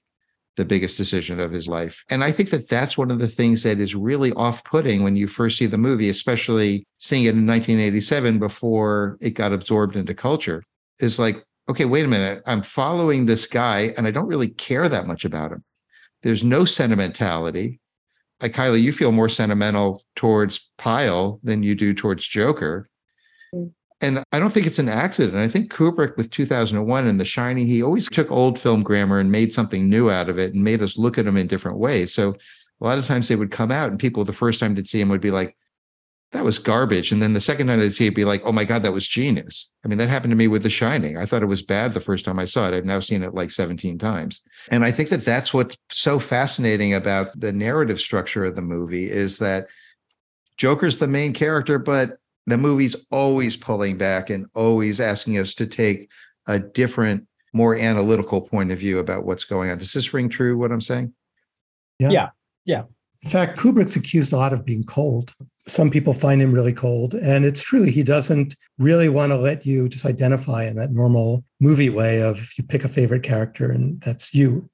the 0.56 0.66
biggest 0.66 0.98
decision 0.98 1.40
of 1.40 1.52
his 1.52 1.68
life. 1.68 2.04
And 2.10 2.24
I 2.24 2.32
think 2.32 2.50
that 2.50 2.70
that's 2.70 2.98
one 2.98 3.12
of 3.12 3.20
the 3.20 3.28
things 3.28 3.64
that 3.64 3.80
is 3.80 3.96
really 3.96 4.32
off 4.34 4.64
putting 4.64 5.04
when 5.04 5.16
you 5.16 5.28
first 5.28 5.58
see 5.58 5.66
the 5.66 5.78
movie, 5.78 6.10
especially 6.10 6.86
seeing 7.00 7.24
it 7.24 7.36
in 7.36 7.46
1987 7.46 8.40
before 8.40 9.18
it 9.22 9.32
got 9.32 9.54
absorbed 9.54 9.96
into 9.96 10.14
culture, 10.14 10.64
is 11.00 11.20
like, 11.20 11.44
okay, 11.70 11.86
wait 11.86 12.06
a 12.06 12.08
minute. 12.08 12.42
I'm 12.46 12.62
following 12.62 13.26
this 13.26 13.46
guy 13.46 13.94
and 13.98 14.08
I 14.08 14.12
don't 14.12 14.28
really 14.28 14.50
care 14.50 14.88
that 14.88 15.08
much 15.08 15.26
about 15.26 15.52
him. 15.52 15.64
There's 16.24 16.44
no 16.44 16.66
sentimentality. 16.66 17.80
Like 18.42 18.54
Kylee, 18.54 18.82
you 18.82 18.92
feel 18.92 19.12
more 19.12 19.30
sentimental 19.30 20.04
towards 20.16 20.72
Pyle 20.78 21.40
than 21.44 21.64
you 21.64 21.76
do 21.76 21.94
towards 21.94 22.28
Joker. 22.28 22.90
Mm. 23.54 23.72
And 24.02 24.24
I 24.32 24.40
don't 24.40 24.52
think 24.52 24.68
it's 24.68 24.80
an 24.80 24.90
accident. 24.90 25.38
I 25.38 25.48
think 25.48 25.72
Kubrick 25.72 26.18
with 26.18 26.30
2001 26.30 27.08
and 27.08 27.20
The 27.20 27.26
Shining, 27.26 27.66
he 27.66 27.82
always 27.82 28.10
took 28.10 28.30
old 28.30 28.60
film 28.60 28.84
grammar 28.84 29.20
and 29.20 29.32
made 29.32 29.54
something 29.54 29.90
new 29.90 30.10
out 30.10 30.28
of 30.28 30.38
it 30.38 30.54
and 30.54 30.64
made 30.64 30.82
us 30.82 30.98
look 30.98 31.18
at 31.18 31.26
them 31.26 31.38
in 31.38 31.48
different 31.48 31.80
ways. 31.80 32.14
So 32.14 32.36
a 32.82 32.84
lot 32.84 32.98
of 32.98 33.06
times 33.06 33.28
they 33.28 33.38
would 33.38 33.52
come 33.52 33.72
out 33.72 33.90
and 33.90 34.00
people 34.00 34.26
the 34.26 34.34
first 34.34 34.60
time 34.60 34.76
they'd 34.76 34.88
see 34.88 35.00
him 35.00 35.10
would 35.10 35.22
be 35.22 35.32
like, 35.32 35.56
that 36.32 36.44
was 36.44 36.60
garbage. 36.60 37.14
And 37.14 37.22
then 37.22 37.32
the 37.32 37.40
second 37.40 37.68
time 37.68 37.80
they'd 37.80 37.94
see 37.94 38.08
it, 38.08 38.16
be 38.16 38.26
like, 38.26 38.42
oh 38.44 38.52
my 38.52 38.66
God, 38.66 38.84
that 38.84 38.92
was 38.92 39.08
genius. 39.08 39.72
I 39.86 39.88
mean, 39.88 39.98
that 40.00 40.10
happened 40.10 40.32
to 40.32 40.38
me 40.38 40.50
with 40.50 40.64
The 40.64 40.70
Shining. 40.70 41.16
I 41.18 41.26
thought 41.26 41.44
it 41.44 41.48
was 41.48 41.62
bad 41.62 41.94
the 41.94 42.02
first 42.02 42.26
time 42.26 42.40
I 42.40 42.46
saw 42.46 42.68
it. 42.68 42.76
I've 42.76 42.84
now 42.84 43.00
seen 43.00 43.24
it 43.24 43.34
like 43.34 43.52
17 43.52 43.98
times. 43.98 44.42
And 44.70 44.84
I 44.84 44.92
think 44.92 45.10
that 45.10 45.24
that's 45.24 45.54
what's 45.54 45.78
so 45.92 46.20
fascinating 46.20 46.94
about 46.94 47.40
the 47.40 47.54
narrative 47.54 48.00
structure 48.00 48.44
of 48.44 48.56
the 48.56 48.62
movie 48.62 49.10
is 49.10 49.38
that 49.38 49.68
Joker's 50.58 50.98
the 50.98 51.08
main 51.08 51.32
character, 51.32 51.80
but 51.80 52.18
the 52.48 52.58
movie's 52.58 52.96
always 53.12 53.58
pulling 53.58 53.98
back 53.98 54.30
and 54.30 54.46
always 54.56 55.00
asking 55.02 55.38
us 55.40 55.54
to 55.56 55.66
take 55.68 56.10
a 56.48 56.60
different, 56.60 57.28
more 57.54 57.76
analytical 57.76 58.42
point 58.42 58.72
of 58.72 58.80
view 58.80 59.00
about 59.00 59.26
what's 59.26 59.44
going 59.46 59.70
on. 59.70 59.78
Does 59.78 59.94
this 59.94 60.14
ring 60.14 60.30
true, 60.30 60.58
what 60.58 60.72
I'm 60.72 60.82
saying? 60.82 61.14
Yeah. 62.00 62.10
Yeah. 62.12 62.30
yeah. 62.66 62.84
In 63.24 63.30
fact, 63.32 63.58
Kubrick's 63.58 63.96
accused 63.96 64.34
a 64.34 64.38
lot 64.38 64.54
of 64.54 64.64
being 64.66 64.84
cold. 64.84 65.34
Some 65.68 65.90
people 65.90 66.14
find 66.14 66.40
him 66.42 66.52
really 66.52 66.74
cold. 66.74 67.16
And 67.16 67.44
it's 67.46 67.62
true, 67.64 67.84
he 67.84 68.04
doesn't 68.04 68.56
really 68.78 69.10
want 69.10 69.32
to 69.32 69.38
let 69.38 69.66
you 69.66 69.90
just 69.90 70.06
identify 70.06 70.66
in 70.66 70.76
that 70.76 70.92
normal 70.92 71.44
movie 71.60 71.90
way 71.90 72.22
of 72.22 72.48
you 72.58 72.64
pick 72.64 72.84
a 72.84 72.90
favorite 72.90 73.24
character 73.24 73.72
and 73.72 74.00
that's 74.02 74.36
you. 74.36 74.70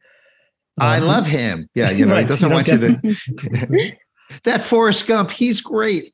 I 0.80 0.98
Um, 0.98 1.06
love 1.06 1.26
him. 1.26 1.70
Yeah, 1.76 1.92
you 1.92 2.06
know, 2.06 2.18
he 2.18 2.26
doesn't 2.26 2.50
you 2.50 2.54
want 2.54 2.68
you 2.68 2.78
to. 2.78 3.96
that 4.44 4.64
Forrest 4.64 5.08
Gump, 5.08 5.32
he's 5.32 5.62
great. 5.62 6.14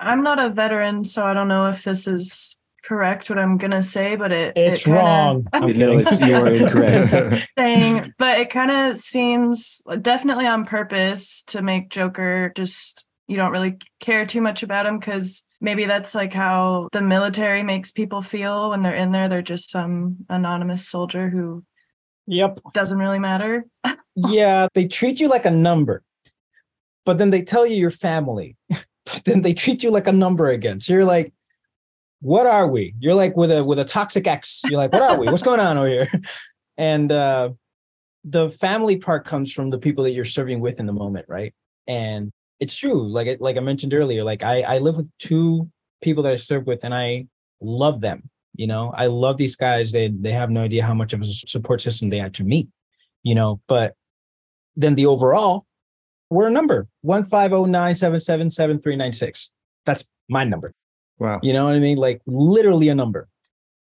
I'm 0.00 0.22
not 0.22 0.38
a 0.38 0.48
veteran, 0.50 1.04
so 1.04 1.24
I 1.26 1.34
don't 1.34 1.48
know 1.48 1.68
if 1.68 1.84
this 1.84 2.06
is 2.06 2.58
correct 2.82 3.30
what 3.30 3.38
I'm 3.38 3.56
gonna 3.56 3.82
say, 3.82 4.14
but 4.16 4.30
it 4.32 4.52
It's 4.56 4.82
it 4.82 4.84
kinda- 4.84 5.00
wrong. 5.00 5.46
I'm 5.52 5.68
You 5.68 5.74
know, 5.74 5.98
it's 5.98 6.20
you 6.20 6.34
are 6.36 6.46
incorrect. 6.48 7.48
thing, 7.56 8.12
but 8.18 8.38
it 8.40 8.50
kind 8.50 8.70
of 8.70 8.98
seems 8.98 9.82
definitely 10.02 10.46
on 10.46 10.64
purpose 10.66 11.42
to 11.44 11.62
make 11.62 11.88
Joker 11.88 12.52
just 12.54 13.06
you 13.26 13.36
don't 13.38 13.52
really 13.52 13.78
care 14.00 14.26
too 14.26 14.42
much 14.42 14.62
about 14.62 14.84
him 14.84 14.98
because 14.98 15.46
maybe 15.60 15.86
that's 15.86 16.14
like 16.14 16.34
how 16.34 16.88
the 16.92 17.00
military 17.00 17.62
makes 17.62 17.90
people 17.90 18.20
feel 18.20 18.68
when 18.70 18.82
they're 18.82 18.94
in 18.94 19.12
there. 19.12 19.30
They're 19.30 19.40
just 19.40 19.70
some 19.70 20.18
anonymous 20.28 20.86
soldier 20.86 21.30
who 21.30 21.64
Yep. 22.26 22.60
doesn't 22.74 22.98
really 22.98 23.18
matter. 23.18 23.64
Yeah, 24.16 24.68
they 24.74 24.86
treat 24.86 25.18
you 25.18 25.26
like 25.28 25.44
a 25.44 25.50
number, 25.50 26.02
but 27.04 27.18
then 27.18 27.30
they 27.30 27.42
tell 27.42 27.66
you 27.66 27.74
your 27.74 27.90
family, 27.90 28.56
but 29.06 29.22
then 29.24 29.42
they 29.42 29.54
treat 29.54 29.82
you 29.82 29.90
like 29.90 30.06
a 30.06 30.12
number 30.12 30.48
again. 30.48 30.80
So 30.80 30.92
you're 30.92 31.04
like, 31.04 31.32
what 32.20 32.46
are 32.46 32.66
we? 32.66 32.94
You're 32.98 33.14
like 33.14 33.36
with 33.36 33.50
a 33.50 33.62
with 33.62 33.78
a 33.78 33.84
toxic 33.84 34.26
ex. 34.26 34.62
You're 34.64 34.78
like, 34.78 34.92
what 34.92 35.02
are 35.02 35.18
we? 35.18 35.26
What's 35.26 35.42
going 35.42 35.60
on 35.60 35.78
over 35.78 35.88
here? 35.88 36.08
And 36.76 37.12
uh 37.12 37.50
the 38.24 38.50
family 38.50 38.96
part 38.96 39.24
comes 39.24 39.52
from 39.52 39.70
the 39.70 39.78
people 39.78 40.02
that 40.02 40.10
you're 40.10 40.24
serving 40.24 40.58
with 40.58 40.80
in 40.80 40.86
the 40.86 40.92
moment, 40.92 41.26
right? 41.28 41.54
And 41.86 42.32
it's 42.58 42.74
true. 42.74 43.06
Like 43.06 43.38
like 43.40 43.56
I 43.56 43.60
mentioned 43.60 43.94
earlier, 43.94 44.24
like 44.24 44.42
I 44.42 44.62
I 44.62 44.78
live 44.78 44.96
with 44.96 45.08
two 45.18 45.70
people 46.02 46.22
that 46.24 46.32
I 46.32 46.36
serve 46.36 46.66
with, 46.66 46.84
and 46.84 46.94
I 46.94 47.26
love 47.60 48.00
them. 48.00 48.28
You 48.56 48.66
know, 48.66 48.92
I 48.96 49.06
love 49.06 49.36
these 49.36 49.56
guys. 49.56 49.92
They 49.92 50.08
they 50.08 50.32
have 50.32 50.50
no 50.50 50.62
idea 50.62 50.84
how 50.84 50.94
much 50.94 51.12
of 51.12 51.20
a 51.20 51.24
support 51.24 51.80
system 51.80 52.08
they 52.08 52.18
had 52.18 52.34
to 52.34 52.44
me. 52.44 52.68
You 53.22 53.34
know, 53.34 53.60
but 53.68 53.94
then 54.76 54.94
the 54.94 55.06
overall, 55.06 55.64
we're 56.30 56.48
a 56.48 56.50
number 56.50 56.86
one 57.02 57.24
five 57.24 57.50
zero 57.50 57.64
nine 57.66 57.94
seven 57.94 58.20
seven 58.20 58.50
seven 58.50 58.80
three 58.80 58.96
nine 58.96 59.12
six. 59.12 59.50
That's 59.86 60.08
my 60.28 60.44
number. 60.44 60.72
wow. 61.18 61.40
You 61.42 61.52
know 61.52 61.66
what 61.66 61.74
I 61.76 61.78
mean? 61.78 61.98
Like 61.98 62.20
literally 62.26 62.88
a 62.88 62.94
number. 62.94 63.28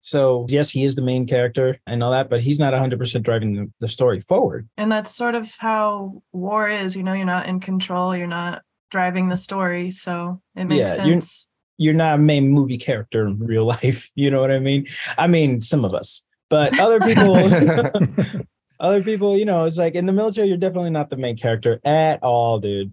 So 0.03 0.47
yes, 0.49 0.71
he 0.71 0.85
is 0.85 0.95
the 0.95 1.03
main 1.03 1.27
character 1.27 1.79
and 1.87 2.03
all 2.03 2.13
that, 2.13 2.31
but 2.31 2.41
he's 2.41 2.59
not 2.59 2.73
100% 2.73 3.23
driving 3.23 3.55
the, 3.55 3.71
the 3.81 3.89
story 3.89 4.21
forward. 4.21 4.67
And 4.79 4.91
that's 4.91 5.11
sort 5.15 5.35
of 5.35 5.53
how 5.59 6.23
war 6.33 6.69
is, 6.69 6.97
you 6.97 7.03
know, 7.03 7.13
you're 7.13 7.27
not 7.27 7.47
in 7.47 7.61
control, 7.61 8.17
you're 8.17 8.27
not 8.27 8.63
driving 8.91 9.29
the 9.29 9.37
story. 9.37 9.91
So 9.91 10.41
it 10.57 10.65
makes 10.65 10.81
Yeah, 10.81 11.05
you're- 11.05 11.21
sense. 11.21 11.47
You're 11.83 11.95
not 11.95 12.17
a 12.17 12.23
main 12.23 12.51
movie 12.51 12.77
character 12.79 13.27
in 13.27 13.39
real 13.39 13.65
life. 13.77 14.11
You 14.15 14.31
know 14.31 14.41
what 14.41 14.51
I 14.51 14.59
mean? 14.59 14.87
I 15.19 15.27
mean, 15.27 15.61
some 15.63 15.85
of 15.85 15.93
us, 15.95 16.25
But 16.51 16.79
other 16.79 17.01
people, 17.01 17.37
other 18.81 19.03
people, 19.03 19.37
you 19.37 19.45
know, 19.45 19.65
it's 19.65 19.77
like 19.79 19.95
in 19.95 20.07
the 20.07 20.13
military, 20.13 20.49
you're 20.49 20.57
definitely 20.57 20.91
not 20.91 21.11
the 21.11 21.17
main 21.17 21.37
character 21.37 21.81
at 21.85 22.23
all, 22.23 22.59
dude. 22.59 22.93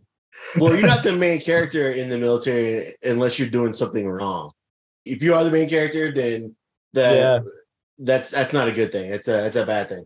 Well, 0.57 0.75
you're 0.75 0.87
not 0.87 1.03
the 1.03 1.15
main 1.15 1.41
character 1.41 1.91
in 1.91 2.09
the 2.09 2.19
military 2.19 2.95
unless 3.03 3.39
you're 3.39 3.49
doing 3.49 3.73
something 3.73 4.07
wrong. 4.07 4.51
If 5.05 5.23
you 5.23 5.33
are 5.33 5.43
the 5.43 5.51
main 5.51 5.69
character, 5.69 6.13
then 6.13 6.55
that 6.93 7.15
Yeah. 7.15 7.39
that's 7.97 8.29
that's 8.29 8.53
not 8.53 8.67
a 8.67 8.71
good 8.71 8.91
thing. 8.91 9.11
It's 9.11 9.27
a 9.27 9.45
it's 9.47 9.55
a 9.55 9.65
bad 9.65 9.89
thing. 9.89 10.05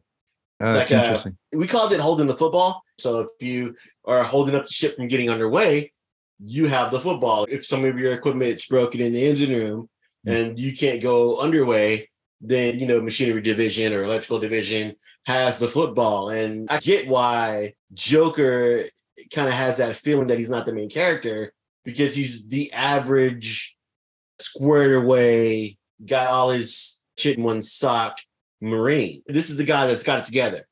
Oh, 0.62 0.74
that's 0.74 0.91
like, 0.91 1.00
uh, 1.00 1.04
interesting. 1.04 1.38
We 1.52 1.67
called 1.67 1.91
it 1.91 2.00
holding 2.00 2.28
the 2.28 2.38
football. 2.38 2.84
So 3.00 3.20
if 3.22 3.30
you 3.39 3.76
are 4.06 4.24
holding 4.24 4.56
up 4.56 4.67
the 4.67 4.72
ship 4.72 4.96
from 4.96 5.08
getting 5.08 5.30
underway, 5.30 5.91
you 6.39 6.67
have 6.67 6.91
the 6.91 7.00
football. 7.00 7.48
If 7.50 7.65
some 7.65 7.84
of 7.84 7.98
your 7.98 8.13
equipment's 8.13 8.67
broken 8.67 9.02
in 9.02 9.12
the 9.12 9.26
engine 9.26 9.52
room 9.52 9.89
and 10.26 10.58
you 10.60 10.76
can't 10.78 11.02
go 11.02 11.39
underway, 11.39 12.11
then 12.41 12.80
you 12.80 12.88
know 12.88 13.01
machinery 13.01 13.41
division 13.41 13.93
or 13.93 14.04
electrical 14.04 14.39
division 14.39 14.95
has 15.25 15.60
the 15.60 15.67
football. 15.67 16.30
And 16.30 16.67
I 16.71 16.80
get 16.80 17.08
why 17.08 17.73
Joker 17.93 18.86
kind 19.34 19.47
of 19.47 19.54
has 19.54 19.77
that 19.77 19.95
feeling 19.95 20.27
that 20.27 20.39
he's 20.39 20.49
not 20.49 20.65
the 20.65 20.73
main 20.73 20.89
character 20.89 21.54
because 21.86 22.15
he's 22.15 22.47
the 22.47 22.71
average 22.73 23.77
squared 24.39 25.04
away, 25.04 25.77
got 26.06 26.27
all 26.27 26.49
his 26.49 27.01
shit 27.17 27.38
in 27.38 27.43
one 27.43 27.62
sock 27.62 28.17
Marine. 28.62 29.21
This 29.27 29.49
is 29.49 29.58
the 29.58 29.63
guy 29.63 29.88
that's 29.88 30.04
got 30.04 30.19
it 30.19 30.25
together. 30.25 30.67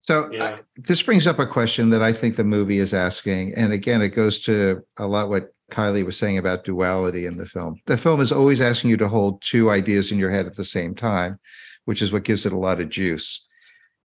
So 0.00 0.28
Yeah. 0.32 0.44
uh, 0.44 0.56
this 0.76 1.02
brings 1.02 1.26
up 1.26 1.38
a 1.38 1.46
question 1.46 1.88
that 1.90 2.02
I 2.02 2.12
think 2.12 2.36
the 2.36 2.44
movie 2.44 2.78
is 2.78 2.92
asking, 2.92 3.54
and 3.54 3.72
again, 3.72 4.02
it 4.02 4.10
goes 4.10 4.40
to 4.40 4.82
a 4.98 5.06
lot 5.06 5.28
what 5.28 5.53
Kylee 5.70 6.04
was 6.04 6.16
saying 6.16 6.38
about 6.38 6.64
duality 6.64 7.26
in 7.26 7.36
the 7.36 7.46
film. 7.46 7.80
The 7.86 7.96
film 7.96 8.20
is 8.20 8.32
always 8.32 8.60
asking 8.60 8.90
you 8.90 8.96
to 8.98 9.08
hold 9.08 9.42
two 9.42 9.70
ideas 9.70 10.12
in 10.12 10.18
your 10.18 10.30
head 10.30 10.46
at 10.46 10.56
the 10.56 10.64
same 10.64 10.94
time, 10.94 11.38
which 11.84 12.02
is 12.02 12.12
what 12.12 12.24
gives 12.24 12.46
it 12.46 12.52
a 12.52 12.58
lot 12.58 12.80
of 12.80 12.90
juice. 12.90 13.46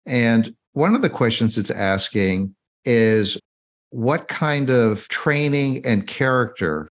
And 0.07 0.55
one 0.73 0.95
of 0.95 1.03
the 1.03 1.11
questions 1.11 1.59
it's 1.59 1.71
asking 1.71 2.55
is 2.85 3.39
what 3.91 4.29
kind 4.29 4.71
of 4.71 5.07
training 5.09 5.85
and 5.85 6.07
character 6.07 6.91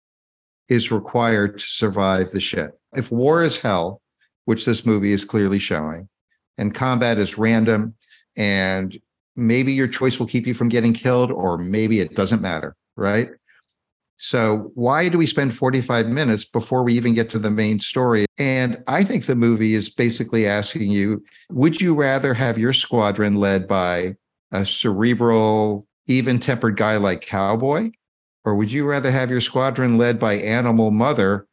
is 0.68 0.92
required 0.92 1.60
to 1.60 1.66
survive 1.66 2.32
the 2.32 2.42
shit? 2.42 2.72
If 2.96 3.12
war 3.12 3.44
is 3.44 3.58
hell, 3.58 4.02
which 4.46 4.66
this 4.66 4.86
movie 4.86 5.14
is 5.14 5.24
clearly 5.24 5.60
showing, 5.60 6.10
and 6.58 6.74
combat 6.74 7.18
is 7.18 7.38
random 7.38 7.94
and 8.36 8.98
maybe 9.36 9.72
your 9.72 9.88
choice 9.88 10.20
will 10.20 10.26
keep 10.26 10.48
you 10.48 10.54
from 10.54 10.70
getting 10.70 10.94
killed 10.94 11.32
or 11.32 11.58
maybe 11.58 12.00
it 12.00 12.16
doesn't 12.16 12.42
matter 12.42 12.76
right 12.96 13.30
so 14.18 14.72
why 14.74 15.10
do 15.10 15.18
we 15.18 15.28
spend 15.28 15.56
45 15.56 16.08
minutes 16.08 16.44
before 16.44 16.84
we 16.84 16.94
even 16.94 17.14
get 17.14 17.30
to 17.30 17.40
the 17.40 17.52
main 17.52 17.80
story? 17.80 18.26
And 18.38 18.84
i 18.88 19.04
think 19.04 19.26
the 19.26 19.36
movie 19.36 19.76
is 19.76 19.90
basically 19.90 20.48
asking 20.48 20.92
you 20.92 21.24
would 21.50 21.80
you 21.80 21.94
rather 21.94 22.34
have 22.34 22.58
your 22.58 22.74
squadron 22.74 23.36
led 23.36 23.68
by 23.68 24.16
a 24.52 24.66
cerebral 24.66 25.88
even 26.08 26.40
tempered 26.40 26.78
guy 26.78 26.98
like 26.98 27.22
cowboy? 27.22 27.92
Or 28.46 28.56
would 28.56 28.72
you 28.72 28.86
rather 28.86 29.12
have 29.12 29.30
your 29.30 29.42
squadron 29.42 29.98
led 29.98 30.20
by 30.20 30.36
animal 30.36 30.90
mother 30.90 31.48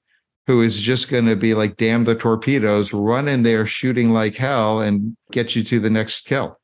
who 0.46 0.60
is 0.60 0.78
just 0.78 1.08
going 1.08 1.26
to 1.26 1.36
be 1.36 1.54
like 1.54 1.76
damn 1.76 2.04
the 2.04 2.14
torpedoes 2.14 2.92
run 2.92 3.28
in 3.28 3.42
there 3.42 3.66
shooting 3.66 4.10
like 4.10 4.36
hell 4.36 4.80
and 4.80 5.16
get 5.32 5.56
you 5.56 5.64
to 5.64 5.80
the 5.80 5.90
next 5.90 6.26
kill 6.26 6.58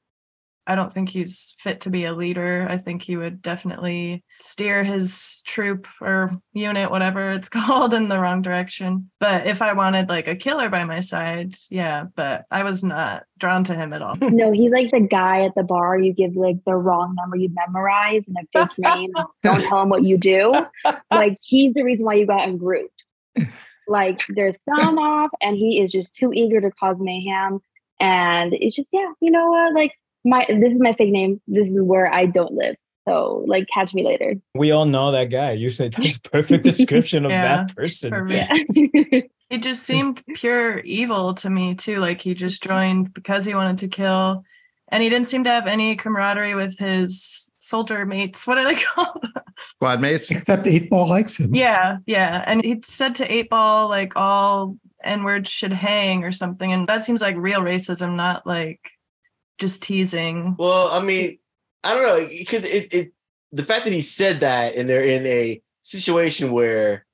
I 0.70 0.76
don't 0.76 0.92
think 0.92 1.08
he's 1.08 1.56
fit 1.58 1.80
to 1.80 1.90
be 1.90 2.04
a 2.04 2.14
leader. 2.14 2.64
I 2.70 2.76
think 2.76 3.02
he 3.02 3.16
would 3.16 3.42
definitely 3.42 4.22
steer 4.38 4.84
his 4.84 5.42
troop 5.44 5.88
or 6.00 6.30
unit, 6.52 6.92
whatever 6.92 7.32
it's 7.32 7.48
called, 7.48 7.92
in 7.92 8.06
the 8.06 8.20
wrong 8.20 8.40
direction. 8.40 9.10
But 9.18 9.48
if 9.48 9.62
I 9.62 9.72
wanted 9.72 10.08
like 10.08 10.28
a 10.28 10.36
killer 10.36 10.68
by 10.68 10.84
my 10.84 11.00
side, 11.00 11.56
yeah, 11.70 12.04
but 12.14 12.44
I 12.52 12.62
was 12.62 12.84
not 12.84 13.24
drawn 13.36 13.64
to 13.64 13.74
him 13.74 13.92
at 13.92 14.00
all. 14.00 14.14
No, 14.20 14.52
he's 14.52 14.70
like 14.70 14.92
the 14.92 15.00
guy 15.00 15.44
at 15.44 15.56
the 15.56 15.64
bar 15.64 15.98
you 15.98 16.12
give 16.12 16.36
like 16.36 16.58
the 16.64 16.76
wrong 16.76 17.16
number 17.16 17.34
you 17.34 17.50
memorize 17.52 18.22
and 18.28 18.36
a 18.36 18.46
fake 18.56 18.78
name. 18.96 19.10
Don't 19.42 19.64
tell 19.64 19.82
him 19.82 19.88
what 19.88 20.04
you 20.04 20.18
do. 20.18 20.54
Like 21.10 21.38
he's 21.42 21.74
the 21.74 21.82
reason 21.82 22.06
why 22.06 22.14
you 22.14 22.26
got 22.26 22.48
in 22.48 22.58
groups. 22.58 23.06
Like 23.88 24.20
there's 24.28 24.56
some 24.68 24.98
off, 24.98 25.32
and 25.40 25.56
he 25.56 25.80
is 25.80 25.90
just 25.90 26.14
too 26.14 26.32
eager 26.32 26.60
to 26.60 26.70
cause 26.70 26.98
mayhem. 27.00 27.58
And 27.98 28.54
it's 28.54 28.76
just 28.76 28.88
yeah, 28.92 29.10
you 29.20 29.32
know 29.32 29.50
what? 29.50 29.74
Like 29.74 29.94
my 30.24 30.44
this 30.48 30.72
is 30.72 30.78
my 30.80 30.92
fake 30.94 31.10
name. 31.12 31.40
This 31.46 31.68
is 31.68 31.80
where 31.80 32.12
I 32.12 32.26
don't 32.26 32.52
live. 32.52 32.76
So 33.08 33.44
like 33.46 33.66
catch 33.72 33.94
me 33.94 34.04
later. 34.04 34.34
We 34.54 34.70
all 34.70 34.84
know 34.86 35.10
that 35.12 35.30
guy. 35.30 35.52
You 35.52 35.70
said 35.70 35.92
that's 35.94 36.16
a 36.16 36.20
perfect 36.30 36.64
description 36.64 37.24
of 37.24 37.30
Yeah, 37.30 37.64
that 37.64 37.74
person. 37.76 38.10
for 38.10 38.24
me. 38.24 38.36
Yeah. 38.36 39.20
It 39.50 39.64
just 39.64 39.82
seemed 39.82 40.22
pure 40.36 40.78
evil 40.78 41.34
to 41.34 41.50
me 41.50 41.74
too. 41.74 41.98
Like 41.98 42.20
he 42.20 42.34
just 42.34 42.62
joined 42.62 43.12
because 43.12 43.44
he 43.44 43.52
wanted 43.52 43.78
to 43.78 43.88
kill, 43.88 44.44
and 44.86 45.02
he 45.02 45.08
didn't 45.08 45.26
seem 45.26 45.42
to 45.42 45.50
have 45.50 45.66
any 45.66 45.96
camaraderie 45.96 46.54
with 46.54 46.78
his 46.78 47.50
soldier 47.58 48.06
mates. 48.06 48.46
What 48.46 48.58
are 48.58 48.64
they 48.64 48.80
called? 48.94 49.26
squad 49.58 50.00
mates 50.00 50.30
Except 50.30 50.68
Eight 50.68 50.88
Ball 50.88 51.08
likes 51.08 51.40
him. 51.40 51.52
yeah, 51.52 51.96
yeah. 52.06 52.44
And 52.46 52.64
he 52.64 52.80
said 52.84 53.16
to 53.16 53.32
Eight 53.32 53.50
Ball 53.50 53.88
like 53.88 54.12
all 54.14 54.76
N 55.02 55.24
words 55.24 55.50
should 55.50 55.72
hang 55.72 56.22
or 56.22 56.30
something, 56.30 56.72
and 56.72 56.86
that 56.86 57.02
seems 57.02 57.20
like 57.20 57.34
real 57.36 57.60
racism, 57.60 58.14
not 58.14 58.46
like 58.46 58.88
just 59.60 59.82
teasing. 59.82 60.56
Well, 60.58 60.88
I 60.88 61.00
mean, 61.04 61.38
I 61.84 61.94
don't 61.94 62.02
know 62.20 62.28
because 62.28 62.64
it, 62.64 62.92
it 62.92 63.12
the 63.52 63.62
fact 63.62 63.84
that 63.84 63.92
he 63.92 64.02
said 64.02 64.40
that 64.40 64.74
and 64.74 64.88
they're 64.88 65.04
in 65.04 65.24
a 65.26 65.62
situation 65.82 66.52
where 66.52 67.06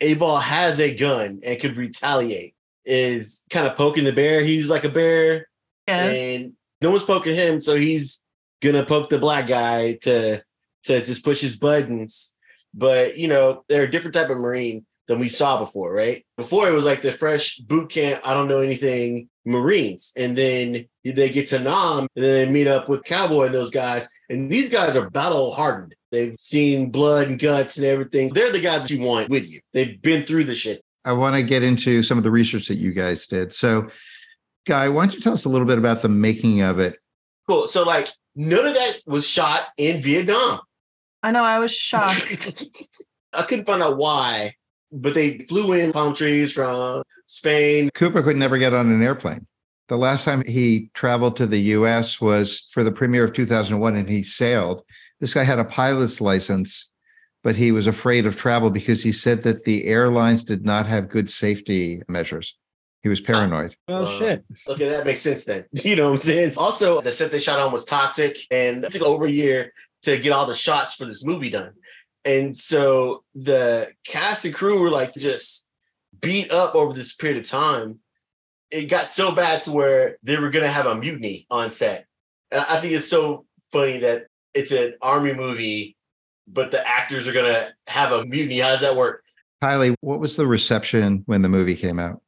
Eight 0.00 0.18
Ball 0.18 0.38
has 0.38 0.80
a 0.80 0.94
gun 0.94 1.40
and 1.46 1.60
could 1.60 1.76
retaliate 1.76 2.54
is 2.84 3.46
kind 3.50 3.66
of 3.66 3.76
poking 3.76 4.04
the 4.04 4.12
bear. 4.12 4.42
He's 4.42 4.68
like 4.68 4.84
a 4.84 4.88
bear, 4.88 5.48
Yes. 5.86 6.16
and 6.18 6.52
no 6.80 6.90
one's 6.90 7.04
poking 7.04 7.34
him, 7.34 7.60
so 7.60 7.74
he's 7.76 8.20
gonna 8.60 8.84
poke 8.84 9.08
the 9.10 9.18
black 9.18 9.46
guy 9.46 9.94
to 10.02 10.42
to 10.84 11.00
just 11.04 11.24
push 11.24 11.40
his 11.40 11.56
buttons. 11.56 12.34
But 12.74 13.16
you 13.18 13.28
know, 13.28 13.64
they're 13.68 13.84
a 13.84 13.90
different 13.90 14.14
type 14.14 14.30
of 14.30 14.38
marine 14.38 14.84
than 15.08 15.18
we 15.18 15.28
saw 15.28 15.58
before, 15.58 15.92
right? 15.92 16.24
Before 16.36 16.68
it 16.68 16.72
was 16.72 16.84
like 16.84 17.02
the 17.02 17.12
fresh 17.12 17.56
boot 17.58 17.90
camp, 17.90 18.20
I 18.24 18.34
don't 18.34 18.48
know 18.48 18.60
anything 18.60 19.28
Marines, 19.44 20.12
and 20.16 20.36
then 20.36 20.86
they 21.04 21.28
get 21.30 21.48
to 21.48 21.58
Nam, 21.58 22.06
and 22.14 22.24
then 22.24 22.46
they 22.46 22.52
meet 22.52 22.66
up 22.66 22.88
with 22.88 23.04
Cowboy 23.04 23.46
and 23.46 23.54
those 23.54 23.70
guys, 23.70 24.08
and 24.30 24.50
these 24.50 24.68
guys 24.68 24.96
are 24.96 25.10
battle 25.10 25.52
hardened. 25.52 25.94
They've 26.10 26.36
seen 26.38 26.90
blood 26.90 27.28
and 27.28 27.38
guts 27.38 27.76
and 27.76 27.86
everything. 27.86 28.28
They're 28.30 28.52
the 28.52 28.60
guys 28.60 28.82
that 28.82 28.90
you 28.90 29.02
want 29.02 29.30
with 29.30 29.50
you. 29.50 29.60
They've 29.72 30.00
been 30.00 30.24
through 30.24 30.44
the 30.44 30.54
shit. 30.54 30.82
i 31.04 31.12
want 31.12 31.34
to 31.34 31.42
get 31.42 31.62
into 31.62 32.02
some 32.02 32.18
of 32.18 32.24
the 32.24 32.30
research 32.30 32.68
that 32.68 32.76
you 32.76 32.92
guys 32.92 33.26
did 33.26 33.52
so 33.52 33.88
guy 34.66 34.88
why 34.88 35.04
don't 35.04 35.14
you 35.14 35.20
tell 35.20 35.32
us 35.32 35.44
a 35.44 35.48
little 35.48 35.66
bit 35.66 35.78
about 35.78 36.00
the 36.02 36.08
making 36.08 36.60
of 36.60 36.78
it 36.78 36.96
Cool. 37.48 37.68
So 37.68 37.82
like 37.84 38.08
none 38.34 38.66
of 38.66 38.74
that 38.74 39.00
was 39.06 39.26
shot 39.26 39.68
in 39.76 40.00
Vietnam. 40.00 40.60
I 41.22 41.30
know. 41.30 41.44
I 41.44 41.58
was 41.58 41.74
shocked. 41.74 42.64
I 43.32 43.42
couldn't 43.42 43.64
find 43.64 43.82
out 43.82 43.96
why, 43.96 44.54
but 44.90 45.14
they 45.14 45.38
flew 45.38 45.72
in 45.72 45.92
palm 45.92 46.14
trees 46.14 46.52
from 46.52 47.02
Spain. 47.26 47.90
Kubrick 47.90 48.24
could 48.24 48.36
never 48.36 48.58
get 48.58 48.74
on 48.74 48.90
an 48.90 49.02
airplane. 49.02 49.46
The 49.92 49.98
last 49.98 50.24
time 50.24 50.42
he 50.46 50.88
traveled 50.94 51.36
to 51.36 51.46
the 51.46 51.58
US 51.76 52.18
was 52.18 52.66
for 52.70 52.82
the 52.82 52.90
premiere 52.90 53.24
of 53.24 53.34
2001 53.34 53.94
and 53.94 54.08
he 54.08 54.22
sailed. 54.24 54.80
This 55.20 55.34
guy 55.34 55.42
had 55.42 55.58
a 55.58 55.66
pilot's 55.66 56.18
license, 56.18 56.90
but 57.42 57.56
he 57.56 57.72
was 57.72 57.86
afraid 57.86 58.24
of 58.24 58.34
travel 58.34 58.70
because 58.70 59.02
he 59.02 59.12
said 59.12 59.42
that 59.42 59.64
the 59.64 59.84
airlines 59.84 60.44
did 60.44 60.64
not 60.64 60.86
have 60.86 61.10
good 61.10 61.30
safety 61.30 62.00
measures. 62.08 62.56
He 63.02 63.10
was 63.10 63.20
paranoid. 63.20 63.76
Well, 63.86 64.06
Uh, 64.06 64.18
shit. 64.18 64.44
Okay, 64.66 64.88
that 64.88 65.04
makes 65.04 65.20
sense 65.20 65.44
then. 65.44 65.66
You 65.84 65.96
know 65.96 66.06
what 66.08 66.14
I'm 66.14 66.20
saying? 66.20 66.54
Also, 66.56 67.02
the 67.02 67.12
set 67.12 67.30
they 67.30 67.38
shot 67.38 67.60
on 67.60 67.70
was 67.70 67.84
toxic 67.84 68.38
and 68.50 68.82
it 68.84 68.92
took 68.92 69.02
over 69.02 69.26
a 69.26 69.30
year 69.30 69.74
to 70.04 70.16
get 70.16 70.32
all 70.32 70.46
the 70.46 70.54
shots 70.54 70.94
for 70.94 71.04
this 71.04 71.22
movie 71.22 71.50
done. 71.50 71.74
And 72.24 72.56
so 72.56 73.24
the 73.34 73.92
cast 74.06 74.46
and 74.46 74.54
crew 74.54 74.80
were 74.80 74.90
like 74.90 75.12
just 75.12 75.68
beat 76.18 76.50
up 76.50 76.74
over 76.74 76.94
this 76.94 77.14
period 77.14 77.40
of 77.40 77.46
time. 77.46 77.98
It 78.72 78.88
got 78.88 79.10
so 79.10 79.34
bad 79.34 79.62
to 79.64 79.72
where 79.72 80.16
they 80.22 80.38
were 80.38 80.50
gonna 80.50 80.68
have 80.68 80.86
a 80.86 80.94
mutiny 80.94 81.46
on 81.50 81.70
set. 81.70 82.06
And 82.50 82.64
I 82.68 82.80
think 82.80 82.94
it's 82.94 83.08
so 83.08 83.46
funny 83.70 83.98
that 83.98 84.26
it's 84.54 84.72
an 84.72 84.94
army 85.00 85.34
movie, 85.34 85.96
but 86.46 86.70
the 86.70 86.86
actors 86.86 87.28
are 87.28 87.32
gonna 87.32 87.70
have 87.86 88.12
a 88.12 88.24
mutiny. 88.24 88.58
How 88.58 88.70
does 88.70 88.80
that 88.80 88.96
work? 88.96 89.22
Kylee, 89.62 89.94
what 90.00 90.18
was 90.18 90.36
the 90.36 90.46
reception 90.46 91.22
when 91.26 91.42
the 91.42 91.48
movie 91.48 91.76
came 91.76 91.98
out? 91.98 92.22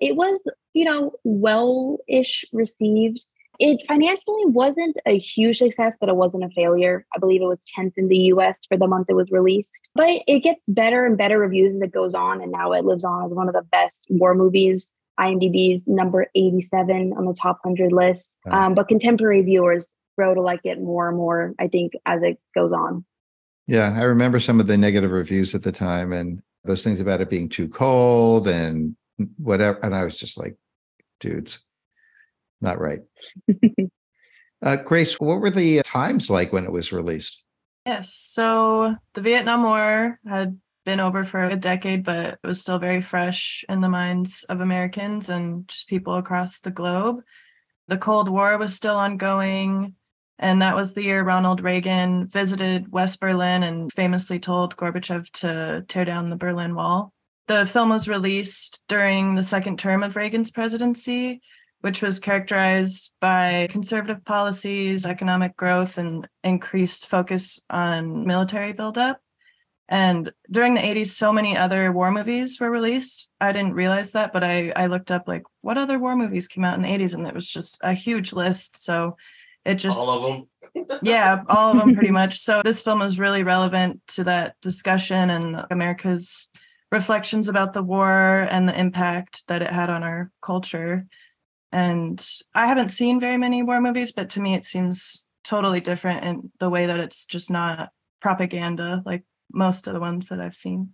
it 0.00 0.16
was, 0.16 0.42
you 0.72 0.84
know, 0.84 1.12
well 1.24 1.98
ish 2.08 2.44
received. 2.52 3.20
It 3.60 3.84
financially 3.86 4.46
wasn't 4.46 4.98
a 5.06 5.16
huge 5.18 5.58
success, 5.58 5.96
but 6.00 6.08
it 6.08 6.16
wasn't 6.16 6.44
a 6.44 6.48
failure. 6.50 7.06
I 7.14 7.18
believe 7.20 7.40
it 7.40 7.46
was 7.46 7.64
10th 7.78 7.92
in 7.96 8.08
the 8.08 8.16
US 8.16 8.58
for 8.68 8.76
the 8.76 8.88
month 8.88 9.08
it 9.08 9.14
was 9.14 9.30
released. 9.30 9.88
But 9.94 10.10
it 10.26 10.40
gets 10.40 10.60
better 10.66 11.06
and 11.06 11.16
better 11.16 11.38
reviews 11.38 11.76
as 11.76 11.80
it 11.80 11.92
goes 11.92 12.14
on. 12.14 12.42
And 12.42 12.50
now 12.50 12.72
it 12.72 12.84
lives 12.84 13.04
on 13.04 13.24
as 13.24 13.30
one 13.30 13.46
of 13.46 13.54
the 13.54 13.62
best 13.62 14.06
war 14.10 14.34
movies. 14.34 14.92
IMDb's 15.18 15.82
number 15.86 16.26
87 16.34 17.12
on 17.16 17.24
the 17.24 17.34
top 17.34 17.58
100 17.62 17.92
list. 17.92 18.38
Wow. 18.44 18.66
Um, 18.66 18.74
but 18.74 18.88
contemporary 18.88 19.42
viewers 19.42 19.88
grow 20.16 20.34
to 20.34 20.40
like 20.40 20.60
it 20.64 20.80
more 20.80 21.08
and 21.08 21.16
more, 21.16 21.54
I 21.58 21.68
think, 21.68 21.92
as 22.06 22.22
it 22.22 22.38
goes 22.54 22.72
on. 22.72 23.04
Yeah, 23.66 23.94
I 23.96 24.02
remember 24.02 24.40
some 24.40 24.60
of 24.60 24.66
the 24.66 24.76
negative 24.76 25.10
reviews 25.10 25.54
at 25.54 25.62
the 25.62 25.72
time 25.72 26.12
and 26.12 26.42
those 26.64 26.84
things 26.84 27.00
about 27.00 27.20
it 27.20 27.30
being 27.30 27.48
too 27.48 27.68
cold 27.68 28.46
and 28.48 28.94
whatever. 29.38 29.78
And 29.82 29.94
I 29.94 30.04
was 30.04 30.16
just 30.16 30.38
like, 30.38 30.56
dudes, 31.20 31.58
not 32.60 32.78
right. 32.78 33.00
uh, 34.62 34.76
Grace, 34.76 35.18
what 35.18 35.40
were 35.40 35.50
the 35.50 35.82
times 35.82 36.28
like 36.28 36.52
when 36.52 36.64
it 36.64 36.72
was 36.72 36.92
released? 36.92 37.42
Yes. 37.86 38.14
So 38.14 38.96
the 39.14 39.20
Vietnam 39.20 39.62
War 39.62 40.18
had 40.26 40.58
been 40.84 41.00
over 41.00 41.24
for 41.24 41.42
a 41.42 41.56
decade, 41.56 42.04
but 42.04 42.26
it 42.26 42.38
was 42.46 42.60
still 42.60 42.78
very 42.78 43.00
fresh 43.00 43.64
in 43.68 43.80
the 43.80 43.88
minds 43.88 44.44
of 44.44 44.60
Americans 44.60 45.28
and 45.28 45.66
just 45.68 45.88
people 45.88 46.14
across 46.14 46.60
the 46.60 46.70
globe. 46.70 47.20
The 47.88 47.98
Cold 47.98 48.28
War 48.28 48.56
was 48.58 48.74
still 48.74 48.96
ongoing. 48.96 49.94
And 50.38 50.62
that 50.62 50.74
was 50.74 50.94
the 50.94 51.04
year 51.04 51.22
Ronald 51.22 51.60
Reagan 51.60 52.26
visited 52.26 52.90
West 52.90 53.20
Berlin 53.20 53.62
and 53.62 53.92
famously 53.92 54.40
told 54.40 54.76
Gorbachev 54.76 55.30
to 55.34 55.84
tear 55.86 56.04
down 56.04 56.28
the 56.28 56.36
Berlin 56.36 56.74
Wall. 56.74 57.12
The 57.46 57.66
film 57.66 57.90
was 57.90 58.08
released 58.08 58.82
during 58.88 59.34
the 59.34 59.42
second 59.42 59.78
term 59.78 60.02
of 60.02 60.16
Reagan's 60.16 60.50
presidency, 60.50 61.40
which 61.82 62.02
was 62.02 62.18
characterized 62.18 63.12
by 63.20 63.68
conservative 63.70 64.24
policies, 64.24 65.06
economic 65.06 65.56
growth, 65.56 65.98
and 65.98 66.26
increased 66.42 67.06
focus 67.06 67.60
on 67.70 68.26
military 68.26 68.72
buildup. 68.72 69.20
And 69.88 70.32
during 70.50 70.74
the 70.74 70.80
80s, 70.80 71.08
so 71.08 71.32
many 71.32 71.56
other 71.56 71.92
war 71.92 72.10
movies 72.10 72.58
were 72.58 72.70
released. 72.70 73.28
I 73.40 73.52
didn't 73.52 73.74
realize 73.74 74.12
that, 74.12 74.32
but 74.32 74.42
I, 74.42 74.72
I 74.74 74.86
looked 74.86 75.10
up 75.10 75.28
like 75.28 75.42
what 75.60 75.76
other 75.76 75.98
war 75.98 76.16
movies 76.16 76.48
came 76.48 76.64
out 76.64 76.76
in 76.76 76.82
the 76.82 76.88
80s, 76.88 77.14
and 77.14 77.26
it 77.26 77.34
was 77.34 77.50
just 77.50 77.78
a 77.82 77.92
huge 77.92 78.32
list. 78.32 78.82
So 78.82 79.16
it 79.64 79.74
just 79.74 79.98
all 79.98 80.18
of 80.18 80.24
them. 80.24 80.98
yeah, 81.02 81.42
all 81.48 81.72
of 81.72 81.78
them 81.78 81.94
pretty 81.94 82.10
much. 82.22 82.38
So 82.38 82.62
this 82.62 82.80
film 82.80 83.02
is 83.02 83.18
really 83.18 83.42
relevant 83.42 84.00
to 84.08 84.24
that 84.24 84.56
discussion 84.62 85.30
and 85.30 85.66
America's 85.70 86.48
reflections 86.90 87.48
about 87.48 87.72
the 87.72 87.82
war 87.82 88.46
and 88.50 88.68
the 88.68 88.78
impact 88.78 89.46
that 89.48 89.62
it 89.62 89.70
had 89.70 89.90
on 89.90 90.02
our 90.02 90.30
culture. 90.40 91.06
And 91.72 92.24
I 92.54 92.68
haven't 92.68 92.90
seen 92.90 93.20
very 93.20 93.36
many 93.36 93.62
war 93.62 93.80
movies, 93.80 94.12
but 94.12 94.30
to 94.30 94.40
me, 94.40 94.54
it 94.54 94.64
seems 94.64 95.28
totally 95.42 95.80
different 95.80 96.24
in 96.24 96.52
the 96.58 96.70
way 96.70 96.86
that 96.86 97.00
it's 97.00 97.26
just 97.26 97.50
not 97.50 97.90
propaganda 98.20 99.02
like 99.04 99.22
most 99.52 99.86
of 99.86 99.94
the 99.94 100.00
ones 100.00 100.28
that 100.28 100.40
I've 100.40 100.54
seen. 100.54 100.90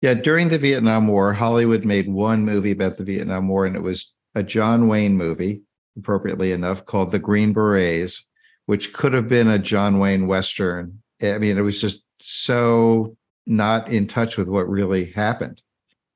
Yeah, 0.00 0.14
during 0.14 0.48
the 0.48 0.58
Vietnam 0.58 1.08
War, 1.08 1.32
Hollywood 1.32 1.84
made 1.84 2.08
one 2.08 2.44
movie 2.44 2.72
about 2.72 2.96
the 2.96 3.04
Vietnam 3.04 3.48
War, 3.48 3.64
and 3.64 3.74
it 3.74 3.82
was 3.82 4.12
a 4.34 4.42
John 4.42 4.88
Wayne 4.88 5.16
movie, 5.16 5.62
appropriately 5.96 6.52
enough, 6.52 6.84
called 6.84 7.10
The 7.10 7.18
Green 7.18 7.52
Berets, 7.52 8.26
which 8.66 8.92
could 8.92 9.12
have 9.12 9.28
been 9.28 9.48
a 9.48 9.58
John 9.58 9.98
Wayne 9.98 10.26
Western. 10.26 11.00
I 11.22 11.38
mean, 11.38 11.56
it 11.56 11.62
was 11.62 11.80
just 11.80 12.04
so 12.20 13.16
not 13.46 13.88
in 13.88 14.06
touch 14.06 14.36
with 14.36 14.48
what 14.48 14.68
really 14.68 15.06
happened. 15.12 15.62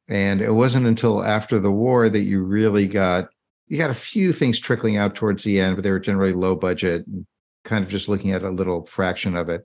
And 0.08 0.40
it 0.40 0.52
wasn't 0.52 0.86
until 0.86 1.24
after 1.24 1.58
the 1.58 1.72
war 1.72 2.08
that 2.08 2.20
you 2.20 2.42
really 2.42 2.86
got 2.86 3.28
you 3.68 3.76
got 3.76 3.90
a 3.90 3.94
few 3.94 4.32
things 4.32 4.58
trickling 4.58 4.96
out 4.96 5.14
towards 5.14 5.44
the 5.44 5.60
end, 5.60 5.76
but 5.76 5.82
they 5.82 5.90
were 5.90 6.00
generally 6.00 6.32
low 6.32 6.56
budget 6.56 7.06
and 7.06 7.26
kind 7.64 7.84
of 7.84 7.90
just 7.90 8.08
looking 8.08 8.32
at 8.32 8.42
a 8.42 8.50
little 8.50 8.86
fraction 8.86 9.36
of 9.36 9.50
it. 9.50 9.62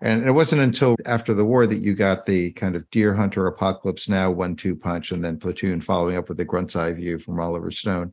And 0.00 0.26
it 0.26 0.32
wasn't 0.32 0.62
until 0.62 0.96
after 1.06 1.34
the 1.34 1.44
war 1.44 1.66
that 1.66 1.78
you 1.78 1.94
got 1.94 2.26
the 2.26 2.52
kind 2.52 2.76
of 2.76 2.88
Deer 2.90 3.14
Hunter 3.14 3.46
Apocalypse 3.46 4.08
Now 4.08 4.30
one 4.30 4.56
two 4.56 4.76
punch 4.76 5.12
and 5.12 5.24
then 5.24 5.38
Platoon 5.38 5.80
following 5.80 6.16
up 6.16 6.28
with 6.28 6.38
the 6.38 6.44
Grunt's 6.44 6.76
Eye 6.76 6.92
View 6.92 7.18
from 7.18 7.40
Oliver 7.40 7.70
Stone. 7.70 8.12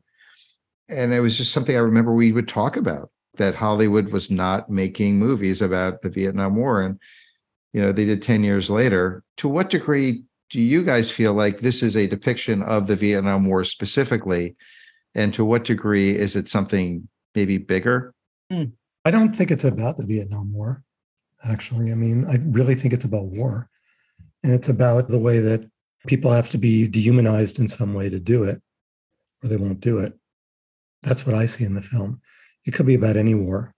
And 0.88 1.12
it 1.12 1.20
was 1.20 1.36
just 1.36 1.52
something 1.52 1.74
I 1.74 1.80
remember 1.80 2.14
we 2.14 2.32
would 2.32 2.48
talk 2.48 2.76
about 2.76 3.10
that 3.36 3.54
Hollywood 3.54 4.12
was 4.12 4.30
not 4.30 4.68
making 4.68 5.18
movies 5.18 5.62
about 5.62 6.02
the 6.02 6.10
Vietnam 6.10 6.56
War. 6.56 6.82
And, 6.82 6.98
you 7.72 7.80
know, 7.80 7.92
they 7.92 8.04
did 8.04 8.22
10 8.22 8.44
years 8.44 8.68
later. 8.68 9.22
To 9.38 9.48
what 9.48 9.70
degree 9.70 10.24
do 10.50 10.60
you 10.60 10.84
guys 10.84 11.10
feel 11.10 11.32
like 11.32 11.58
this 11.58 11.82
is 11.82 11.96
a 11.96 12.06
depiction 12.06 12.62
of 12.62 12.86
the 12.86 12.96
Vietnam 12.96 13.46
War 13.46 13.64
specifically? 13.64 14.54
And 15.14 15.32
to 15.34 15.44
what 15.44 15.64
degree 15.64 16.14
is 16.14 16.36
it 16.36 16.48
something 16.48 17.08
maybe 17.34 17.58
bigger? 17.58 18.14
Hmm. 18.50 18.64
I 19.04 19.10
don't 19.10 19.34
think 19.34 19.50
it's 19.50 19.64
about 19.64 19.96
the 19.96 20.06
Vietnam 20.06 20.52
War, 20.52 20.84
actually. 21.44 21.92
I 21.92 21.94
mean, 21.94 22.26
I 22.26 22.38
really 22.46 22.74
think 22.74 22.94
it's 22.94 23.04
about 23.04 23.26
war. 23.26 23.68
And 24.44 24.52
it's 24.52 24.68
about 24.68 25.08
the 25.08 25.18
way 25.18 25.38
that 25.38 25.68
people 26.06 26.32
have 26.32 26.50
to 26.50 26.58
be 26.58 26.88
dehumanized 26.88 27.58
in 27.58 27.68
some 27.68 27.94
way 27.94 28.08
to 28.08 28.18
do 28.18 28.42
it, 28.44 28.60
or 29.42 29.48
they 29.48 29.56
won't 29.56 29.80
do 29.80 29.98
it. 29.98 30.14
That's 31.02 31.26
what 31.26 31.34
I 31.34 31.46
see 31.46 31.64
in 31.64 31.74
the 31.74 31.82
film. 31.82 32.20
It 32.66 32.72
could 32.72 32.86
be 32.86 32.94
about 32.94 33.16
any 33.16 33.34
war. 33.34 33.72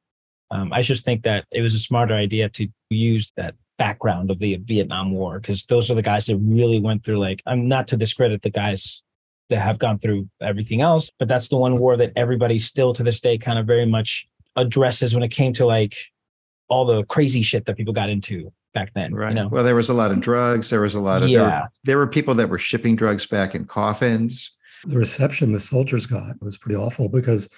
Um, 0.51 0.73
I 0.73 0.83
just 0.83 1.05
think 1.05 1.23
that 1.23 1.47
it 1.51 1.61
was 1.61 1.75
a 1.75 1.79
smarter 1.79 2.15
idea 2.15 2.49
to 2.51 2.69
use 2.91 3.33
that 3.37 3.55
background 3.77 4.31
of 4.31 4.39
the 4.39 4.57
Vietnam 4.65 5.13
War 5.13 5.41
because 5.41 5.65
those 5.65 5.91
are 5.91 5.95
the 5.95 6.03
guys 6.03 6.27
that 6.27 6.37
really 6.37 6.81
went 6.81 7.05
through. 7.05 7.19
Like, 7.19 7.43
I'm 7.47 7.67
not 7.67 7.89
to 7.89 7.97
discredit 7.97 8.43
the 8.43 8.51
guys 8.51 9.03
that 9.51 9.61
have 9.61 9.79
gone 9.79 9.99
through 9.99 10.29
everything 10.41 10.81
else, 10.81 11.11
but 11.19 11.29
that's 11.29 11.49
the 11.49 11.57
one 11.57 11.79
war 11.79 11.97
that 11.97 12.13
everybody 12.17 12.59
still 12.59 12.93
to 12.95 13.03
this 13.03 13.21
day 13.21 13.37
kind 13.37 13.59
of 13.59 13.67
very 13.67 13.87
much 13.87 14.27
addresses 14.57 15.15
when 15.15 15.23
it 15.23 15.31
came 15.31 15.53
to 15.55 15.67
like 15.67 15.97
all 16.69 16.85
the 16.85 17.05
crazy 17.05 17.43
shit 17.43 17.67
that 17.67 17.77
people 17.77 17.93
got 17.93 18.09
into 18.11 18.53
back 18.73 18.93
then. 18.95 19.15
Right. 19.15 19.29
You 19.31 19.35
know? 19.35 19.49
Well, 19.49 19.65
there 19.65 19.75
was 19.77 19.89
a 19.89 19.95
lot 19.95 20.11
of 20.11 20.21
drugs. 20.21 20.71
There 20.71 20.81
was 20.81 20.95
a 20.95 21.01
lot 21.01 21.23
of 21.23 21.29
there, 21.29 21.41
Yeah. 21.41 21.61
were, 21.63 21.69
there 21.85 21.99
were 21.99 22.07
people 22.07 22.35
that 22.35 22.49
were 22.49 22.59
shipping 22.59 22.97
drugs 22.97 23.27
back 23.27 23.55
in 23.55 23.65
coffins. 23.67 24.51
The 24.85 24.99
reception 24.99 25.53
the 25.53 25.61
soldiers 25.61 26.07
got 26.07 26.43
was 26.43 26.57
pretty 26.59 26.77
awful 26.77 27.09
because, 27.09 27.49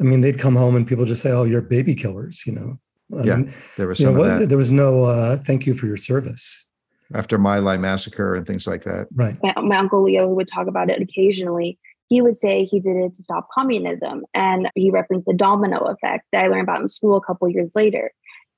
I 0.00 0.04
mean, 0.04 0.20
they'd 0.20 0.38
come 0.38 0.56
home 0.56 0.76
and 0.76 0.86
people 0.86 1.04
just 1.04 1.20
say, 1.22 1.30
"Oh, 1.30 1.44
you're 1.44 1.60
baby 1.60 1.94
killers," 1.94 2.42
you 2.46 2.52
know. 2.52 2.76
I 3.18 3.24
Yeah, 3.24 3.36
mean, 3.36 3.52
There 3.76 3.86
was 3.88 4.00
you 4.00 4.06
know, 4.06 4.12
some 4.12 4.20
of 4.20 4.26
what- 4.26 4.38
that 4.40 4.48
there 4.48 4.56
was 4.58 4.70
no 4.70 5.04
uh, 5.04 5.36
"thank 5.36 5.66
you 5.66 5.74
for 5.74 5.86
your 5.86 5.96
service." 5.98 6.66
after 7.12 7.36
My 7.36 7.58
Lai 7.58 7.76
massacre 7.76 8.34
and 8.34 8.46
things 8.46 8.66
like 8.66 8.82
that. 8.84 9.06
Right. 9.14 9.36
my, 9.42 9.52
my 9.60 9.76
uncle 9.76 10.02
Leo 10.02 10.26
who 10.26 10.34
would 10.36 10.48
talk 10.48 10.66
about 10.66 10.88
it 10.88 11.02
occasionally. 11.02 11.78
He 12.08 12.22
would 12.22 12.36
say 12.36 12.64
he 12.64 12.80
did 12.80 12.96
it 12.96 13.14
to 13.16 13.22
stop 13.22 13.48
communism, 13.54 14.24
and 14.32 14.68
he 14.74 14.90
referenced 14.90 15.26
the 15.26 15.34
domino 15.34 15.78
effect 15.84 16.24
that 16.32 16.44
I 16.44 16.48
learned 16.48 16.62
about 16.62 16.80
in 16.80 16.88
school 16.88 17.16
a 17.16 17.20
couple 17.20 17.48
years 17.50 17.70
later. 17.74 18.10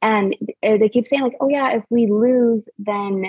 And 0.02 0.36
uh, 0.62 0.76
they 0.76 0.88
keep 0.88 1.06
saying 1.06 1.22
like, 1.22 1.36
"Oh 1.40 1.48
yeah, 1.48 1.76
if 1.76 1.84
we 1.90 2.06
lose, 2.06 2.68
then 2.78 3.24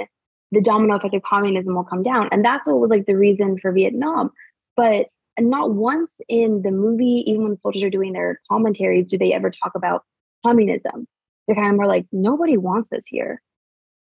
the 0.52 0.62
domino 0.62 0.96
effect 0.96 1.14
of 1.14 1.24
communism 1.24 1.76
will 1.76 1.84
come 1.84 2.04
down," 2.04 2.30
and 2.32 2.44
that's 2.44 2.66
what 2.68 2.80
was 2.80 2.90
like 2.90 3.06
the 3.06 3.18
reason 3.18 3.58
for 3.58 3.72
Vietnam. 3.72 4.32
But 4.76 5.08
not 5.40 5.74
once 5.74 6.20
in 6.28 6.62
the 6.64 6.72
movie, 6.72 7.24
even 7.28 7.44
when 7.44 7.52
the 7.52 7.60
soldiers 7.60 7.84
are 7.84 7.90
doing 7.90 8.14
their 8.14 8.42
commentaries, 8.50 9.08
do 9.08 9.18
they 9.18 9.34
ever 9.34 9.52
talk 9.52 9.74
about 9.76 10.04
communism. 10.46 11.08
They're 11.46 11.56
kind 11.56 11.70
of 11.70 11.76
more 11.76 11.88
like, 11.88 12.06
nobody 12.12 12.58
wants 12.58 12.92
us 12.92 13.06
here. 13.08 13.42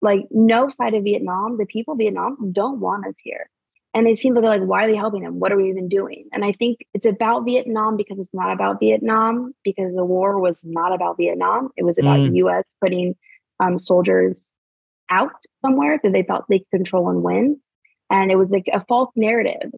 Like, 0.03 0.27
no 0.31 0.71
side 0.71 0.95
of 0.95 1.05
Vietnam, 1.05 1.59
the 1.59 1.67
people 1.67 1.93
of 1.93 1.99
Vietnam 1.99 2.53
don't 2.53 2.81
want 2.81 3.07
us 3.07 3.15
here. 3.23 3.49
And 3.93 4.07
they 4.07 4.15
seem 4.15 4.35
to 4.37 4.41
be 4.41 4.47
like, 4.47 4.63
why 4.63 4.85
are 4.85 4.89
they 4.89 4.97
helping 4.97 5.23
them? 5.23 5.41
What 5.41 5.51
are 5.51 5.57
we 5.57 5.69
even 5.69 5.89
doing? 5.89 6.27
And 6.33 6.45
I 6.45 6.53
think 6.53 6.79
it's 6.95 7.07
about 7.07 7.45
Vietnam 7.45 7.97
because 7.97 8.19
it's 8.19 8.33
not 8.33 8.53
about 8.53 8.79
Vietnam, 8.79 9.53
because 9.65 9.95
the 9.95 10.05
war 10.05 10.39
was 10.39 10.65
not 10.65 10.93
about 10.93 11.17
Vietnam. 11.17 11.71
It 11.77 11.85
was 11.85 11.99
about 11.99 12.21
Mm. 12.21 12.31
the 12.31 12.37
US 12.37 12.65
putting 12.81 13.17
um, 13.59 13.79
soldiers 13.79 14.55
out 15.11 15.33
somewhere 15.61 15.99
that 16.03 16.13
they 16.13 16.23
thought 16.23 16.45
they 16.49 16.61
could 16.61 16.71
control 16.71 17.11
and 17.11 17.23
win. 17.23 17.61
And 18.11 18.31
it 18.31 18.37
was 18.37 18.51
like 18.53 18.69
a 18.73 18.85
false 18.87 19.11
narrative. 19.17 19.73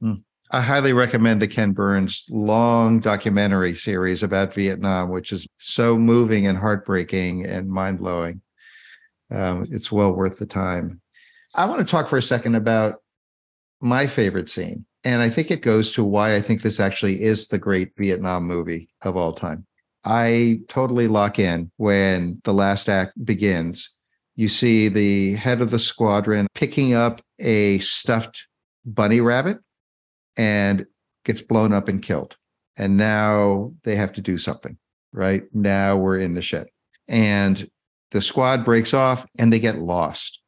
I 0.51 0.61
highly 0.61 0.93
recommend 0.93 1.41
the 1.41 1.49
Ken 1.49 1.73
Burns 1.73 2.27
long 2.29 3.01
documentary 3.01 3.75
series 3.75 4.23
about 4.23 4.53
Vietnam, 4.53 5.11
which 5.11 5.33
is 5.33 5.47
so 5.59 5.97
moving 5.97 6.47
and 6.47 6.59
heartbreaking 6.59 7.47
and 7.47 7.71
mind 7.71 7.99
blowing. 7.99 8.43
Um, 9.31 9.67
it's 9.71 9.91
well 9.91 10.13
worth 10.13 10.39
the 10.39 10.45
time. 10.47 11.01
I 11.55 11.65
want 11.65 11.79
to 11.81 11.91
talk 11.91 12.09
for 12.09 12.19
a 12.19 12.23
second 12.23 12.55
about 12.55 13.02
my 13.83 14.07
favorite 14.07 14.49
scene. 14.49 14.87
And 15.05 15.21
I 15.21 15.29
think 15.29 15.51
it 15.51 15.63
goes 15.63 15.93
to 15.93 16.05
why 16.05 16.37
I 16.37 16.41
think 16.41 16.63
this 16.63 16.79
actually 16.79 17.23
is 17.23 17.49
the 17.49 17.59
great 17.59 17.93
Vietnam 17.99 18.45
movie 18.45 18.89
of 19.03 19.17
all 19.17 19.33
time. 19.33 19.67
I 20.05 20.61
totally 20.69 21.09
lock 21.09 21.39
in 21.39 21.71
when 21.77 22.41
the 22.45 22.55
last 22.55 22.89
act 22.89 23.13
begins. 23.25 23.91
You 24.37 24.49
see 24.49 24.89
the 24.89 25.35
head 25.35 25.61
of 25.61 25.71
the 25.71 25.79
squadron 25.79 26.47
picking 26.55 26.95
up 26.95 27.21
a 27.41 27.81
stuffed 27.81 28.47
bunny 28.85 29.21
rabbit 29.21 29.59
and 30.37 30.87
gets 31.25 31.43
blown 31.43 31.73
up 31.73 31.89
and 31.89 32.03
killed. 32.03 32.37
And 32.77 32.97
now 32.97 33.73
they 33.85 33.97
have 33.97 34.13
to 34.15 34.21
do 34.21 34.39
something, 34.39 34.79
right? 35.13 35.43
Now 35.53 35.97
we're 35.97 36.19
in 36.19 36.35
the 36.35 36.43
shit. 36.43 36.69
And 37.09 37.69
the 38.13 38.23
squad 38.23 38.65
breaks 38.65 38.95
off 38.95 39.27
and 39.39 39.53
they 39.53 39.59
get 39.59 39.79
lost. 39.79 40.41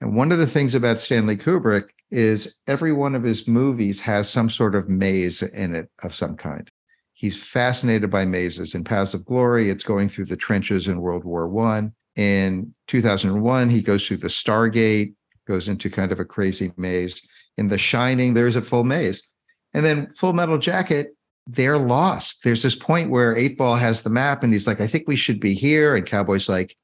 And 0.00 0.16
one 0.16 0.32
of 0.32 0.38
the 0.38 0.46
things 0.46 0.74
about 0.74 0.98
Stanley 0.98 1.36
Kubrick 1.36 1.88
is 2.10 2.60
every 2.66 2.92
one 2.92 3.14
of 3.14 3.22
his 3.22 3.46
movies 3.46 4.00
has 4.00 4.28
some 4.28 4.50
sort 4.50 4.74
of 4.74 4.88
maze 4.88 5.42
in 5.42 5.74
it 5.74 5.88
of 6.02 6.14
some 6.14 6.36
kind. 6.36 6.70
He's 7.12 7.40
fascinated 7.40 8.10
by 8.10 8.24
mazes. 8.24 8.74
In 8.74 8.82
Paths 8.82 9.14
of 9.14 9.24
Glory, 9.24 9.70
it's 9.70 9.84
going 9.84 10.08
through 10.08 10.24
the 10.24 10.36
trenches 10.36 10.88
in 10.88 11.00
World 11.00 11.24
War 11.24 11.48
One. 11.48 11.92
In 12.16 12.74
2001, 12.88 13.70
he 13.70 13.82
goes 13.82 14.06
through 14.06 14.16
the 14.18 14.28
Stargate, 14.28 15.14
goes 15.46 15.68
into 15.68 15.90
kind 15.90 16.12
of 16.12 16.20
a 16.20 16.24
crazy 16.24 16.72
maze. 16.76 17.20
In 17.56 17.68
The 17.68 17.78
Shining, 17.78 18.34
there's 18.34 18.56
a 18.56 18.62
full 18.62 18.84
maze. 18.84 19.28
And 19.74 19.84
then 19.84 20.12
Full 20.16 20.32
Metal 20.32 20.58
Jacket, 20.58 21.14
they're 21.46 21.78
lost. 21.78 22.42
There's 22.44 22.62
this 22.62 22.76
point 22.76 23.10
where 23.10 23.36
Eight 23.36 23.58
Ball 23.58 23.76
has 23.76 24.02
the 24.02 24.10
map 24.10 24.42
and 24.42 24.52
he's 24.52 24.66
like, 24.66 24.80
I 24.80 24.86
think 24.86 25.06
we 25.06 25.16
should 25.16 25.40
be 25.40 25.54
here. 25.54 25.94
And 25.94 26.06
Cowboy's 26.06 26.48
like, 26.48 26.76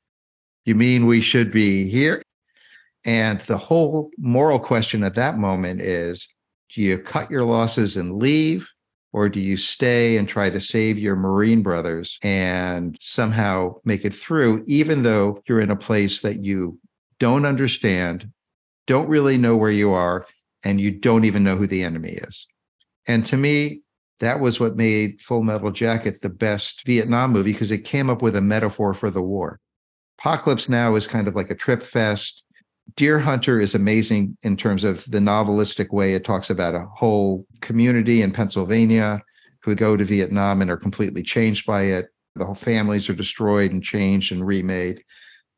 You 0.65 0.75
mean 0.75 1.07
we 1.07 1.21
should 1.21 1.51
be 1.51 1.89
here? 1.89 2.23
And 3.07 3.41
the 3.43 3.57
whole 3.57 4.11
moral 4.19 4.59
question 4.59 5.03
at 5.05 5.15
that 5.15 5.39
moment 5.39 5.81
is 5.81 6.29
do 6.75 6.83
you 6.83 6.99
cut 6.99 7.31
your 7.31 7.45
losses 7.45 7.97
and 7.97 8.21
leave, 8.21 8.69
Or 9.17 9.31
do 9.31 9.41
you 9.41 9.57
stay 9.57 10.19
and 10.19 10.29
try 10.29 10.51
to 10.51 10.61
save 10.61 10.99
your 10.99 11.17
Marine 11.17 11.63
brothers 11.63 12.19
and 12.23 12.99
somehow 13.01 13.77
make 13.83 14.05
it 14.05 14.13
through, 14.13 14.63
even 14.67 15.05
though 15.05 15.43
you're 15.49 15.63
in 15.63 15.71
a 15.71 15.77
place 15.77 16.21
that 16.21 16.45
you 16.45 16.79
don't 17.19 17.47
understand, 17.47 18.31
don't 18.87 19.09
really 19.09 19.39
know 19.39 19.57
where 19.57 19.71
you 19.71 19.93
are, 19.93 20.27
and 20.67 20.83
you 20.83 20.91
don't 20.91 21.25
even 21.25 21.43
know 21.43 21.57
who 21.57 21.67
the 21.67 21.83
enemy 21.83 22.11
is? 22.11 22.47
And 23.09 23.25
to 23.25 23.39
me, 23.39 23.81
that 24.21 24.41
was 24.41 24.61
what 24.61 24.77
made 24.77 25.23
Full 25.23 25.43
Metal 25.43 25.71
Jacket 25.71 26.21
the 26.21 26.29
best 26.29 26.85
Vietnam 26.85 27.33
movie 27.33 27.53
because 27.53 27.71
it 27.71 27.85
came 27.85 28.11
up 28.11 28.21
with 28.21 28.37
a 28.37 28.43
metaphor 28.43 28.93
for 28.93 29.11
the 29.11 29.23
war. 29.23 29.61
Apocalypse 30.19 30.69
Now 30.69 30.95
is 30.95 31.07
kind 31.07 31.27
of 31.27 31.35
like 31.35 31.51
a 31.51 31.55
trip 31.55 31.83
fest. 31.83 32.45
Deer 32.95 33.19
Hunter 33.19 33.61
is 33.61 33.75
amazing 33.75 34.37
in 34.43 34.57
terms 34.57 34.85
of 34.85 35.05
the 35.11 35.19
novelistic 35.19 35.93
way 35.93 36.15
it 36.15 36.25
talks 36.25 36.51
about 36.51 36.75
a 36.75 36.87
whole 36.95 37.45
community 37.61 38.23
in 38.23 38.33
Pennsylvania 38.33 39.21
who 39.63 39.75
go 39.75 39.97
to 39.97 40.05
Vietnam 40.05 40.63
and 40.63 40.71
are 40.71 40.77
completely 40.77 41.23
changed 41.23 41.67
by 41.67 41.83
it. 41.83 42.07
The 42.37 42.45
whole 42.45 42.55
families 42.55 43.09
are 43.11 43.15
destroyed 43.15 43.73
and 43.73 43.83
changed 43.83 44.31
and 44.31 44.47
remade. 44.47 45.03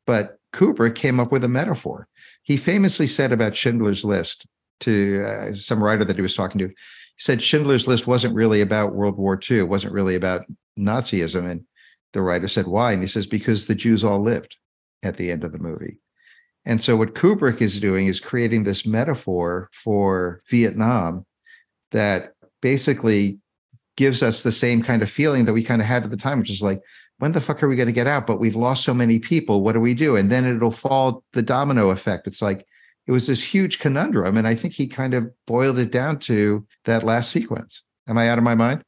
But 0.07 0.39
Kubrick 0.53 0.95
came 0.95 1.19
up 1.19 1.31
with 1.31 1.43
a 1.43 1.49
metaphor. 1.49 2.07
He 2.41 2.57
famously 2.57 3.05
said 3.05 3.31
about 3.31 3.55
Schindler's 3.55 4.03
List 4.03 4.47
to 4.81 5.23
uh, 5.25 5.53
some 5.53 5.83
writer 5.83 6.05
that 6.05 6.15
he 6.15 6.21
was 6.21 6.35
talking 6.35 6.59
to, 6.59 6.67
he 6.67 6.73
said 7.17 7.43
Schindler's 7.43 7.87
List 7.87 8.07
wasn't 8.07 8.35
really 8.35 8.61
about 8.61 8.95
World 8.95 9.17
War 9.17 9.39
II. 9.49 9.59
It 9.59 9.69
wasn't 9.69 9.93
really 9.93 10.15
about 10.15 10.45
Nazism. 10.77 11.49
And 11.49 11.65
the 12.13 12.21
writer 12.21 12.47
said, 12.47 12.67
why? 12.67 12.93
And 12.93 13.01
he 13.01 13.07
says, 13.07 13.27
because 13.27 13.67
the 13.67 13.75
Jews 13.75 14.03
all 14.03 14.21
lived 14.21 14.57
at 15.03 15.17
the 15.17 15.31
end 15.31 15.43
of 15.43 15.51
the 15.51 15.59
movie. 15.59 15.99
And 16.65 16.83
so 16.83 16.95
what 16.95 17.15
Kubrick 17.15 17.61
is 17.61 17.79
doing 17.79 18.07
is 18.07 18.19
creating 18.19 18.63
this 18.63 18.85
metaphor 18.85 19.69
for 19.73 20.41
Vietnam 20.49 21.25
that 21.91 22.33
basically 22.61 23.39
gives 23.97 24.21
us 24.21 24.43
the 24.43 24.51
same 24.51 24.81
kind 24.81 25.01
of 25.01 25.09
feeling 25.09 25.45
that 25.45 25.53
we 25.53 25.63
kind 25.63 25.81
of 25.81 25.87
had 25.87 26.03
at 26.03 26.09
the 26.09 26.17
time, 26.17 26.39
which 26.39 26.49
is 26.49 26.61
like, 26.61 26.81
when 27.17 27.33
the 27.33 27.41
fuck 27.41 27.61
are 27.61 27.67
we 27.67 27.75
going 27.75 27.87
to 27.87 27.91
get 27.91 28.07
out? 28.07 28.25
But 28.25 28.39
we've 28.39 28.55
lost 28.55 28.83
so 28.83 28.93
many 28.93 29.19
people. 29.19 29.61
What 29.61 29.73
do 29.73 29.81
we 29.81 29.93
do? 29.93 30.15
And 30.15 30.31
then 30.31 30.45
it'll 30.45 30.71
fall 30.71 31.23
the 31.33 31.41
domino 31.41 31.89
effect. 31.89 32.27
It's 32.27 32.41
like 32.41 32.65
it 33.07 33.11
was 33.11 33.27
this 33.27 33.43
huge 33.43 33.79
conundrum. 33.79 34.37
And 34.37 34.47
I 34.47 34.55
think 34.55 34.73
he 34.73 34.87
kind 34.87 35.13
of 35.13 35.29
boiled 35.45 35.79
it 35.79 35.91
down 35.91 36.19
to 36.19 36.65
that 36.85 37.03
last 37.03 37.31
sequence. 37.31 37.83
Am 38.07 38.17
I 38.17 38.29
out 38.29 38.37
of 38.37 38.43
my 38.43 38.55
mind? 38.55 38.81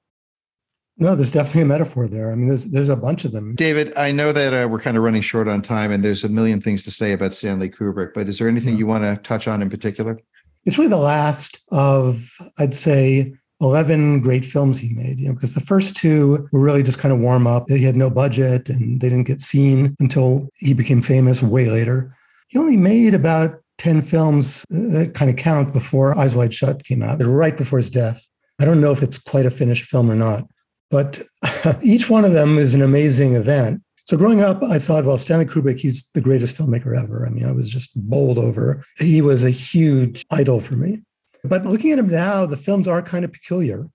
No, 1.01 1.15
there's 1.15 1.31
definitely 1.31 1.63
a 1.63 1.65
metaphor 1.65 2.07
there. 2.07 2.31
I 2.31 2.35
mean, 2.35 2.47
there's 2.47 2.65
there's 2.65 2.89
a 2.89 2.95
bunch 2.95 3.25
of 3.25 3.31
them. 3.31 3.55
David, 3.55 3.91
I 3.97 4.11
know 4.11 4.31
that 4.31 4.53
uh, 4.53 4.67
we're 4.69 4.79
kind 4.79 4.95
of 4.95 5.01
running 5.01 5.23
short 5.23 5.47
on 5.47 5.63
time, 5.63 5.91
and 5.91 6.05
there's 6.05 6.23
a 6.23 6.29
million 6.29 6.61
things 6.61 6.83
to 6.83 6.91
say 6.91 7.11
about 7.11 7.33
Stanley 7.33 7.71
Kubrick. 7.71 8.13
But 8.13 8.29
is 8.29 8.37
there 8.37 8.47
anything 8.47 8.73
yeah. 8.73 8.79
you 8.79 8.87
want 8.87 9.03
to 9.03 9.19
touch 9.23 9.47
on 9.47 9.63
in 9.63 9.69
particular? 9.71 10.19
It's 10.63 10.77
really 10.77 10.91
the 10.91 10.97
last 10.97 11.59
of, 11.71 12.29
I'd 12.59 12.75
say, 12.75 13.33
11 13.61 14.21
great 14.21 14.45
films 14.45 14.77
he 14.77 14.93
made, 14.93 15.17
you 15.17 15.27
know, 15.27 15.33
because 15.33 15.53
the 15.53 15.61
first 15.61 15.95
two 15.95 16.47
were 16.51 16.59
really 16.59 16.83
just 16.83 16.99
kind 16.99 17.11
of 17.11 17.19
warm 17.19 17.47
up. 17.47 17.67
He 17.67 17.83
had 17.83 17.95
no 17.95 18.11
budget 18.11 18.69
and 18.69 19.01
they 19.01 19.09
didn't 19.09 19.25
get 19.25 19.41
seen 19.41 19.95
until 19.99 20.49
he 20.59 20.75
became 20.75 21.01
famous 21.01 21.41
way 21.41 21.71
later. 21.71 22.13
He 22.49 22.59
only 22.59 22.77
made 22.77 23.15
about 23.15 23.59
10 23.79 24.03
films 24.03 24.67
that 24.69 25.13
kind 25.15 25.31
of 25.31 25.37
count 25.37 25.73
before 25.73 26.15
Eyes 26.15 26.35
Wide 26.35 26.53
Shut 26.53 26.83
came 26.83 27.01
out, 27.01 27.23
right 27.23 27.57
before 27.57 27.79
his 27.79 27.89
death. 27.89 28.27
I 28.59 28.65
don't 28.65 28.81
know 28.81 28.91
if 28.91 29.01
it's 29.01 29.17
quite 29.17 29.47
a 29.47 29.51
finished 29.51 29.85
film 29.85 30.11
or 30.11 30.15
not. 30.15 30.45
But 30.91 31.21
each 31.83 32.09
one 32.09 32.25
of 32.25 32.33
them 32.33 32.57
is 32.57 32.75
an 32.75 32.81
amazing 32.81 33.35
event. 33.35 33.81
So 34.05 34.17
growing 34.17 34.41
up, 34.41 34.61
I 34.63 34.77
thought, 34.77 35.05
well, 35.05 35.17
Stanley 35.17 35.45
Kubrick, 35.45 35.79
he's 35.79 36.09
the 36.11 36.21
greatest 36.21 36.57
filmmaker 36.57 37.01
ever. 37.01 37.25
I 37.25 37.29
mean, 37.29 37.45
I 37.45 37.51
was 37.51 37.69
just 37.69 37.91
bowled 37.95 38.37
over. 38.37 38.83
He 38.99 39.21
was 39.21 39.43
a 39.43 39.49
huge 39.49 40.25
idol 40.31 40.59
for 40.59 40.75
me. 40.75 41.01
But 41.43 41.65
looking 41.65 41.91
at 41.91 41.99
him 41.99 42.09
now, 42.09 42.45
the 42.45 42.57
films 42.57 42.87
are 42.87 43.01
kind 43.01 43.23
of 43.23 43.31
peculiar. 43.31 43.85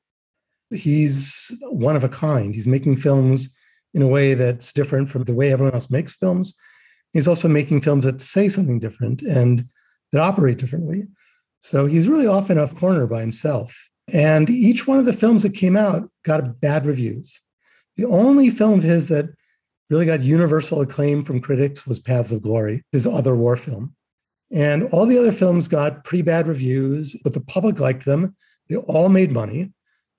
He's 0.71 1.55
one 1.71 1.97
of 1.97 2.03
a 2.05 2.09
kind. 2.09 2.55
He's 2.55 2.67
making 2.67 2.97
films 2.97 3.55
in 3.95 4.03
a 4.03 4.09
way 4.09 4.35
that's 4.35 4.73
different 4.73 5.09
from 5.09 5.25
the 5.25 5.35
way 5.35 5.53
everyone 5.53 5.75
else 5.75 5.91
makes 5.91 6.15
films. 6.15 6.55
He's 7.13 7.29
also 7.29 7.49
making 7.49 7.83
films 7.83 8.05
that 8.05 8.21
say 8.21 8.49
something 8.49 8.79
different 8.79 9.23
and 9.23 9.69
that 10.13 10.21
operate 10.21 10.59
differently. 10.59 11.05
So 11.61 11.87
he's 11.87 12.09
really 12.09 12.27
off 12.27 12.51
in 12.51 12.59
a 12.59 12.69
corner 12.69 13.07
by 13.07 13.21
himself. 13.21 13.89
And 14.13 14.49
each 14.49 14.87
one 14.87 14.99
of 14.99 15.05
the 15.05 15.13
films 15.13 15.43
that 15.43 15.55
came 15.55 15.77
out 15.77 16.09
got 16.25 16.61
bad 16.61 16.87
reviews. 16.87 17.41
The 17.97 18.05
only 18.05 18.51
film 18.51 18.79
of 18.79 18.85
his 18.85 19.09
that 19.09 19.27
really 19.91 20.07
got 20.07 20.21
universal 20.21 20.81
acclaim 20.81 21.25
from 21.25 21.41
critics 21.41 21.87
was 21.87 22.01
Paths 22.01 22.33
of 22.33 22.43
Glory, 22.43 22.85
his 22.93 23.07
other 23.07 23.35
war 23.35 23.57
film. 23.57 23.95
And 24.53 24.85
all 24.93 25.07
the 25.07 25.19
other 25.19 25.33
films 25.33 25.67
got 25.67 26.05
pretty 26.05 26.23
bad 26.23 26.47
reviews, 26.47 27.17
but 27.25 27.35
the 27.35 27.41
public 27.41 27.81
liked 27.81 28.05
them. 28.05 28.37
They 28.69 28.77
all 28.77 29.09
made 29.09 29.33
money, 29.33 29.73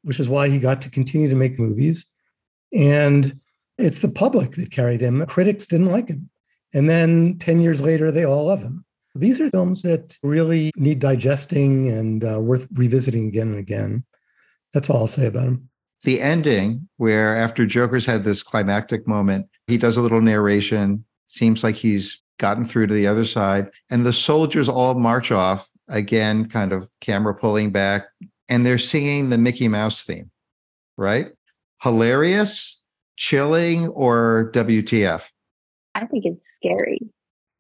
which 0.04 0.20
is 0.20 0.28
why 0.28 0.50
he 0.50 0.60
got 0.60 0.82
to 0.82 0.90
continue 0.90 1.30
to 1.30 1.36
make 1.36 1.60
movies. 1.60 2.06
And 2.74 3.40
it's 3.78 4.00
the 4.00 4.10
public 4.10 4.56
that 4.56 4.72
carried 4.72 5.02
him. 5.02 5.26
Critics 5.28 5.66
didn't 5.66 5.92
like 5.92 6.10
him. 6.10 6.30
And 6.74 6.90
then 6.90 7.38
10 7.40 7.62
years 7.62 7.82
later, 7.82 8.12
they 8.12 8.26
all 8.26 8.46
love 8.46 8.62
him. 8.62 8.84
These 9.20 9.42
are 9.42 9.50
films 9.50 9.82
that 9.82 10.18
really 10.24 10.72
need 10.76 11.00
digesting 11.00 11.90
and 11.90 12.24
uh, 12.24 12.40
worth 12.42 12.68
revisiting 12.74 13.28
again 13.28 13.50
and 13.50 13.60
again. 13.60 14.04
That's 14.74 14.90
all 14.90 14.98
I'll 15.02 15.08
say 15.08 15.28
about 15.28 15.46
them. 15.46 15.70
The 16.04 16.22
ending, 16.22 16.88
where 16.98 17.36
after 17.36 17.66
Joker's 17.66 18.06
had 18.06 18.24
this 18.24 18.44
climactic 18.44 19.08
moment, 19.08 19.48
he 19.68 19.78
does 19.78 19.98
a 19.98 20.02
little 20.02 20.22
narration, 20.22 21.04
seems 21.26 21.64
like 21.64 21.76
he's 21.76 22.22
gotten 22.38 22.66
through 22.66 22.88
to 22.88 22.94
the 22.94 23.08
other 23.08 23.26
side, 23.26 23.70
and 23.90 24.06
the 24.06 24.14
soldiers 24.14 24.70
all 24.70 24.94
march 24.94 25.32
off, 25.32 25.70
again, 25.90 26.48
kind 26.48 26.72
of 26.72 26.90
camera 27.02 27.34
pulling 27.34 27.72
back, 27.72 28.06
and 28.48 28.66
they're 28.66 28.78
singing 28.78 29.30
the 29.30 29.38
Mickey 29.38 29.68
Mouse 29.68 30.02
theme, 30.02 30.30
right? 30.98 31.28
Hilarious, 31.82 32.82
chilling, 33.16 33.88
or 33.90 34.52
WTF? 34.54 35.24
I 35.96 36.06
think 36.06 36.26
it's 36.26 36.48
scary. 36.56 37.00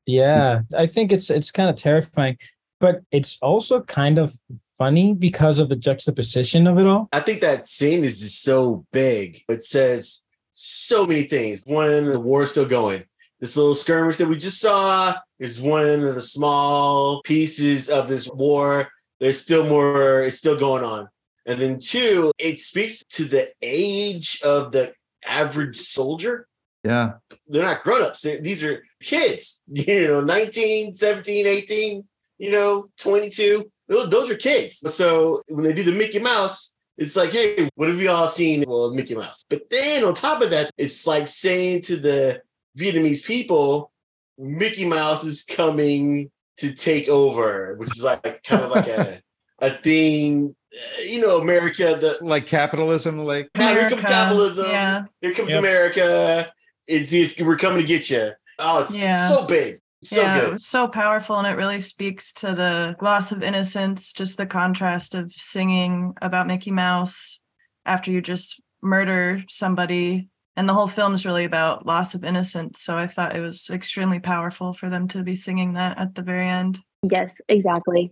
Yeah, 0.07 0.61
I 0.75 0.87
think 0.87 1.11
it's 1.11 1.29
it's 1.29 1.51
kind 1.51 1.69
of 1.69 1.75
terrifying, 1.75 2.37
but 2.79 3.01
it's 3.11 3.37
also 3.41 3.81
kind 3.81 4.17
of 4.17 4.35
funny 4.77 5.13
because 5.13 5.59
of 5.59 5.69
the 5.69 5.75
juxtaposition 5.75 6.65
of 6.65 6.77
it 6.79 6.87
all. 6.87 7.09
I 7.11 7.19
think 7.19 7.41
that 7.41 7.67
scene 7.67 8.03
is 8.03 8.19
just 8.19 8.41
so 8.41 8.85
big. 8.91 9.41
It 9.49 9.63
says 9.63 10.21
so 10.53 11.05
many 11.05 11.23
things. 11.23 11.63
One, 11.65 12.05
the 12.05 12.19
war 12.19 12.43
is 12.43 12.51
still 12.51 12.65
going. 12.65 13.03
This 13.39 13.55
little 13.55 13.75
skirmish 13.75 14.17
that 14.17 14.27
we 14.27 14.37
just 14.37 14.59
saw 14.59 15.15
is 15.37 15.61
one 15.61 16.03
of 16.03 16.15
the 16.15 16.21
small 16.21 17.21
pieces 17.21 17.89
of 17.89 18.07
this 18.07 18.27
war. 18.31 18.89
There's 19.19 19.39
still 19.39 19.67
more, 19.67 20.23
it's 20.23 20.37
still 20.37 20.57
going 20.57 20.83
on. 20.83 21.09
And 21.45 21.59
then 21.59 21.79
two, 21.79 22.31
it 22.39 22.59
speaks 22.59 23.03
to 23.11 23.25
the 23.25 23.51
age 23.61 24.39
of 24.43 24.71
the 24.71 24.93
average 25.27 25.77
soldier. 25.77 26.47
Yeah. 26.83 27.13
They're 27.49 27.63
not 27.63 27.83
grown-ups. 27.83 28.21
These 28.21 28.63
are 28.63 28.83
kids, 29.01 29.63
you 29.71 30.07
know, 30.07 30.21
19, 30.21 30.93
17, 30.93 31.47
18, 31.47 32.03
you 32.37 32.51
know, 32.51 32.89
22. 32.97 33.71
Those, 33.87 34.09
those 34.09 34.29
are 34.29 34.35
kids. 34.35 34.79
So 34.93 35.41
when 35.47 35.63
they 35.63 35.73
do 35.73 35.83
the 35.83 35.97
Mickey 35.97 36.19
Mouse, 36.19 36.75
it's 36.97 37.15
like, 37.15 37.29
hey, 37.29 37.69
what 37.75 37.89
have 37.89 38.01
you 38.01 38.09
all 38.09 38.27
seen? 38.27 38.65
Well, 38.67 38.93
Mickey 38.93 39.15
Mouse. 39.15 39.45
But 39.49 39.69
then 39.69 40.03
on 40.03 40.13
top 40.13 40.41
of 40.41 40.49
that, 40.49 40.71
it's 40.77 41.05
like 41.05 41.27
saying 41.27 41.83
to 41.83 41.97
the 41.97 42.41
Vietnamese 42.77 43.23
people, 43.23 43.91
Mickey 44.37 44.85
Mouse 44.85 45.23
is 45.23 45.43
coming 45.43 46.31
to 46.57 46.73
take 46.73 47.07
over, 47.07 47.75
which 47.75 47.95
is 47.95 48.03
like 48.03 48.43
kind 48.43 48.63
of 48.63 48.71
like 48.71 48.87
a 48.87 49.21
a 49.59 49.71
thing. 49.71 50.55
Eh, 50.73 51.03
you 51.03 51.21
know, 51.21 51.39
America, 51.39 51.97
the 51.99 52.17
like 52.21 52.47
capitalism, 52.47 53.19
like 53.19 53.49
America. 53.55 53.79
here 53.79 53.89
comes 53.89 54.05
capitalism. 54.05 54.65
Yeah. 54.67 55.05
Here 55.21 55.33
comes 55.33 55.49
yep. 55.49 55.59
America. 55.59 56.51
It's, 56.87 57.11
it's 57.13 57.39
we're 57.39 57.57
coming 57.57 57.81
to 57.81 57.87
get 57.87 58.09
you. 58.09 58.31
Oh, 58.59 58.83
it's 58.83 58.97
yeah. 58.97 59.29
so 59.29 59.45
big. 59.45 59.77
So 60.03 60.21
yeah, 60.21 60.41
good. 60.41 60.61
so 60.61 60.87
powerful, 60.87 61.37
and 61.37 61.47
it 61.47 61.57
really 61.57 61.79
speaks 61.79 62.31
to 62.33 62.53
the 62.53 62.95
gloss 62.99 63.31
of 63.31 63.41
innocence, 63.41 64.13
just 64.13 64.37
the 64.37 64.45
contrast 64.45 65.15
of 65.15 65.33
singing 65.33 66.13
about 66.21 66.47
Mickey 66.47 66.71
Mouse 66.71 67.39
after 67.85 68.11
you 68.11 68.21
just 68.21 68.61
murder 68.81 69.43
somebody. 69.49 70.29
And 70.55 70.67
the 70.67 70.73
whole 70.73 70.87
film 70.87 71.13
is 71.13 71.25
really 71.25 71.45
about 71.45 71.85
loss 71.85 72.15
of 72.15 72.23
innocence. 72.23 72.81
So 72.81 72.97
I 72.97 73.07
thought 73.07 73.35
it 73.35 73.41
was 73.41 73.69
extremely 73.69 74.19
powerful 74.19 74.73
for 74.73 74.89
them 74.89 75.07
to 75.09 75.23
be 75.23 75.35
singing 75.35 75.73
that 75.73 75.97
at 75.99 76.15
the 76.15 76.23
very 76.23 76.49
end. 76.49 76.79
Yes, 77.03 77.33
exactly. 77.47 78.11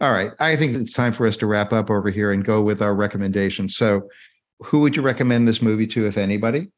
All 0.00 0.12
right. 0.12 0.30
I 0.40 0.56
think 0.56 0.74
it's 0.74 0.92
time 0.92 1.12
for 1.12 1.26
us 1.26 1.38
to 1.38 1.46
wrap 1.46 1.72
up 1.72 1.90
over 1.90 2.10
here 2.10 2.32
and 2.32 2.44
go 2.44 2.60
with 2.62 2.82
our 2.82 2.94
recommendations. 2.94 3.76
So, 3.76 4.08
who 4.60 4.80
would 4.80 4.96
you 4.96 5.02
recommend 5.02 5.46
this 5.46 5.60
movie 5.60 5.86
to, 5.88 6.06
if 6.06 6.16
anybody? 6.16 6.70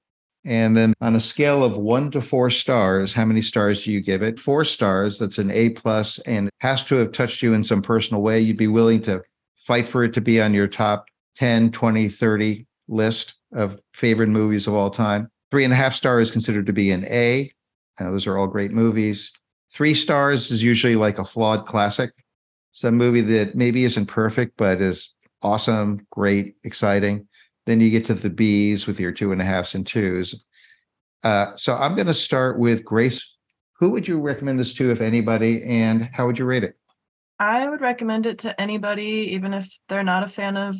And 0.48 0.74
then 0.74 0.94
on 1.02 1.14
a 1.14 1.20
scale 1.20 1.62
of 1.62 1.76
one 1.76 2.10
to 2.12 2.22
four 2.22 2.48
stars, 2.48 3.12
how 3.12 3.26
many 3.26 3.42
stars 3.42 3.84
do 3.84 3.92
you 3.92 4.00
give 4.00 4.22
it? 4.22 4.38
Four 4.38 4.64
stars, 4.64 5.18
that's 5.18 5.36
an 5.36 5.50
A 5.50 5.68
plus 5.68 6.18
and 6.20 6.48
has 6.60 6.82
to 6.86 6.94
have 6.96 7.12
touched 7.12 7.42
you 7.42 7.52
in 7.52 7.62
some 7.62 7.82
personal 7.82 8.22
way. 8.22 8.40
You'd 8.40 8.56
be 8.56 8.66
willing 8.66 9.02
to 9.02 9.22
fight 9.66 9.86
for 9.86 10.04
it 10.04 10.14
to 10.14 10.22
be 10.22 10.40
on 10.40 10.54
your 10.54 10.66
top 10.66 11.04
10, 11.36 11.70
20, 11.72 12.08
30 12.08 12.66
list 12.88 13.34
of 13.52 13.78
favorite 13.92 14.30
movies 14.30 14.66
of 14.66 14.72
all 14.72 14.88
time. 14.88 15.30
Three 15.50 15.64
and 15.64 15.72
a 15.72 15.76
half 15.76 15.92
stars 15.92 16.28
is 16.28 16.32
considered 16.32 16.64
to 16.64 16.72
be 16.72 16.92
an 16.92 17.04
A. 17.04 17.52
Uh, 18.00 18.10
those 18.10 18.26
are 18.26 18.38
all 18.38 18.46
great 18.46 18.72
movies. 18.72 19.30
Three 19.74 19.92
stars 19.92 20.50
is 20.50 20.62
usually 20.62 20.96
like 20.96 21.18
a 21.18 21.26
flawed 21.26 21.66
classic, 21.66 22.10
some 22.72 22.96
movie 22.96 23.20
that 23.20 23.54
maybe 23.54 23.84
isn't 23.84 24.06
perfect, 24.06 24.56
but 24.56 24.80
is 24.80 25.14
awesome, 25.42 26.06
great, 26.10 26.54
exciting. 26.64 27.27
Then 27.68 27.82
you 27.82 27.90
get 27.90 28.06
to 28.06 28.14
the 28.14 28.30
B's 28.30 28.86
with 28.86 28.98
your 28.98 29.12
two 29.12 29.30
and 29.30 29.42
a 29.42 29.44
halfs 29.44 29.74
and 29.74 29.86
twos. 29.86 30.46
Uh, 31.22 31.54
so 31.56 31.74
I'm 31.74 31.94
going 31.94 32.06
to 32.06 32.14
start 32.14 32.58
with 32.58 32.82
Grace. 32.82 33.34
Who 33.78 33.90
would 33.90 34.08
you 34.08 34.18
recommend 34.18 34.58
this 34.58 34.72
to, 34.76 34.90
if 34.90 35.02
anybody, 35.02 35.62
and 35.64 36.08
how 36.14 36.26
would 36.26 36.38
you 36.38 36.46
rate 36.46 36.64
it? 36.64 36.78
I 37.38 37.68
would 37.68 37.82
recommend 37.82 38.24
it 38.24 38.38
to 38.38 38.58
anybody, 38.58 39.34
even 39.34 39.52
if 39.52 39.78
they're 39.86 40.02
not 40.02 40.22
a 40.22 40.28
fan 40.28 40.56
of 40.56 40.76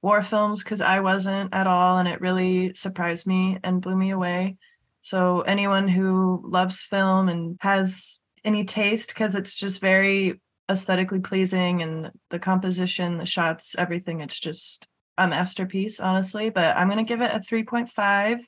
war 0.00 0.22
films, 0.22 0.64
because 0.64 0.80
I 0.80 1.00
wasn't 1.00 1.52
at 1.52 1.66
all, 1.66 1.98
and 1.98 2.08
it 2.08 2.22
really 2.22 2.72
surprised 2.72 3.26
me 3.26 3.58
and 3.62 3.82
blew 3.82 3.94
me 3.94 4.10
away. 4.10 4.56
So 5.02 5.42
anyone 5.42 5.86
who 5.86 6.42
loves 6.46 6.80
film 6.80 7.28
and 7.28 7.58
has 7.60 8.22
any 8.42 8.64
taste, 8.64 9.10
because 9.10 9.36
it's 9.36 9.54
just 9.54 9.82
very 9.82 10.40
aesthetically 10.70 11.20
pleasing 11.20 11.82
and 11.82 12.10
the 12.30 12.38
composition, 12.38 13.18
the 13.18 13.26
shots, 13.26 13.76
everything, 13.76 14.20
it's 14.20 14.40
just 14.40 14.88
a 15.22 15.28
masterpiece, 15.28 16.00
honestly. 16.00 16.50
But 16.50 16.76
I'm 16.76 16.88
gonna 16.88 17.04
give 17.04 17.20
it 17.20 17.34
a 17.34 17.38
3.5 17.40 18.40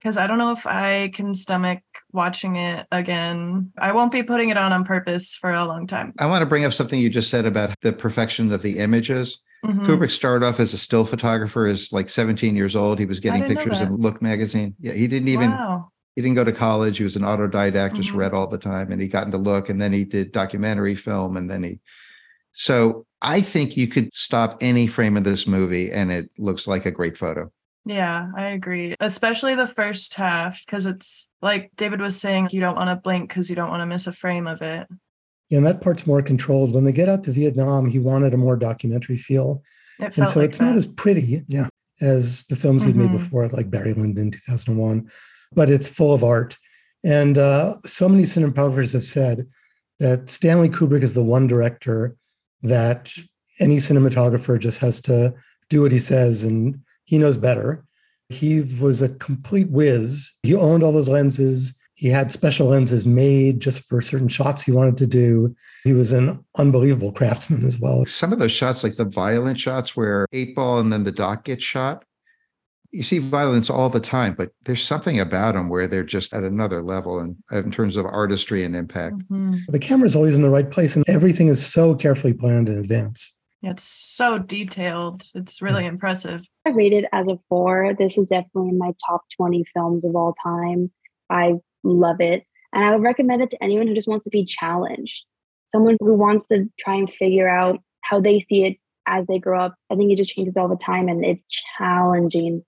because 0.00 0.18
I 0.18 0.26
don't 0.26 0.38
know 0.38 0.52
if 0.52 0.66
I 0.66 1.10
can 1.14 1.34
stomach 1.34 1.80
watching 2.12 2.56
it 2.56 2.86
again. 2.92 3.72
I 3.78 3.92
won't 3.92 4.12
be 4.12 4.22
putting 4.22 4.50
it 4.50 4.56
on 4.58 4.72
on 4.72 4.84
purpose 4.84 5.34
for 5.34 5.50
a 5.52 5.64
long 5.64 5.86
time. 5.86 6.12
I 6.20 6.26
want 6.26 6.42
to 6.42 6.46
bring 6.46 6.64
up 6.64 6.72
something 6.72 7.00
you 7.00 7.10
just 7.10 7.30
said 7.30 7.46
about 7.46 7.74
the 7.80 7.92
perfection 7.92 8.52
of 8.52 8.62
the 8.62 8.78
images. 8.78 9.40
Mhm. 9.64 9.86
Kubrick 9.86 10.10
started 10.10 10.44
off 10.44 10.60
as 10.60 10.74
a 10.74 10.78
still 10.78 11.06
photographer, 11.06 11.66
is 11.66 11.90
like 11.90 12.10
17 12.10 12.54
years 12.54 12.76
old. 12.76 12.98
He 12.98 13.06
was 13.06 13.18
getting 13.18 13.44
pictures 13.44 13.80
in. 13.80 13.96
Look 13.96 14.20
magazine. 14.20 14.74
Yeah, 14.78 14.92
he 14.92 15.06
didn't 15.06 15.28
even 15.28 15.52
Wow. 15.52 15.88
he 16.16 16.20
didn't 16.22 16.36
go 16.36 16.44
to 16.44 16.52
college. 16.52 16.98
He 16.98 17.04
was 17.04 17.16
an 17.16 17.22
autodidact, 17.22 17.94
just 17.94 18.10
Mhm. 18.10 18.16
read 18.18 18.34
all 18.34 18.46
the 18.46 18.58
time, 18.58 18.92
and 18.92 19.00
he 19.00 19.08
got 19.08 19.24
into 19.24 19.38
Look, 19.38 19.70
and 19.70 19.80
then 19.80 19.92
he 19.92 20.04
did 20.04 20.32
documentary 20.32 20.94
film, 20.94 21.36
and 21.38 21.50
then 21.50 21.62
he. 21.62 21.80
So 22.54 23.04
I 23.20 23.40
think 23.40 23.76
you 23.76 23.88
could 23.88 24.14
stop 24.14 24.56
any 24.60 24.86
frame 24.86 25.16
of 25.16 25.24
this 25.24 25.46
movie, 25.46 25.90
and 25.90 26.10
it 26.10 26.30
looks 26.38 26.66
like 26.66 26.86
a 26.86 26.90
great 26.90 27.18
photo. 27.18 27.50
Yeah, 27.84 28.30
I 28.36 28.48
agree. 28.48 28.94
Especially 29.00 29.54
the 29.54 29.66
first 29.66 30.14
half, 30.14 30.64
because 30.64 30.86
it's 30.86 31.30
like 31.42 31.70
David 31.76 32.00
was 32.00 32.18
saying, 32.18 32.48
you 32.52 32.60
don't 32.60 32.76
want 32.76 32.88
to 32.88 32.96
blink 32.96 33.28
because 33.28 33.50
you 33.50 33.56
don't 33.56 33.70
want 33.70 33.82
to 33.82 33.86
miss 33.86 34.06
a 34.06 34.12
frame 34.12 34.46
of 34.46 34.62
it. 34.62 34.88
And 35.50 35.66
that 35.66 35.82
part's 35.82 36.06
more 36.06 36.22
controlled. 36.22 36.72
When 36.72 36.84
they 36.84 36.92
get 36.92 37.08
out 37.08 37.24
to 37.24 37.32
Vietnam, 37.32 37.90
he 37.90 37.98
wanted 37.98 38.32
a 38.32 38.38
more 38.38 38.56
documentary 38.56 39.18
feel. 39.18 39.62
It 39.98 40.04
and 40.04 40.14
felt 40.14 40.30
so 40.30 40.40
like 40.40 40.48
it's 40.48 40.60
not 40.60 40.76
as 40.76 40.86
pretty, 40.86 41.42
yeah, 41.46 41.68
as 42.00 42.46
the 42.46 42.56
films 42.56 42.82
he'd 42.82 42.96
made 42.96 43.12
before, 43.12 43.48
like 43.48 43.70
Barry 43.70 43.92
Lyndon 43.92 44.30
2001, 44.30 45.10
but 45.52 45.70
it's 45.70 45.86
full 45.86 46.14
of 46.14 46.24
art. 46.24 46.56
And 47.04 47.36
uh, 47.36 47.74
so 47.84 48.08
many 48.08 48.22
cinematographers 48.22 48.94
have 48.94 49.04
said 49.04 49.46
that 49.98 50.30
Stanley 50.30 50.70
Kubrick 50.70 51.02
is 51.02 51.14
the 51.14 51.22
one 51.22 51.46
director 51.46 52.16
that 52.64 53.14
any 53.60 53.76
cinematographer 53.76 54.58
just 54.58 54.78
has 54.78 55.00
to 55.02 55.32
do 55.70 55.82
what 55.82 55.92
he 55.92 55.98
says 55.98 56.42
and 56.42 56.78
he 57.04 57.18
knows 57.18 57.36
better. 57.36 57.84
He 58.30 58.62
was 58.80 59.02
a 59.02 59.10
complete 59.10 59.70
whiz. 59.70 60.32
He 60.42 60.54
owned 60.54 60.82
all 60.82 60.92
those 60.92 61.08
lenses. 61.08 61.74
He 61.94 62.08
had 62.08 62.32
special 62.32 62.68
lenses 62.68 63.06
made 63.06 63.60
just 63.60 63.84
for 63.84 64.02
certain 64.02 64.28
shots 64.28 64.62
he 64.62 64.72
wanted 64.72 64.96
to 64.96 65.06
do. 65.06 65.54
He 65.84 65.92
was 65.92 66.12
an 66.12 66.44
unbelievable 66.56 67.12
craftsman 67.12 67.64
as 67.64 67.78
well. 67.78 68.04
Some 68.06 68.32
of 68.32 68.40
those 68.40 68.50
shots, 68.50 68.82
like 68.82 68.96
the 68.96 69.04
violent 69.04 69.60
shots 69.60 69.94
where 69.94 70.26
eight 70.32 70.56
ball 70.56 70.80
and 70.80 70.92
then 70.92 71.04
the 71.04 71.12
doc 71.12 71.44
gets 71.44 71.62
shot, 71.62 72.04
you 72.94 73.02
see 73.02 73.18
violence 73.18 73.68
all 73.68 73.90
the 73.90 74.00
time, 74.00 74.34
but 74.34 74.50
there's 74.64 74.84
something 74.84 75.18
about 75.18 75.54
them 75.54 75.68
where 75.68 75.88
they're 75.88 76.04
just 76.04 76.32
at 76.32 76.44
another 76.44 76.80
level 76.80 77.18
in, 77.18 77.36
in 77.50 77.72
terms 77.72 77.96
of 77.96 78.06
artistry 78.06 78.64
and 78.64 78.76
impact. 78.76 79.16
Mhm. 79.30 79.60
The 79.68 79.80
camera's 79.80 80.14
always 80.14 80.36
in 80.36 80.42
the 80.42 80.50
right 80.50 80.70
place 80.70 80.94
and 80.94 81.04
everything 81.08 81.48
is 81.48 81.64
so 81.64 81.94
carefully 81.94 82.32
planned 82.32 82.68
in 82.68 82.78
advance. 82.78 83.36
It's 83.62 83.82
so 83.82 84.38
detailed. 84.38 85.24
It's 85.34 85.60
really 85.60 85.86
impressive. 85.86 86.46
I 86.66 86.70
rated 86.70 87.04
it 87.04 87.10
as 87.12 87.26
a 87.26 87.38
four. 87.48 87.94
This 87.98 88.16
is 88.16 88.28
definitely 88.28 88.68
in 88.68 88.78
my 88.78 88.92
top 89.06 89.22
20 89.36 89.64
films 89.74 90.04
of 90.04 90.14
all 90.14 90.34
time. 90.44 90.90
I 91.30 91.54
love 91.82 92.20
it. 92.20 92.44
And 92.72 92.84
I 92.84 92.92
would 92.92 93.02
recommend 93.02 93.42
it 93.42 93.50
to 93.50 93.64
anyone 93.64 93.86
who 93.88 93.94
just 93.94 94.08
wants 94.08 94.24
to 94.24 94.30
be 94.30 94.44
challenged. 94.44 95.24
Someone 95.72 95.96
who 96.00 96.14
wants 96.14 96.46
to 96.48 96.66
try 96.78 96.94
and 96.96 97.10
figure 97.18 97.48
out 97.48 97.80
how 98.02 98.20
they 98.20 98.40
see 98.40 98.64
it 98.64 98.76
as 99.06 99.26
they 99.26 99.38
grow 99.38 99.60
up. 99.60 99.74
I 99.90 99.96
think 99.96 100.12
it 100.12 100.16
just 100.16 100.30
changes 100.30 100.56
all 100.56 100.68
the 100.68 100.76
time 100.76 101.08
and 101.08 101.24
it's 101.24 101.44
challenging, 101.78 102.62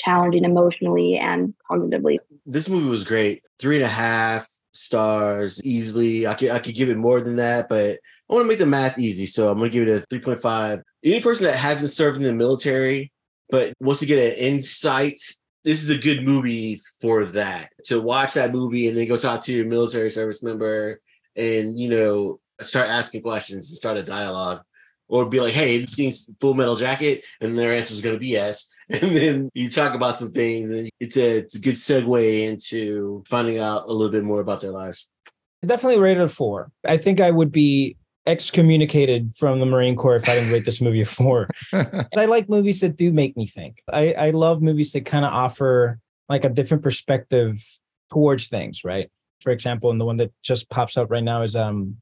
challenging 0.00 0.44
emotionally 0.44 1.16
and 1.16 1.54
cognitively. 1.70 2.18
this 2.46 2.68
movie 2.68 2.88
was 2.88 3.04
great. 3.04 3.44
Three 3.58 3.76
and 3.76 3.84
a 3.84 3.88
half 3.88 4.48
stars 4.72 5.60
easily. 5.64 6.26
I 6.26 6.34
could 6.34 6.50
I 6.50 6.58
could 6.58 6.74
give 6.74 6.88
it 6.88 6.96
more 6.96 7.20
than 7.20 7.36
that, 7.36 7.68
but 7.68 7.98
I 8.28 8.34
want 8.34 8.44
to 8.44 8.48
make 8.48 8.58
the 8.58 8.66
math 8.66 8.98
easy. 8.98 9.26
So 9.26 9.50
I'm 9.50 9.58
gonna 9.58 9.70
give 9.70 9.88
it 9.88 10.02
a 10.02 10.06
3.5. 10.14 10.82
Any 11.04 11.20
person 11.20 11.44
that 11.44 11.56
hasn't 11.56 11.90
served 11.90 12.18
in 12.18 12.22
the 12.22 12.32
military 12.32 13.12
but 13.50 13.72
wants 13.80 14.00
to 14.00 14.06
get 14.06 14.32
an 14.32 14.38
insight, 14.38 15.18
this 15.64 15.82
is 15.82 15.90
a 15.90 15.98
good 15.98 16.22
movie 16.22 16.80
for 17.00 17.24
that. 17.26 17.70
To 17.86 18.00
watch 18.00 18.34
that 18.34 18.52
movie 18.52 18.88
and 18.88 18.96
then 18.96 19.08
go 19.08 19.16
talk 19.16 19.42
to 19.44 19.52
your 19.52 19.66
military 19.66 20.10
service 20.10 20.42
member 20.42 21.00
and 21.36 21.78
you 21.78 21.88
know 21.88 22.40
start 22.60 22.88
asking 22.88 23.22
questions 23.22 23.70
and 23.70 23.76
start 23.76 23.96
a 23.96 24.02
dialogue. 24.02 24.62
Or 25.08 25.28
be 25.28 25.40
like, 25.40 25.54
hey, 25.54 25.72
have 25.72 25.80
you 25.80 25.86
seen 25.88 26.12
Full 26.40 26.54
Metal 26.54 26.76
Jacket? 26.76 27.24
And 27.40 27.58
their 27.58 27.72
answer 27.72 27.94
is 27.94 28.00
going 28.00 28.14
to 28.14 28.20
be 28.20 28.28
yes. 28.28 28.68
And 29.02 29.14
then 29.16 29.50
you 29.54 29.70
talk 29.70 29.94
about 29.94 30.18
some 30.18 30.32
things, 30.32 30.70
and 30.70 30.90
it's 30.98 31.16
a, 31.16 31.38
it's 31.38 31.54
a 31.54 31.60
good 31.60 31.76
segue 31.76 32.48
into 32.48 33.22
finding 33.24 33.58
out 33.58 33.84
a 33.84 33.92
little 33.92 34.10
bit 34.10 34.24
more 34.24 34.40
about 34.40 34.60
their 34.60 34.72
lives. 34.72 35.08
Definitely 35.64 36.00
rated 36.00 36.24
a 36.24 36.28
four. 36.28 36.72
I 36.84 36.96
think 36.96 37.20
I 37.20 37.30
would 37.30 37.52
be 37.52 37.96
excommunicated 38.26 39.32
from 39.36 39.60
the 39.60 39.66
Marine 39.66 39.94
Corps 39.94 40.16
if 40.16 40.28
I 40.28 40.34
didn't 40.34 40.52
rate 40.52 40.64
this 40.64 40.80
movie 40.80 41.02
a 41.02 41.06
four. 41.06 41.48
I 41.72 42.24
like 42.26 42.48
movies 42.48 42.80
that 42.80 42.96
do 42.96 43.12
make 43.12 43.36
me 43.36 43.46
think. 43.46 43.82
I, 43.92 44.12
I 44.14 44.30
love 44.30 44.60
movies 44.60 44.92
that 44.92 45.06
kind 45.06 45.24
of 45.24 45.32
offer 45.32 45.98
like 46.28 46.44
a 46.44 46.48
different 46.48 46.82
perspective 46.82 47.62
towards 48.10 48.48
things, 48.48 48.84
right? 48.84 49.08
For 49.40 49.52
example, 49.52 49.90
and 49.90 50.00
the 50.00 50.04
one 50.04 50.16
that 50.16 50.32
just 50.42 50.68
pops 50.68 50.96
up 50.96 51.10
right 51.10 51.22
now 51.22 51.42
is 51.42 51.54
um 51.54 51.96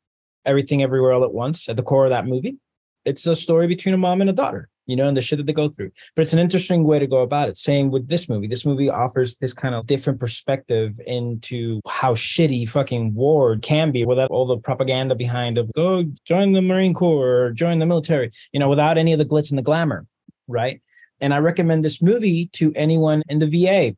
Everything 0.44 0.82
Everywhere 0.82 1.12
All 1.12 1.24
at 1.24 1.34
Once. 1.34 1.68
At 1.68 1.76
the 1.76 1.82
core 1.82 2.04
of 2.04 2.10
that 2.10 2.26
movie, 2.26 2.56
it's 3.04 3.26
a 3.26 3.36
story 3.36 3.66
between 3.66 3.94
a 3.94 3.98
mom 3.98 4.20
and 4.20 4.30
a 4.30 4.32
daughter, 4.32 4.68
you 4.88 4.96
know, 4.96 5.06
and 5.06 5.16
the 5.16 5.22
shit 5.22 5.36
that 5.36 5.46
they 5.46 5.52
go 5.52 5.68
through. 5.68 5.92
But 6.16 6.22
it's 6.22 6.32
an 6.32 6.38
interesting 6.40 6.82
way 6.82 6.98
to 6.98 7.06
go 7.06 7.22
about 7.22 7.48
it. 7.48 7.56
Same 7.56 7.90
with 7.90 8.08
this 8.08 8.28
movie. 8.28 8.48
This 8.48 8.66
movie 8.66 8.90
offers 8.90 9.36
this 9.36 9.52
kind 9.52 9.74
of 9.74 9.86
different 9.86 10.18
perspective 10.18 10.98
into 11.06 11.80
how 11.86 12.14
shitty 12.14 12.68
fucking 12.68 13.14
war 13.14 13.58
can 13.58 13.92
be 13.92 14.04
without 14.04 14.30
all 14.30 14.46
the 14.46 14.56
propaganda 14.56 15.14
behind 15.14 15.58
of 15.58 15.70
go 15.74 16.04
join 16.24 16.52
the 16.52 16.62
Marine 16.62 16.94
Corps 16.94 17.44
or 17.44 17.50
join 17.52 17.78
the 17.78 17.86
military, 17.86 18.30
you 18.52 18.58
know, 18.58 18.68
without 18.68 18.98
any 18.98 19.12
of 19.12 19.18
the 19.18 19.26
glitz 19.26 19.50
and 19.50 19.58
the 19.58 19.62
glamour, 19.62 20.06
right? 20.48 20.80
And 21.20 21.34
I 21.34 21.38
recommend 21.38 21.84
this 21.84 22.00
movie 22.00 22.46
to 22.54 22.72
anyone 22.74 23.22
in 23.28 23.40
the 23.40 23.46
VA, 23.46 23.94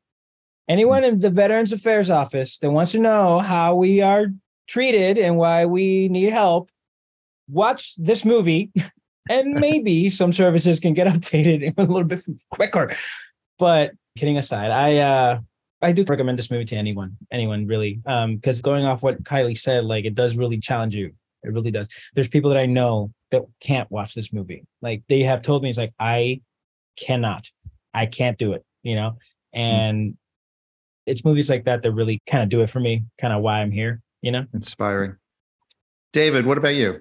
anyone 0.68 1.04
in 1.04 1.20
the 1.20 1.30
Veterans 1.30 1.72
Affairs 1.72 2.10
Office 2.10 2.58
that 2.58 2.70
wants 2.70 2.92
to 2.92 2.98
know 2.98 3.38
how 3.38 3.74
we 3.76 4.00
are 4.02 4.26
treated 4.66 5.18
and 5.18 5.36
why 5.36 5.66
we 5.66 6.08
need 6.08 6.30
help. 6.30 6.70
Watch 7.48 7.94
this 7.96 8.24
movie, 8.24 8.70
and 9.28 9.54
maybe 9.60 10.10
some 10.10 10.32
services 10.32 10.80
can 10.80 10.94
get 10.94 11.06
updated 11.14 11.74
a 11.76 11.82
little 11.82 12.04
bit 12.04 12.22
quicker. 12.50 12.94
But 13.58 13.92
kidding 14.16 14.38
aside, 14.38 14.70
I 14.70 14.98
uh 14.98 15.40
I 15.82 15.92
do 15.92 16.04
recommend 16.04 16.38
this 16.38 16.50
movie 16.50 16.66
to 16.66 16.76
anyone, 16.76 17.16
anyone 17.30 17.66
really, 17.66 18.02
um, 18.04 18.36
because 18.36 18.60
going 18.60 18.84
off 18.84 19.02
what 19.02 19.22
Kylee 19.22 19.56
said, 19.56 19.84
like 19.84 20.04
it 20.04 20.14
does 20.14 20.36
really 20.36 20.58
challenge 20.58 20.94
you. 20.94 21.12
It 21.42 21.52
really 21.52 21.70
does. 21.70 21.88
There's 22.14 22.28
people 22.28 22.50
that 22.50 22.58
I 22.58 22.66
know 22.66 23.12
that 23.30 23.44
can't 23.60 23.90
watch 23.90 24.14
this 24.14 24.30
movie. 24.30 24.66
Like 24.82 25.02
they 25.08 25.22
have 25.22 25.40
told 25.40 25.62
me, 25.62 25.70
it's 25.70 25.78
like 25.78 25.94
I 25.98 26.42
cannot, 26.98 27.50
I 27.94 28.06
can't 28.06 28.36
do 28.36 28.52
it. 28.52 28.64
You 28.82 28.94
know, 28.94 29.16
and 29.52 30.16
it's 31.06 31.24
movies 31.24 31.48
like 31.48 31.64
that 31.64 31.82
that 31.82 31.92
really 31.92 32.20
kind 32.26 32.42
of 32.42 32.50
do 32.50 32.62
it 32.62 32.68
for 32.68 32.80
me. 32.80 33.04
Kind 33.18 33.32
of 33.32 33.42
why 33.42 33.60
I'm 33.60 33.70
here. 33.70 34.02
You 34.20 34.32
know. 34.32 34.46
Inspiring. 34.52 35.16
David, 36.12 36.44
what 36.44 36.58
about 36.58 36.74
you? 36.74 37.00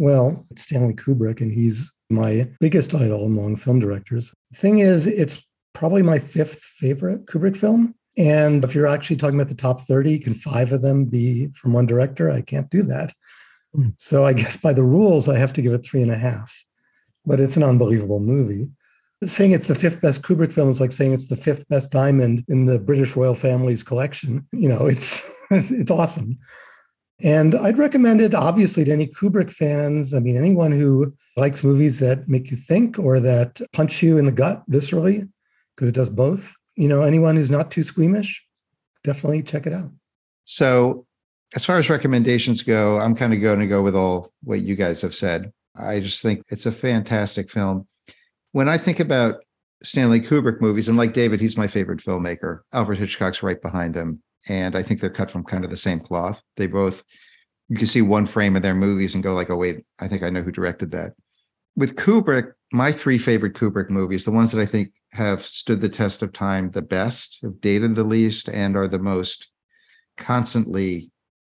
Well, 0.00 0.46
it's 0.50 0.62
Stanley 0.62 0.94
Kubrick, 0.94 1.42
and 1.42 1.52
he's 1.52 1.92
my 2.08 2.48
biggest 2.58 2.94
idol 2.94 3.26
among 3.26 3.56
film 3.56 3.80
directors. 3.80 4.34
The 4.50 4.56
thing 4.56 4.78
is, 4.78 5.06
it's 5.06 5.46
probably 5.74 6.00
my 6.00 6.18
fifth 6.18 6.62
favorite 6.62 7.26
Kubrick 7.26 7.54
film. 7.54 7.94
And 8.16 8.64
if 8.64 8.74
you're 8.74 8.86
actually 8.86 9.16
talking 9.16 9.34
about 9.38 9.50
the 9.50 9.54
top 9.54 9.82
30, 9.82 10.20
can 10.20 10.32
five 10.32 10.72
of 10.72 10.80
them 10.80 11.04
be 11.04 11.48
from 11.48 11.74
one 11.74 11.84
director? 11.84 12.30
I 12.30 12.40
can't 12.40 12.70
do 12.70 12.82
that. 12.84 13.12
Hmm. 13.74 13.90
So 13.98 14.24
I 14.24 14.32
guess 14.40 14.56
by 14.56 14.72
the 14.72 14.84
rules, 14.84 15.28
I 15.28 15.36
have 15.36 15.52
to 15.52 15.60
give 15.60 15.74
it 15.74 15.84
three 15.84 16.00
and 16.00 16.10
a 16.10 16.16
half. 16.16 16.58
But 17.26 17.38
it's 17.38 17.58
an 17.58 17.62
unbelievable 17.62 18.20
movie. 18.20 18.70
Saying 19.22 19.52
it's 19.52 19.66
the 19.66 19.74
fifth 19.74 20.00
best 20.00 20.22
Kubrick 20.22 20.54
film 20.54 20.70
is 20.70 20.80
like 20.80 20.92
saying 20.92 21.12
it's 21.12 21.28
the 21.28 21.36
fifth 21.36 21.68
best 21.68 21.90
diamond 21.90 22.42
in 22.48 22.64
the 22.64 22.78
British 22.78 23.16
royal 23.16 23.34
family's 23.34 23.82
collection. 23.82 24.46
You 24.50 24.70
know, 24.70 24.86
it's 24.86 25.30
it's 25.50 25.90
awesome. 25.90 26.38
And 27.22 27.54
I'd 27.54 27.78
recommend 27.78 28.20
it 28.20 28.34
obviously 28.34 28.84
to 28.84 28.92
any 28.92 29.06
Kubrick 29.06 29.52
fans. 29.52 30.14
I 30.14 30.20
mean, 30.20 30.36
anyone 30.36 30.72
who 30.72 31.12
likes 31.36 31.62
movies 31.62 31.98
that 32.00 32.28
make 32.28 32.50
you 32.50 32.56
think 32.56 32.98
or 32.98 33.20
that 33.20 33.60
punch 33.72 34.02
you 34.02 34.16
in 34.16 34.24
the 34.24 34.32
gut 34.32 34.62
viscerally, 34.70 35.28
because 35.74 35.88
it 35.88 35.94
does 35.94 36.10
both. 36.10 36.54
You 36.76 36.88
know, 36.88 37.02
anyone 37.02 37.36
who's 37.36 37.50
not 37.50 37.70
too 37.70 37.82
squeamish, 37.82 38.42
definitely 39.04 39.42
check 39.42 39.66
it 39.66 39.72
out. 39.72 39.90
So, 40.44 41.06
as 41.54 41.64
far 41.64 41.78
as 41.78 41.90
recommendations 41.90 42.62
go, 42.62 42.98
I'm 42.98 43.14
kind 43.14 43.34
of 43.34 43.40
going 43.40 43.58
to 43.58 43.66
go 43.66 43.82
with 43.82 43.96
all 43.96 44.32
what 44.44 44.60
you 44.60 44.76
guys 44.76 45.00
have 45.02 45.14
said. 45.14 45.52
I 45.76 46.00
just 46.00 46.22
think 46.22 46.42
it's 46.48 46.66
a 46.66 46.72
fantastic 46.72 47.50
film. 47.50 47.86
When 48.52 48.68
I 48.68 48.78
think 48.78 49.00
about 49.00 49.42
Stanley 49.82 50.20
Kubrick 50.20 50.60
movies, 50.60 50.88
and 50.88 50.96
like 50.96 51.12
David, 51.12 51.40
he's 51.40 51.56
my 51.56 51.66
favorite 51.66 52.00
filmmaker. 52.00 52.60
Alfred 52.72 52.98
Hitchcock's 52.98 53.42
right 53.42 53.60
behind 53.60 53.94
him. 53.94 54.22
And 54.48 54.74
I 54.74 54.82
think 54.82 55.00
they're 55.00 55.10
cut 55.10 55.30
from 55.30 55.44
kind 55.44 55.64
of 55.64 55.70
the 55.70 55.76
same 55.76 56.00
cloth. 56.00 56.42
They 56.56 56.66
both, 56.66 57.04
you 57.68 57.76
can 57.76 57.86
see 57.86 58.02
one 58.02 58.26
frame 58.26 58.56
of 58.56 58.62
their 58.62 58.74
movies 58.74 59.14
and 59.14 59.22
go 59.22 59.34
like, 59.34 59.50
oh, 59.50 59.56
wait, 59.56 59.84
I 59.98 60.08
think 60.08 60.22
I 60.22 60.30
know 60.30 60.42
who 60.42 60.52
directed 60.52 60.90
that. 60.92 61.12
With 61.76 61.96
Kubrick, 61.96 62.52
my 62.72 62.92
three 62.92 63.18
favorite 63.18 63.54
Kubrick 63.54 63.90
movies, 63.90 64.24
the 64.24 64.30
ones 64.30 64.52
that 64.52 64.60
I 64.60 64.66
think 64.66 64.92
have 65.12 65.42
stood 65.42 65.80
the 65.80 65.88
test 65.88 66.22
of 66.22 66.32
time 66.32 66.70
the 66.70 66.82
best, 66.82 67.38
have 67.42 67.60
dated 67.60 67.94
the 67.94 68.04
least, 68.04 68.48
and 68.48 68.76
are 68.76 68.88
the 68.88 68.98
most 68.98 69.48
constantly 70.16 71.10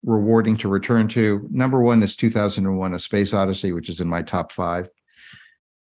rewarding 0.03 0.57
to 0.57 0.67
return 0.67 1.07
to. 1.09 1.47
Number 1.51 1.81
one 1.81 2.03
is 2.03 2.15
2001 2.15 2.93
A 2.93 2.99
Space 2.99 3.33
Odyssey, 3.33 3.71
which 3.71 3.89
is 3.89 4.01
in 4.01 4.07
my 4.07 4.21
top 4.21 4.51
five. 4.51 4.89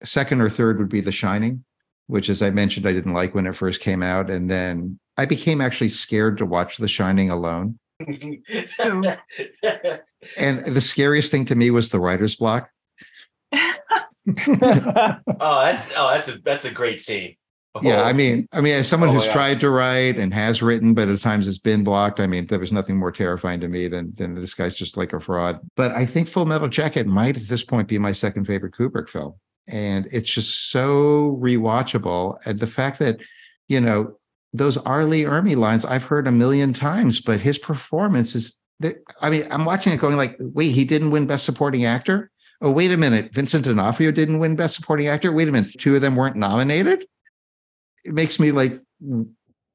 Second 0.05 0.41
or 0.41 0.51
third 0.51 0.79
would 0.79 0.89
be 0.89 1.01
The 1.01 1.13
Shining, 1.13 1.65
which, 2.07 2.29
as 2.29 2.43
I 2.43 2.51
mentioned, 2.51 2.87
I 2.87 2.93
didn't 2.93 3.15
like 3.15 3.35
when 3.35 3.47
it 3.47 3.57
first 3.57 3.81
came 3.81 4.03
out. 4.03 4.31
And 4.31 4.51
then 4.51 4.99
I 5.17 5.27
became 5.27 5.61
actually 5.61 5.91
scared 5.91 6.39
to 6.39 6.47
watch 6.47 6.77
The 6.77 6.89
Shining 6.89 7.31
alone. 7.31 7.79
and 8.01 9.07
the 10.39 10.83
scariest 10.83 11.31
thing 11.31 11.47
to 11.47 11.55
me 11.55 11.71
was 11.71 11.89
the 11.89 12.01
writer's 12.01 12.37
block. 12.37 12.69
oh, 13.53 13.61
that's 14.27 15.93
oh, 15.97 16.11
that's 16.13 16.29
a 16.29 16.39
that's 16.43 16.65
a 16.65 16.73
great 16.73 17.01
scene. 17.01 17.37
Oh. 17.75 17.81
Yeah, 17.83 18.03
I 18.03 18.11
oh. 18.11 18.15
mean, 18.15 18.49
I 18.53 18.61
mean, 18.61 18.75
as 18.75 18.89
someone 18.89 19.11
oh 19.11 19.13
who's 19.13 19.29
tried 19.29 19.61
to 19.61 19.71
write 19.71 20.17
and 20.17 20.33
has 20.35 20.63
written, 20.63 20.95
but 20.95 21.09
at 21.09 21.21
times 21.21 21.47
it's 21.47 21.59
been 21.59 21.85
blocked. 21.85 22.21
I 22.21 22.27
mean, 22.27 22.47
there 22.47 22.59
was 22.59 22.73
nothing 22.73 22.97
more 22.97 23.13
terrifying 23.13 23.61
to 23.61 23.69
me 23.69 23.89
than 23.89 24.13
than 24.15 24.35
this 24.35 24.55
guy's 24.55 24.77
just 24.77 24.97
like 24.97 25.13
a 25.13 25.21
fraud. 25.21 25.61
But 25.77 25.93
I 25.93 26.07
think 26.07 26.29
Full 26.29 26.47
Metal 26.47 26.69
Jacket 26.69 27.07
might 27.07 27.37
at 27.37 27.49
this 27.49 27.65
point 27.65 27.89
be 27.89 27.99
my 27.99 28.13
second 28.13 28.47
favorite 28.47 28.75
Kubrick 28.75 29.09
film, 29.09 29.35
and 29.69 30.09
it's 30.11 30.31
just 30.31 30.71
so 30.71 31.39
rewatchable. 31.41 32.39
And 32.45 32.59
the 32.59 32.67
fact 32.67 32.99
that 32.99 33.21
you 33.69 33.81
know 33.81 34.19
those 34.57 34.77
R. 34.79 35.03
Ermey 35.03 35.57
lines 35.57 35.85
I've 35.85 36.05
heard 36.05 36.27
a 36.27 36.33
million 36.33 36.73
times, 36.73 37.21
but 37.21 37.41
his 37.41 37.59
performance 37.59 38.35
is. 38.35 38.59
I 39.23 39.31
mean, 39.31 39.47
I'm 39.51 39.65
watching 39.65 39.95
it 39.95 40.01
going 40.01 40.19
like, 40.19 40.37
wait, 40.39 40.73
he 40.73 40.85
didn't 40.85 41.11
win 41.11 41.27
Best 41.27 41.47
Supporting 41.47 41.87
Actor. 41.87 42.31
Oh, 42.61 42.71
wait 42.71 42.93
a 42.93 42.97
minute, 42.97 43.33
Vincent 43.33 43.65
D'Onofrio 43.65 44.11
didn't 44.11 44.39
win 44.39 44.55
Best 44.55 44.75
Supporting 44.75 45.09
Actor. 45.09 45.33
Wait 45.33 45.49
a 45.49 45.53
minute, 45.53 45.73
two 45.79 45.95
of 45.95 46.03
them 46.03 46.15
weren't 46.15 46.37
nominated 46.37 47.07
it 48.07 48.15
makes 48.15 48.39
me 48.41 48.53
like, 48.53 48.81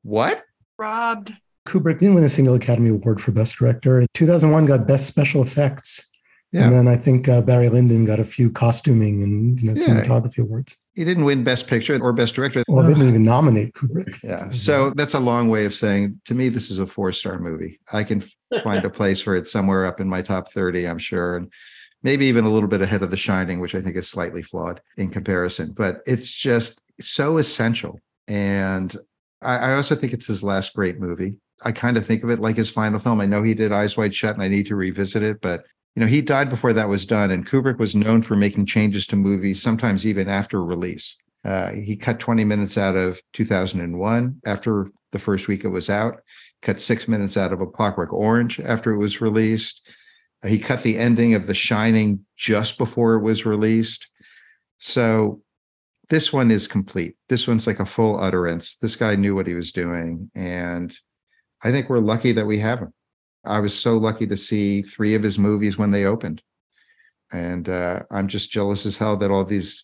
what? 0.03 0.43
Robbed. 0.77 1.34
Kubrick 1.67 1.99
didn't 1.99 2.15
win 2.15 2.23
a 2.23 2.29
single 2.29 2.55
Academy 2.55 2.89
Award 2.89 3.21
for 3.21 3.32
Best 3.32 3.57
Director. 3.57 4.05
2001 4.13 4.65
got 4.65 4.88
Best 4.88 5.05
Special 5.05 5.43
Effects. 5.43 6.09
Yeah. 6.52 6.66
And 6.66 6.74
then 6.74 6.88
I 6.88 6.97
think 6.97 7.30
uh, 7.30 7.41
Barry 7.41 7.70
Lyndon 7.70 8.04
got 8.04 8.20
a 8.20 8.26
few 8.26 8.52
costuming 8.52 9.24
and 9.24 9.60
you 9.60 9.68
know, 9.68 9.74
yeah. 9.74 9.86
cinematography 9.86 10.39
awards. 10.39 10.78
He 10.93 11.06
didn't 11.06 11.24
win 11.24 11.43
Best 11.45 11.68
Picture 11.68 11.97
or 12.02 12.12
Best 12.12 12.36
Director. 12.36 12.64
Well, 12.68 12.84
they 12.86 12.93
didn't 12.93 13.08
even 13.08 13.22
nominate 13.22 13.74
Kubrick. 13.74 14.22
Yeah. 14.22 14.52
So 14.52 14.89
that's 14.91 15.14
a 15.14 15.20
long 15.20 15.49
way 15.49 15.64
of 15.66 15.74
saying 15.74 16.20
to 16.26 16.34
me, 16.34 16.49
this 16.49 16.70
is 16.70 16.80
a 16.80 16.86
four 16.86 17.14
star 17.14 17.39
movie. 17.39 17.80
I 17.93 18.04
can 18.04 18.22
find 18.64 18.84
a 18.84 18.89
place 18.89 19.22
for 19.22 19.36
it 19.36 19.47
somewhere 19.47 19.86
up 19.86 20.02
in 20.02 20.10
my 20.10 20.22
top 20.22 20.52
30, 20.52 20.86
I'm 20.86 20.99
sure. 20.99 21.38
And 21.38 21.52
maybe 22.04 22.26
even 22.26 22.43
a 22.43 22.49
little 22.49 22.70
bit 22.70 22.82
ahead 22.82 23.02
of 23.02 23.12
The 23.12 23.18
Shining, 23.18 23.62
which 23.62 23.76
I 23.76 23.82
think 23.82 23.95
is 23.95 24.10
slightly 24.10 24.41
flawed 24.41 24.82
in 24.97 25.10
comparison. 25.10 25.72
But 25.72 26.02
it's 26.06 26.32
just 26.32 26.82
so 26.99 27.38
essential 27.38 27.97
and 28.28 28.95
I, 29.41 29.58
I 29.58 29.74
also 29.76 29.95
think 29.95 30.14
it's 30.14 30.28
his 30.28 30.43
last 30.43 30.74
great 30.74 30.99
movie. 30.99 31.36
I 31.64 31.72
kind 31.72 31.97
of 31.97 32.06
think 32.06 32.24
of 32.24 32.30
it 32.30 32.39
like 32.39 32.56
his 32.56 32.70
final 32.70 32.99
film. 32.99 33.22
I 33.22 33.26
know 33.26 33.43
he 33.43 33.54
did 33.54 33.72
Eyes 33.72 33.97
Wide 33.97 34.16
Shut 34.16 34.34
and 34.34 34.43
I 34.43 34.47
need 34.47 34.68
to 34.68 34.76
revisit 34.76 35.22
it, 35.22 35.41
but 35.41 35.64
you 35.95 35.99
know, 35.99 36.07
he 36.07 36.21
died 36.21 36.49
before 36.49 36.73
that 36.73 36.89
was 36.89 37.05
done. 37.05 37.31
And 37.31 37.45
Kubrick 37.45 37.77
was 37.77 37.95
known 37.95 38.21
for 38.21 38.35
making 38.35 38.65
changes 38.65 39.05
to 39.07 39.15
movies, 39.15 39.61
sometimes 39.61 40.05
even 40.05 40.29
after 40.29 40.63
release. 40.63 41.17
Uh, 41.43 41.71
he 41.71 41.95
cut 41.95 42.19
20 42.19 42.45
minutes 42.45 42.77
out 42.77 42.95
of 42.95 43.21
2001 43.33 44.41
after 44.45 44.91
the 45.11 45.19
first 45.19 45.47
week 45.47 45.63
it 45.63 45.69
was 45.69 45.89
out, 45.89 46.21
cut 46.61 46.79
six 46.79 47.07
minutes 47.07 47.35
out 47.35 47.51
of 47.51 47.61
A 47.61 47.65
Clockwork 47.65 48.13
Orange 48.13 48.59
after 48.59 48.91
it 48.91 48.97
was 48.97 49.21
released. 49.21 49.89
Uh, 50.43 50.47
he 50.47 50.59
cut 50.59 50.83
the 50.83 50.97
ending 50.97 51.33
of 51.33 51.47
The 51.47 51.55
Shining 51.55 52.25
just 52.37 52.77
before 52.77 53.15
it 53.15 53.21
was 53.21 53.45
released. 53.45 54.07
So 54.77 55.41
this 56.09 56.31
one 56.31 56.51
is 56.51 56.67
complete. 56.67 57.15
This 57.27 57.47
one's 57.47 57.67
like 57.67 57.79
a 57.79 57.85
full 57.85 58.19
utterance. 58.19 58.75
This 58.75 58.95
guy 58.95 59.15
knew 59.15 59.35
what 59.35 59.47
he 59.47 59.53
was 59.53 59.71
doing. 59.71 60.29
And 60.35 60.95
I 61.63 61.71
think 61.71 61.89
we're 61.89 61.99
lucky 61.99 62.31
that 62.33 62.45
we 62.45 62.59
have 62.59 62.79
him. 62.79 62.93
I 63.45 63.59
was 63.59 63.73
so 63.77 63.97
lucky 63.97 64.27
to 64.27 64.37
see 64.37 64.81
three 64.81 65.15
of 65.15 65.23
his 65.23 65.39
movies 65.39 65.77
when 65.77 65.91
they 65.91 66.05
opened. 66.05 66.41
And 67.31 67.69
uh, 67.69 68.03
I'm 68.11 68.27
just 68.27 68.51
jealous 68.51 68.85
as 68.85 68.97
hell 68.97 69.17
that 69.17 69.31
all 69.31 69.43
these 69.43 69.83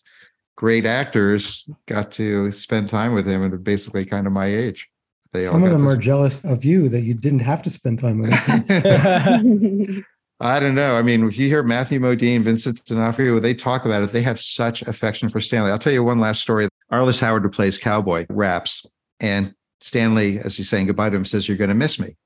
great 0.56 0.86
actors 0.86 1.68
got 1.86 2.12
to 2.12 2.52
spend 2.52 2.88
time 2.88 3.14
with 3.14 3.26
him 3.26 3.42
and 3.42 3.52
they're 3.52 3.58
basically 3.58 4.04
kind 4.04 4.26
of 4.26 4.32
my 4.32 4.46
age. 4.46 4.88
They 5.32 5.40
Some 5.40 5.62
of 5.62 5.70
them 5.70 5.86
are 5.86 5.96
jealous 5.96 6.42
of 6.44 6.64
you 6.64 6.88
that 6.88 7.02
you 7.02 7.14
didn't 7.14 7.40
have 7.40 7.62
to 7.62 7.70
spend 7.70 7.98
time 7.98 8.18
with 8.18 8.32
him. 8.32 10.04
I 10.40 10.60
don't 10.60 10.74
know. 10.74 10.94
I 10.94 11.02
mean, 11.02 11.26
if 11.26 11.36
you 11.36 11.48
hear 11.48 11.62
Matthew 11.62 11.98
Modine, 11.98 12.42
Vincent 12.42 12.84
D'Onofrio, 12.84 13.40
they 13.40 13.54
talk 13.54 13.84
about 13.84 14.04
it. 14.04 14.10
They 14.10 14.22
have 14.22 14.40
such 14.40 14.82
affection 14.82 15.28
for 15.28 15.40
Stanley. 15.40 15.70
I'll 15.70 15.78
tell 15.78 15.92
you 15.92 16.04
one 16.04 16.20
last 16.20 16.40
story. 16.40 16.68
Arliss 16.92 17.18
Howard, 17.18 17.42
who 17.42 17.50
plays 17.50 17.76
Cowboy, 17.76 18.24
raps, 18.28 18.86
and 19.20 19.54
Stanley, 19.80 20.38
as 20.38 20.56
he's 20.56 20.68
saying 20.68 20.86
goodbye 20.86 21.10
to 21.10 21.16
him, 21.16 21.24
says, 21.24 21.48
"You're 21.48 21.56
going 21.56 21.68
to 21.68 21.74
miss 21.74 21.98
me." 21.98 22.16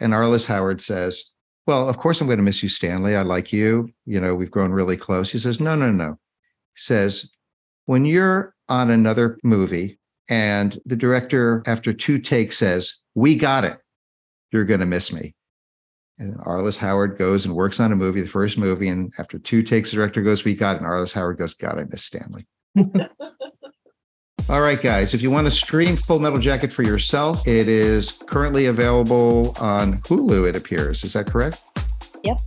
And 0.00 0.12
Arliss 0.12 0.44
Howard 0.46 0.80
says, 0.80 1.32
"Well, 1.66 1.88
of 1.88 1.98
course 1.98 2.20
I'm 2.20 2.26
going 2.26 2.38
to 2.38 2.44
miss 2.44 2.62
you, 2.62 2.68
Stanley. 2.68 3.16
I 3.16 3.22
like 3.22 3.52
you. 3.52 3.90
You 4.06 4.20
know, 4.20 4.34
we've 4.34 4.50
grown 4.50 4.72
really 4.72 4.96
close." 4.96 5.30
He 5.30 5.38
says, 5.38 5.60
"No, 5.60 5.74
no, 5.74 5.90
no." 5.90 6.18
He 6.74 6.80
says, 6.80 7.30
"When 7.86 8.04
you're 8.04 8.54
on 8.68 8.90
another 8.90 9.38
movie 9.42 9.98
and 10.28 10.78
the 10.84 10.96
director, 10.96 11.62
after 11.66 11.92
two 11.92 12.18
takes, 12.18 12.58
says, 12.58 12.94
"We 13.14 13.36
got 13.36 13.64
it," 13.64 13.78
you're 14.52 14.64
going 14.64 14.80
to 14.80 14.86
miss 14.86 15.12
me." 15.12 15.34
And 16.18 16.36
Arliss 16.40 16.78
Howard 16.78 17.16
goes 17.16 17.44
and 17.44 17.54
works 17.54 17.78
on 17.80 17.92
a 17.92 17.96
movie, 17.96 18.20
the 18.20 18.28
first 18.28 18.58
movie, 18.58 18.88
and 18.88 19.12
after 19.18 19.38
two 19.38 19.62
takes, 19.62 19.90
the 19.90 19.96
director 19.96 20.22
goes, 20.22 20.44
"We 20.44 20.54
got 20.54 20.76
it." 20.76 20.82
And 20.82 20.86
Arliss 20.86 21.12
Howard 21.12 21.38
goes, 21.38 21.54
"God, 21.54 21.78
I 21.78 21.84
miss 21.84 22.04
Stanley." 22.04 22.46
All 24.48 24.62
right, 24.62 24.80
guys, 24.80 25.12
if 25.12 25.20
you 25.20 25.30
want 25.30 25.46
to 25.46 25.50
stream 25.50 25.96
Full 25.96 26.18
Metal 26.20 26.38
Jacket 26.38 26.72
for 26.72 26.82
yourself, 26.82 27.46
it 27.46 27.68
is 27.68 28.12
currently 28.12 28.66
available 28.66 29.54
on 29.60 29.94
Hulu. 29.98 30.48
It 30.48 30.56
appears. 30.56 31.04
Is 31.04 31.12
that 31.12 31.26
correct? 31.26 31.60
Yep 32.24 32.38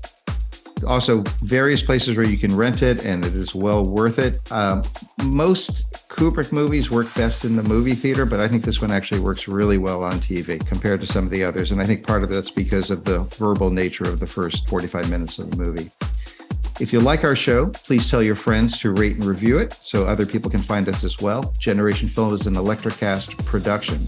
also 0.86 1.22
various 1.43 1.82
places 1.82 2.18
where 2.18 2.26
you 2.26 2.38
can 2.38 2.56
rent 2.56 2.82
it, 2.82 3.06
and 3.06 3.26
it 3.26 3.34
is 3.34 3.54
well 3.54 3.86
worth 3.86 4.20
it. 4.20 4.39
Um, 4.52 4.84
most 5.24 5.86
Kubrick 6.10 6.52
movies 6.52 6.89
work 6.89 7.14
best 7.16 7.45
in 7.45 7.56
the 7.56 7.64
movie 7.64 7.93
theater, 7.93 8.26
but 8.26 8.39
I 8.39 8.47
think 8.47 8.64
this 8.64 8.82
one 8.82 8.91
actually 8.91 9.20
works 9.20 9.47
really 9.47 9.78
well 9.78 10.04
on 10.04 10.14
TV 10.14 10.66
compared 10.66 10.99
to 11.02 11.08
some 11.08 11.26
of 11.26 11.32
the 11.32 11.43
others. 11.43 11.72
And 11.72 11.82
I 11.82 11.86
think 11.86 12.06
part 12.06 12.24
of 12.24 12.30
that's 12.30 12.52
because 12.52 12.91
of 12.91 13.04
the 13.04 13.20
verbal 13.38 13.70
nature 13.70 14.06
of 14.06 14.20
the 14.20 14.28
first 14.28 14.68
45 14.68 15.10
minutes 15.10 15.39
of 15.39 15.52
the 15.52 15.58
movie. 15.58 15.89
If 16.80 16.91
you 16.91 16.99
like 16.99 17.24
our 17.24 17.36
show, 17.36 17.67
please 17.67 18.09
tell 18.09 18.24
your 18.24 18.36
friends 18.36 18.80
to 18.80 18.91
rate 18.91 19.15
and 19.15 19.26
review 19.26 19.59
it 19.59 19.74
so 19.74 20.05
other 20.05 20.26
people 20.26 20.49
can 20.49 20.61
find 20.61 20.88
us 20.88 21.03
as 21.03 21.22
well. 21.22 21.53
Generation 21.59 22.09
Film 22.09 22.34
is 22.34 22.47
an 22.47 22.55
ElectraCast 22.55 23.45
production. 23.45 24.07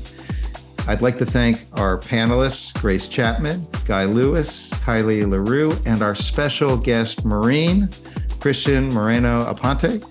I'd 0.87 1.01
like 1.01 1.17
to 1.19 1.25
thank 1.25 1.63
our 1.73 1.97
panelists, 1.97 2.73
Grace 2.81 3.07
Chapman, 3.07 3.63
Guy 3.85 4.05
Lewis, 4.05 4.69
Kylee 4.71 5.29
LaRue, 5.29 5.71
and 5.85 6.01
our 6.01 6.15
special 6.15 6.75
guest, 6.77 7.23
Marine, 7.23 7.89
Christian 8.39 8.89
Moreno 8.89 9.45
Aponte. 9.45 10.03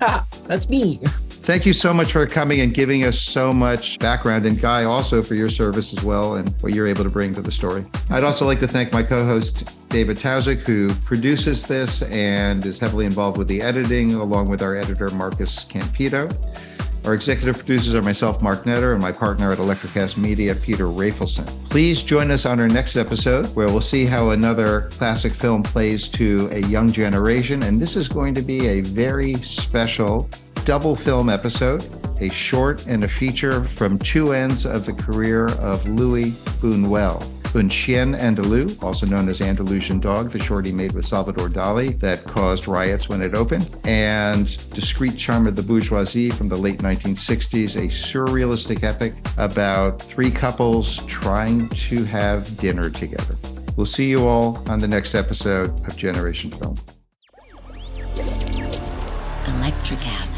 Ha, 0.00 0.26
that's 0.44 0.68
me. 0.68 1.00
Thank 1.48 1.64
you 1.64 1.72
so 1.72 1.94
much 1.94 2.12
for 2.12 2.26
coming 2.26 2.60
and 2.60 2.74
giving 2.74 3.04
us 3.04 3.18
so 3.18 3.54
much 3.54 3.98
background, 4.00 4.44
and 4.44 4.60
Guy, 4.60 4.84
also 4.84 5.22
for 5.22 5.34
your 5.34 5.48
service 5.48 5.94
as 5.94 6.04
well 6.04 6.34
and 6.34 6.54
what 6.60 6.74
you're 6.74 6.86
able 6.86 7.04
to 7.04 7.08
bring 7.08 7.32
to 7.32 7.40
the 7.40 7.50
story. 7.50 7.84
I'd 8.10 8.22
also 8.22 8.44
like 8.44 8.60
to 8.60 8.68
thank 8.68 8.92
my 8.92 9.02
co 9.02 9.24
host, 9.24 9.88
David 9.88 10.18
Tausik, 10.18 10.66
who 10.66 10.92
produces 11.06 11.66
this 11.66 12.02
and 12.02 12.66
is 12.66 12.78
heavily 12.78 13.06
involved 13.06 13.38
with 13.38 13.48
the 13.48 13.62
editing, 13.62 14.12
along 14.12 14.50
with 14.50 14.60
our 14.60 14.76
editor, 14.76 15.08
Marcus 15.08 15.64
Campito. 15.64 16.30
Our 17.06 17.14
executive 17.14 17.56
producers 17.56 17.94
are 17.94 18.02
myself, 18.02 18.42
Mark 18.42 18.64
Netter, 18.64 18.92
and 18.92 19.00
my 19.00 19.10
partner 19.10 19.50
at 19.50 19.56
ElectraCast 19.56 20.18
Media, 20.18 20.54
Peter 20.54 20.84
Rafelson. 20.84 21.46
Please 21.70 22.02
join 22.02 22.30
us 22.30 22.44
on 22.44 22.60
our 22.60 22.68
next 22.68 22.96
episode 22.96 23.46
where 23.56 23.68
we'll 23.68 23.80
see 23.80 24.04
how 24.04 24.30
another 24.30 24.90
classic 24.90 25.32
film 25.32 25.62
plays 25.62 26.10
to 26.10 26.50
a 26.52 26.58
young 26.66 26.92
generation. 26.92 27.62
And 27.62 27.80
this 27.80 27.96
is 27.96 28.06
going 28.06 28.34
to 28.34 28.42
be 28.42 28.66
a 28.66 28.82
very 28.82 29.32
special 29.36 30.28
double 30.68 30.94
film 30.94 31.30
episode, 31.30 31.82
a 32.20 32.28
short 32.28 32.86
and 32.86 33.02
a 33.02 33.08
feature 33.08 33.64
from 33.64 33.98
two 34.00 34.34
ends 34.34 34.66
of 34.66 34.84
the 34.84 34.92
career 34.92 35.48
of 35.60 35.88
Louis 35.88 36.32
Buñuel. 36.60 37.24
Un 37.56 37.70
Chien 37.70 38.12
Andalou, 38.12 38.82
also 38.82 39.06
known 39.06 39.30
as 39.30 39.40
Andalusian 39.40 39.98
Dog, 39.98 40.28
the 40.28 40.38
short 40.38 40.66
he 40.66 40.72
made 40.72 40.92
with 40.92 41.06
Salvador 41.06 41.48
Dali 41.48 41.98
that 42.00 42.22
caused 42.24 42.68
riots 42.68 43.08
when 43.08 43.22
it 43.22 43.34
opened, 43.34 43.80
and 43.84 44.44
Discreet 44.74 45.16
Charm 45.16 45.46
of 45.46 45.56
the 45.56 45.62
Bourgeoisie 45.62 46.28
from 46.28 46.50
the 46.50 46.58
late 46.58 46.80
1960s, 46.80 47.76
a 47.76 47.88
surrealistic 47.88 48.82
epic 48.82 49.14
about 49.38 50.02
three 50.02 50.30
couples 50.30 51.02
trying 51.06 51.70
to 51.70 52.04
have 52.04 52.54
dinner 52.58 52.90
together. 52.90 53.36
We'll 53.78 53.86
see 53.86 54.10
you 54.10 54.28
all 54.28 54.62
on 54.68 54.80
the 54.80 54.88
next 54.88 55.14
episode 55.14 55.70
of 55.88 55.96
Generation 55.96 56.50
Film. 56.50 56.76
ElectraCast. 59.46 60.37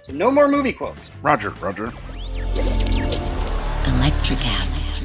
so 0.00 0.12
no 0.12 0.30
more 0.30 0.48
movie 0.48 0.72
quotes. 0.72 1.10
Roger, 1.22 1.50
Roger. 1.60 1.92
ElectraCast. 3.84 4.99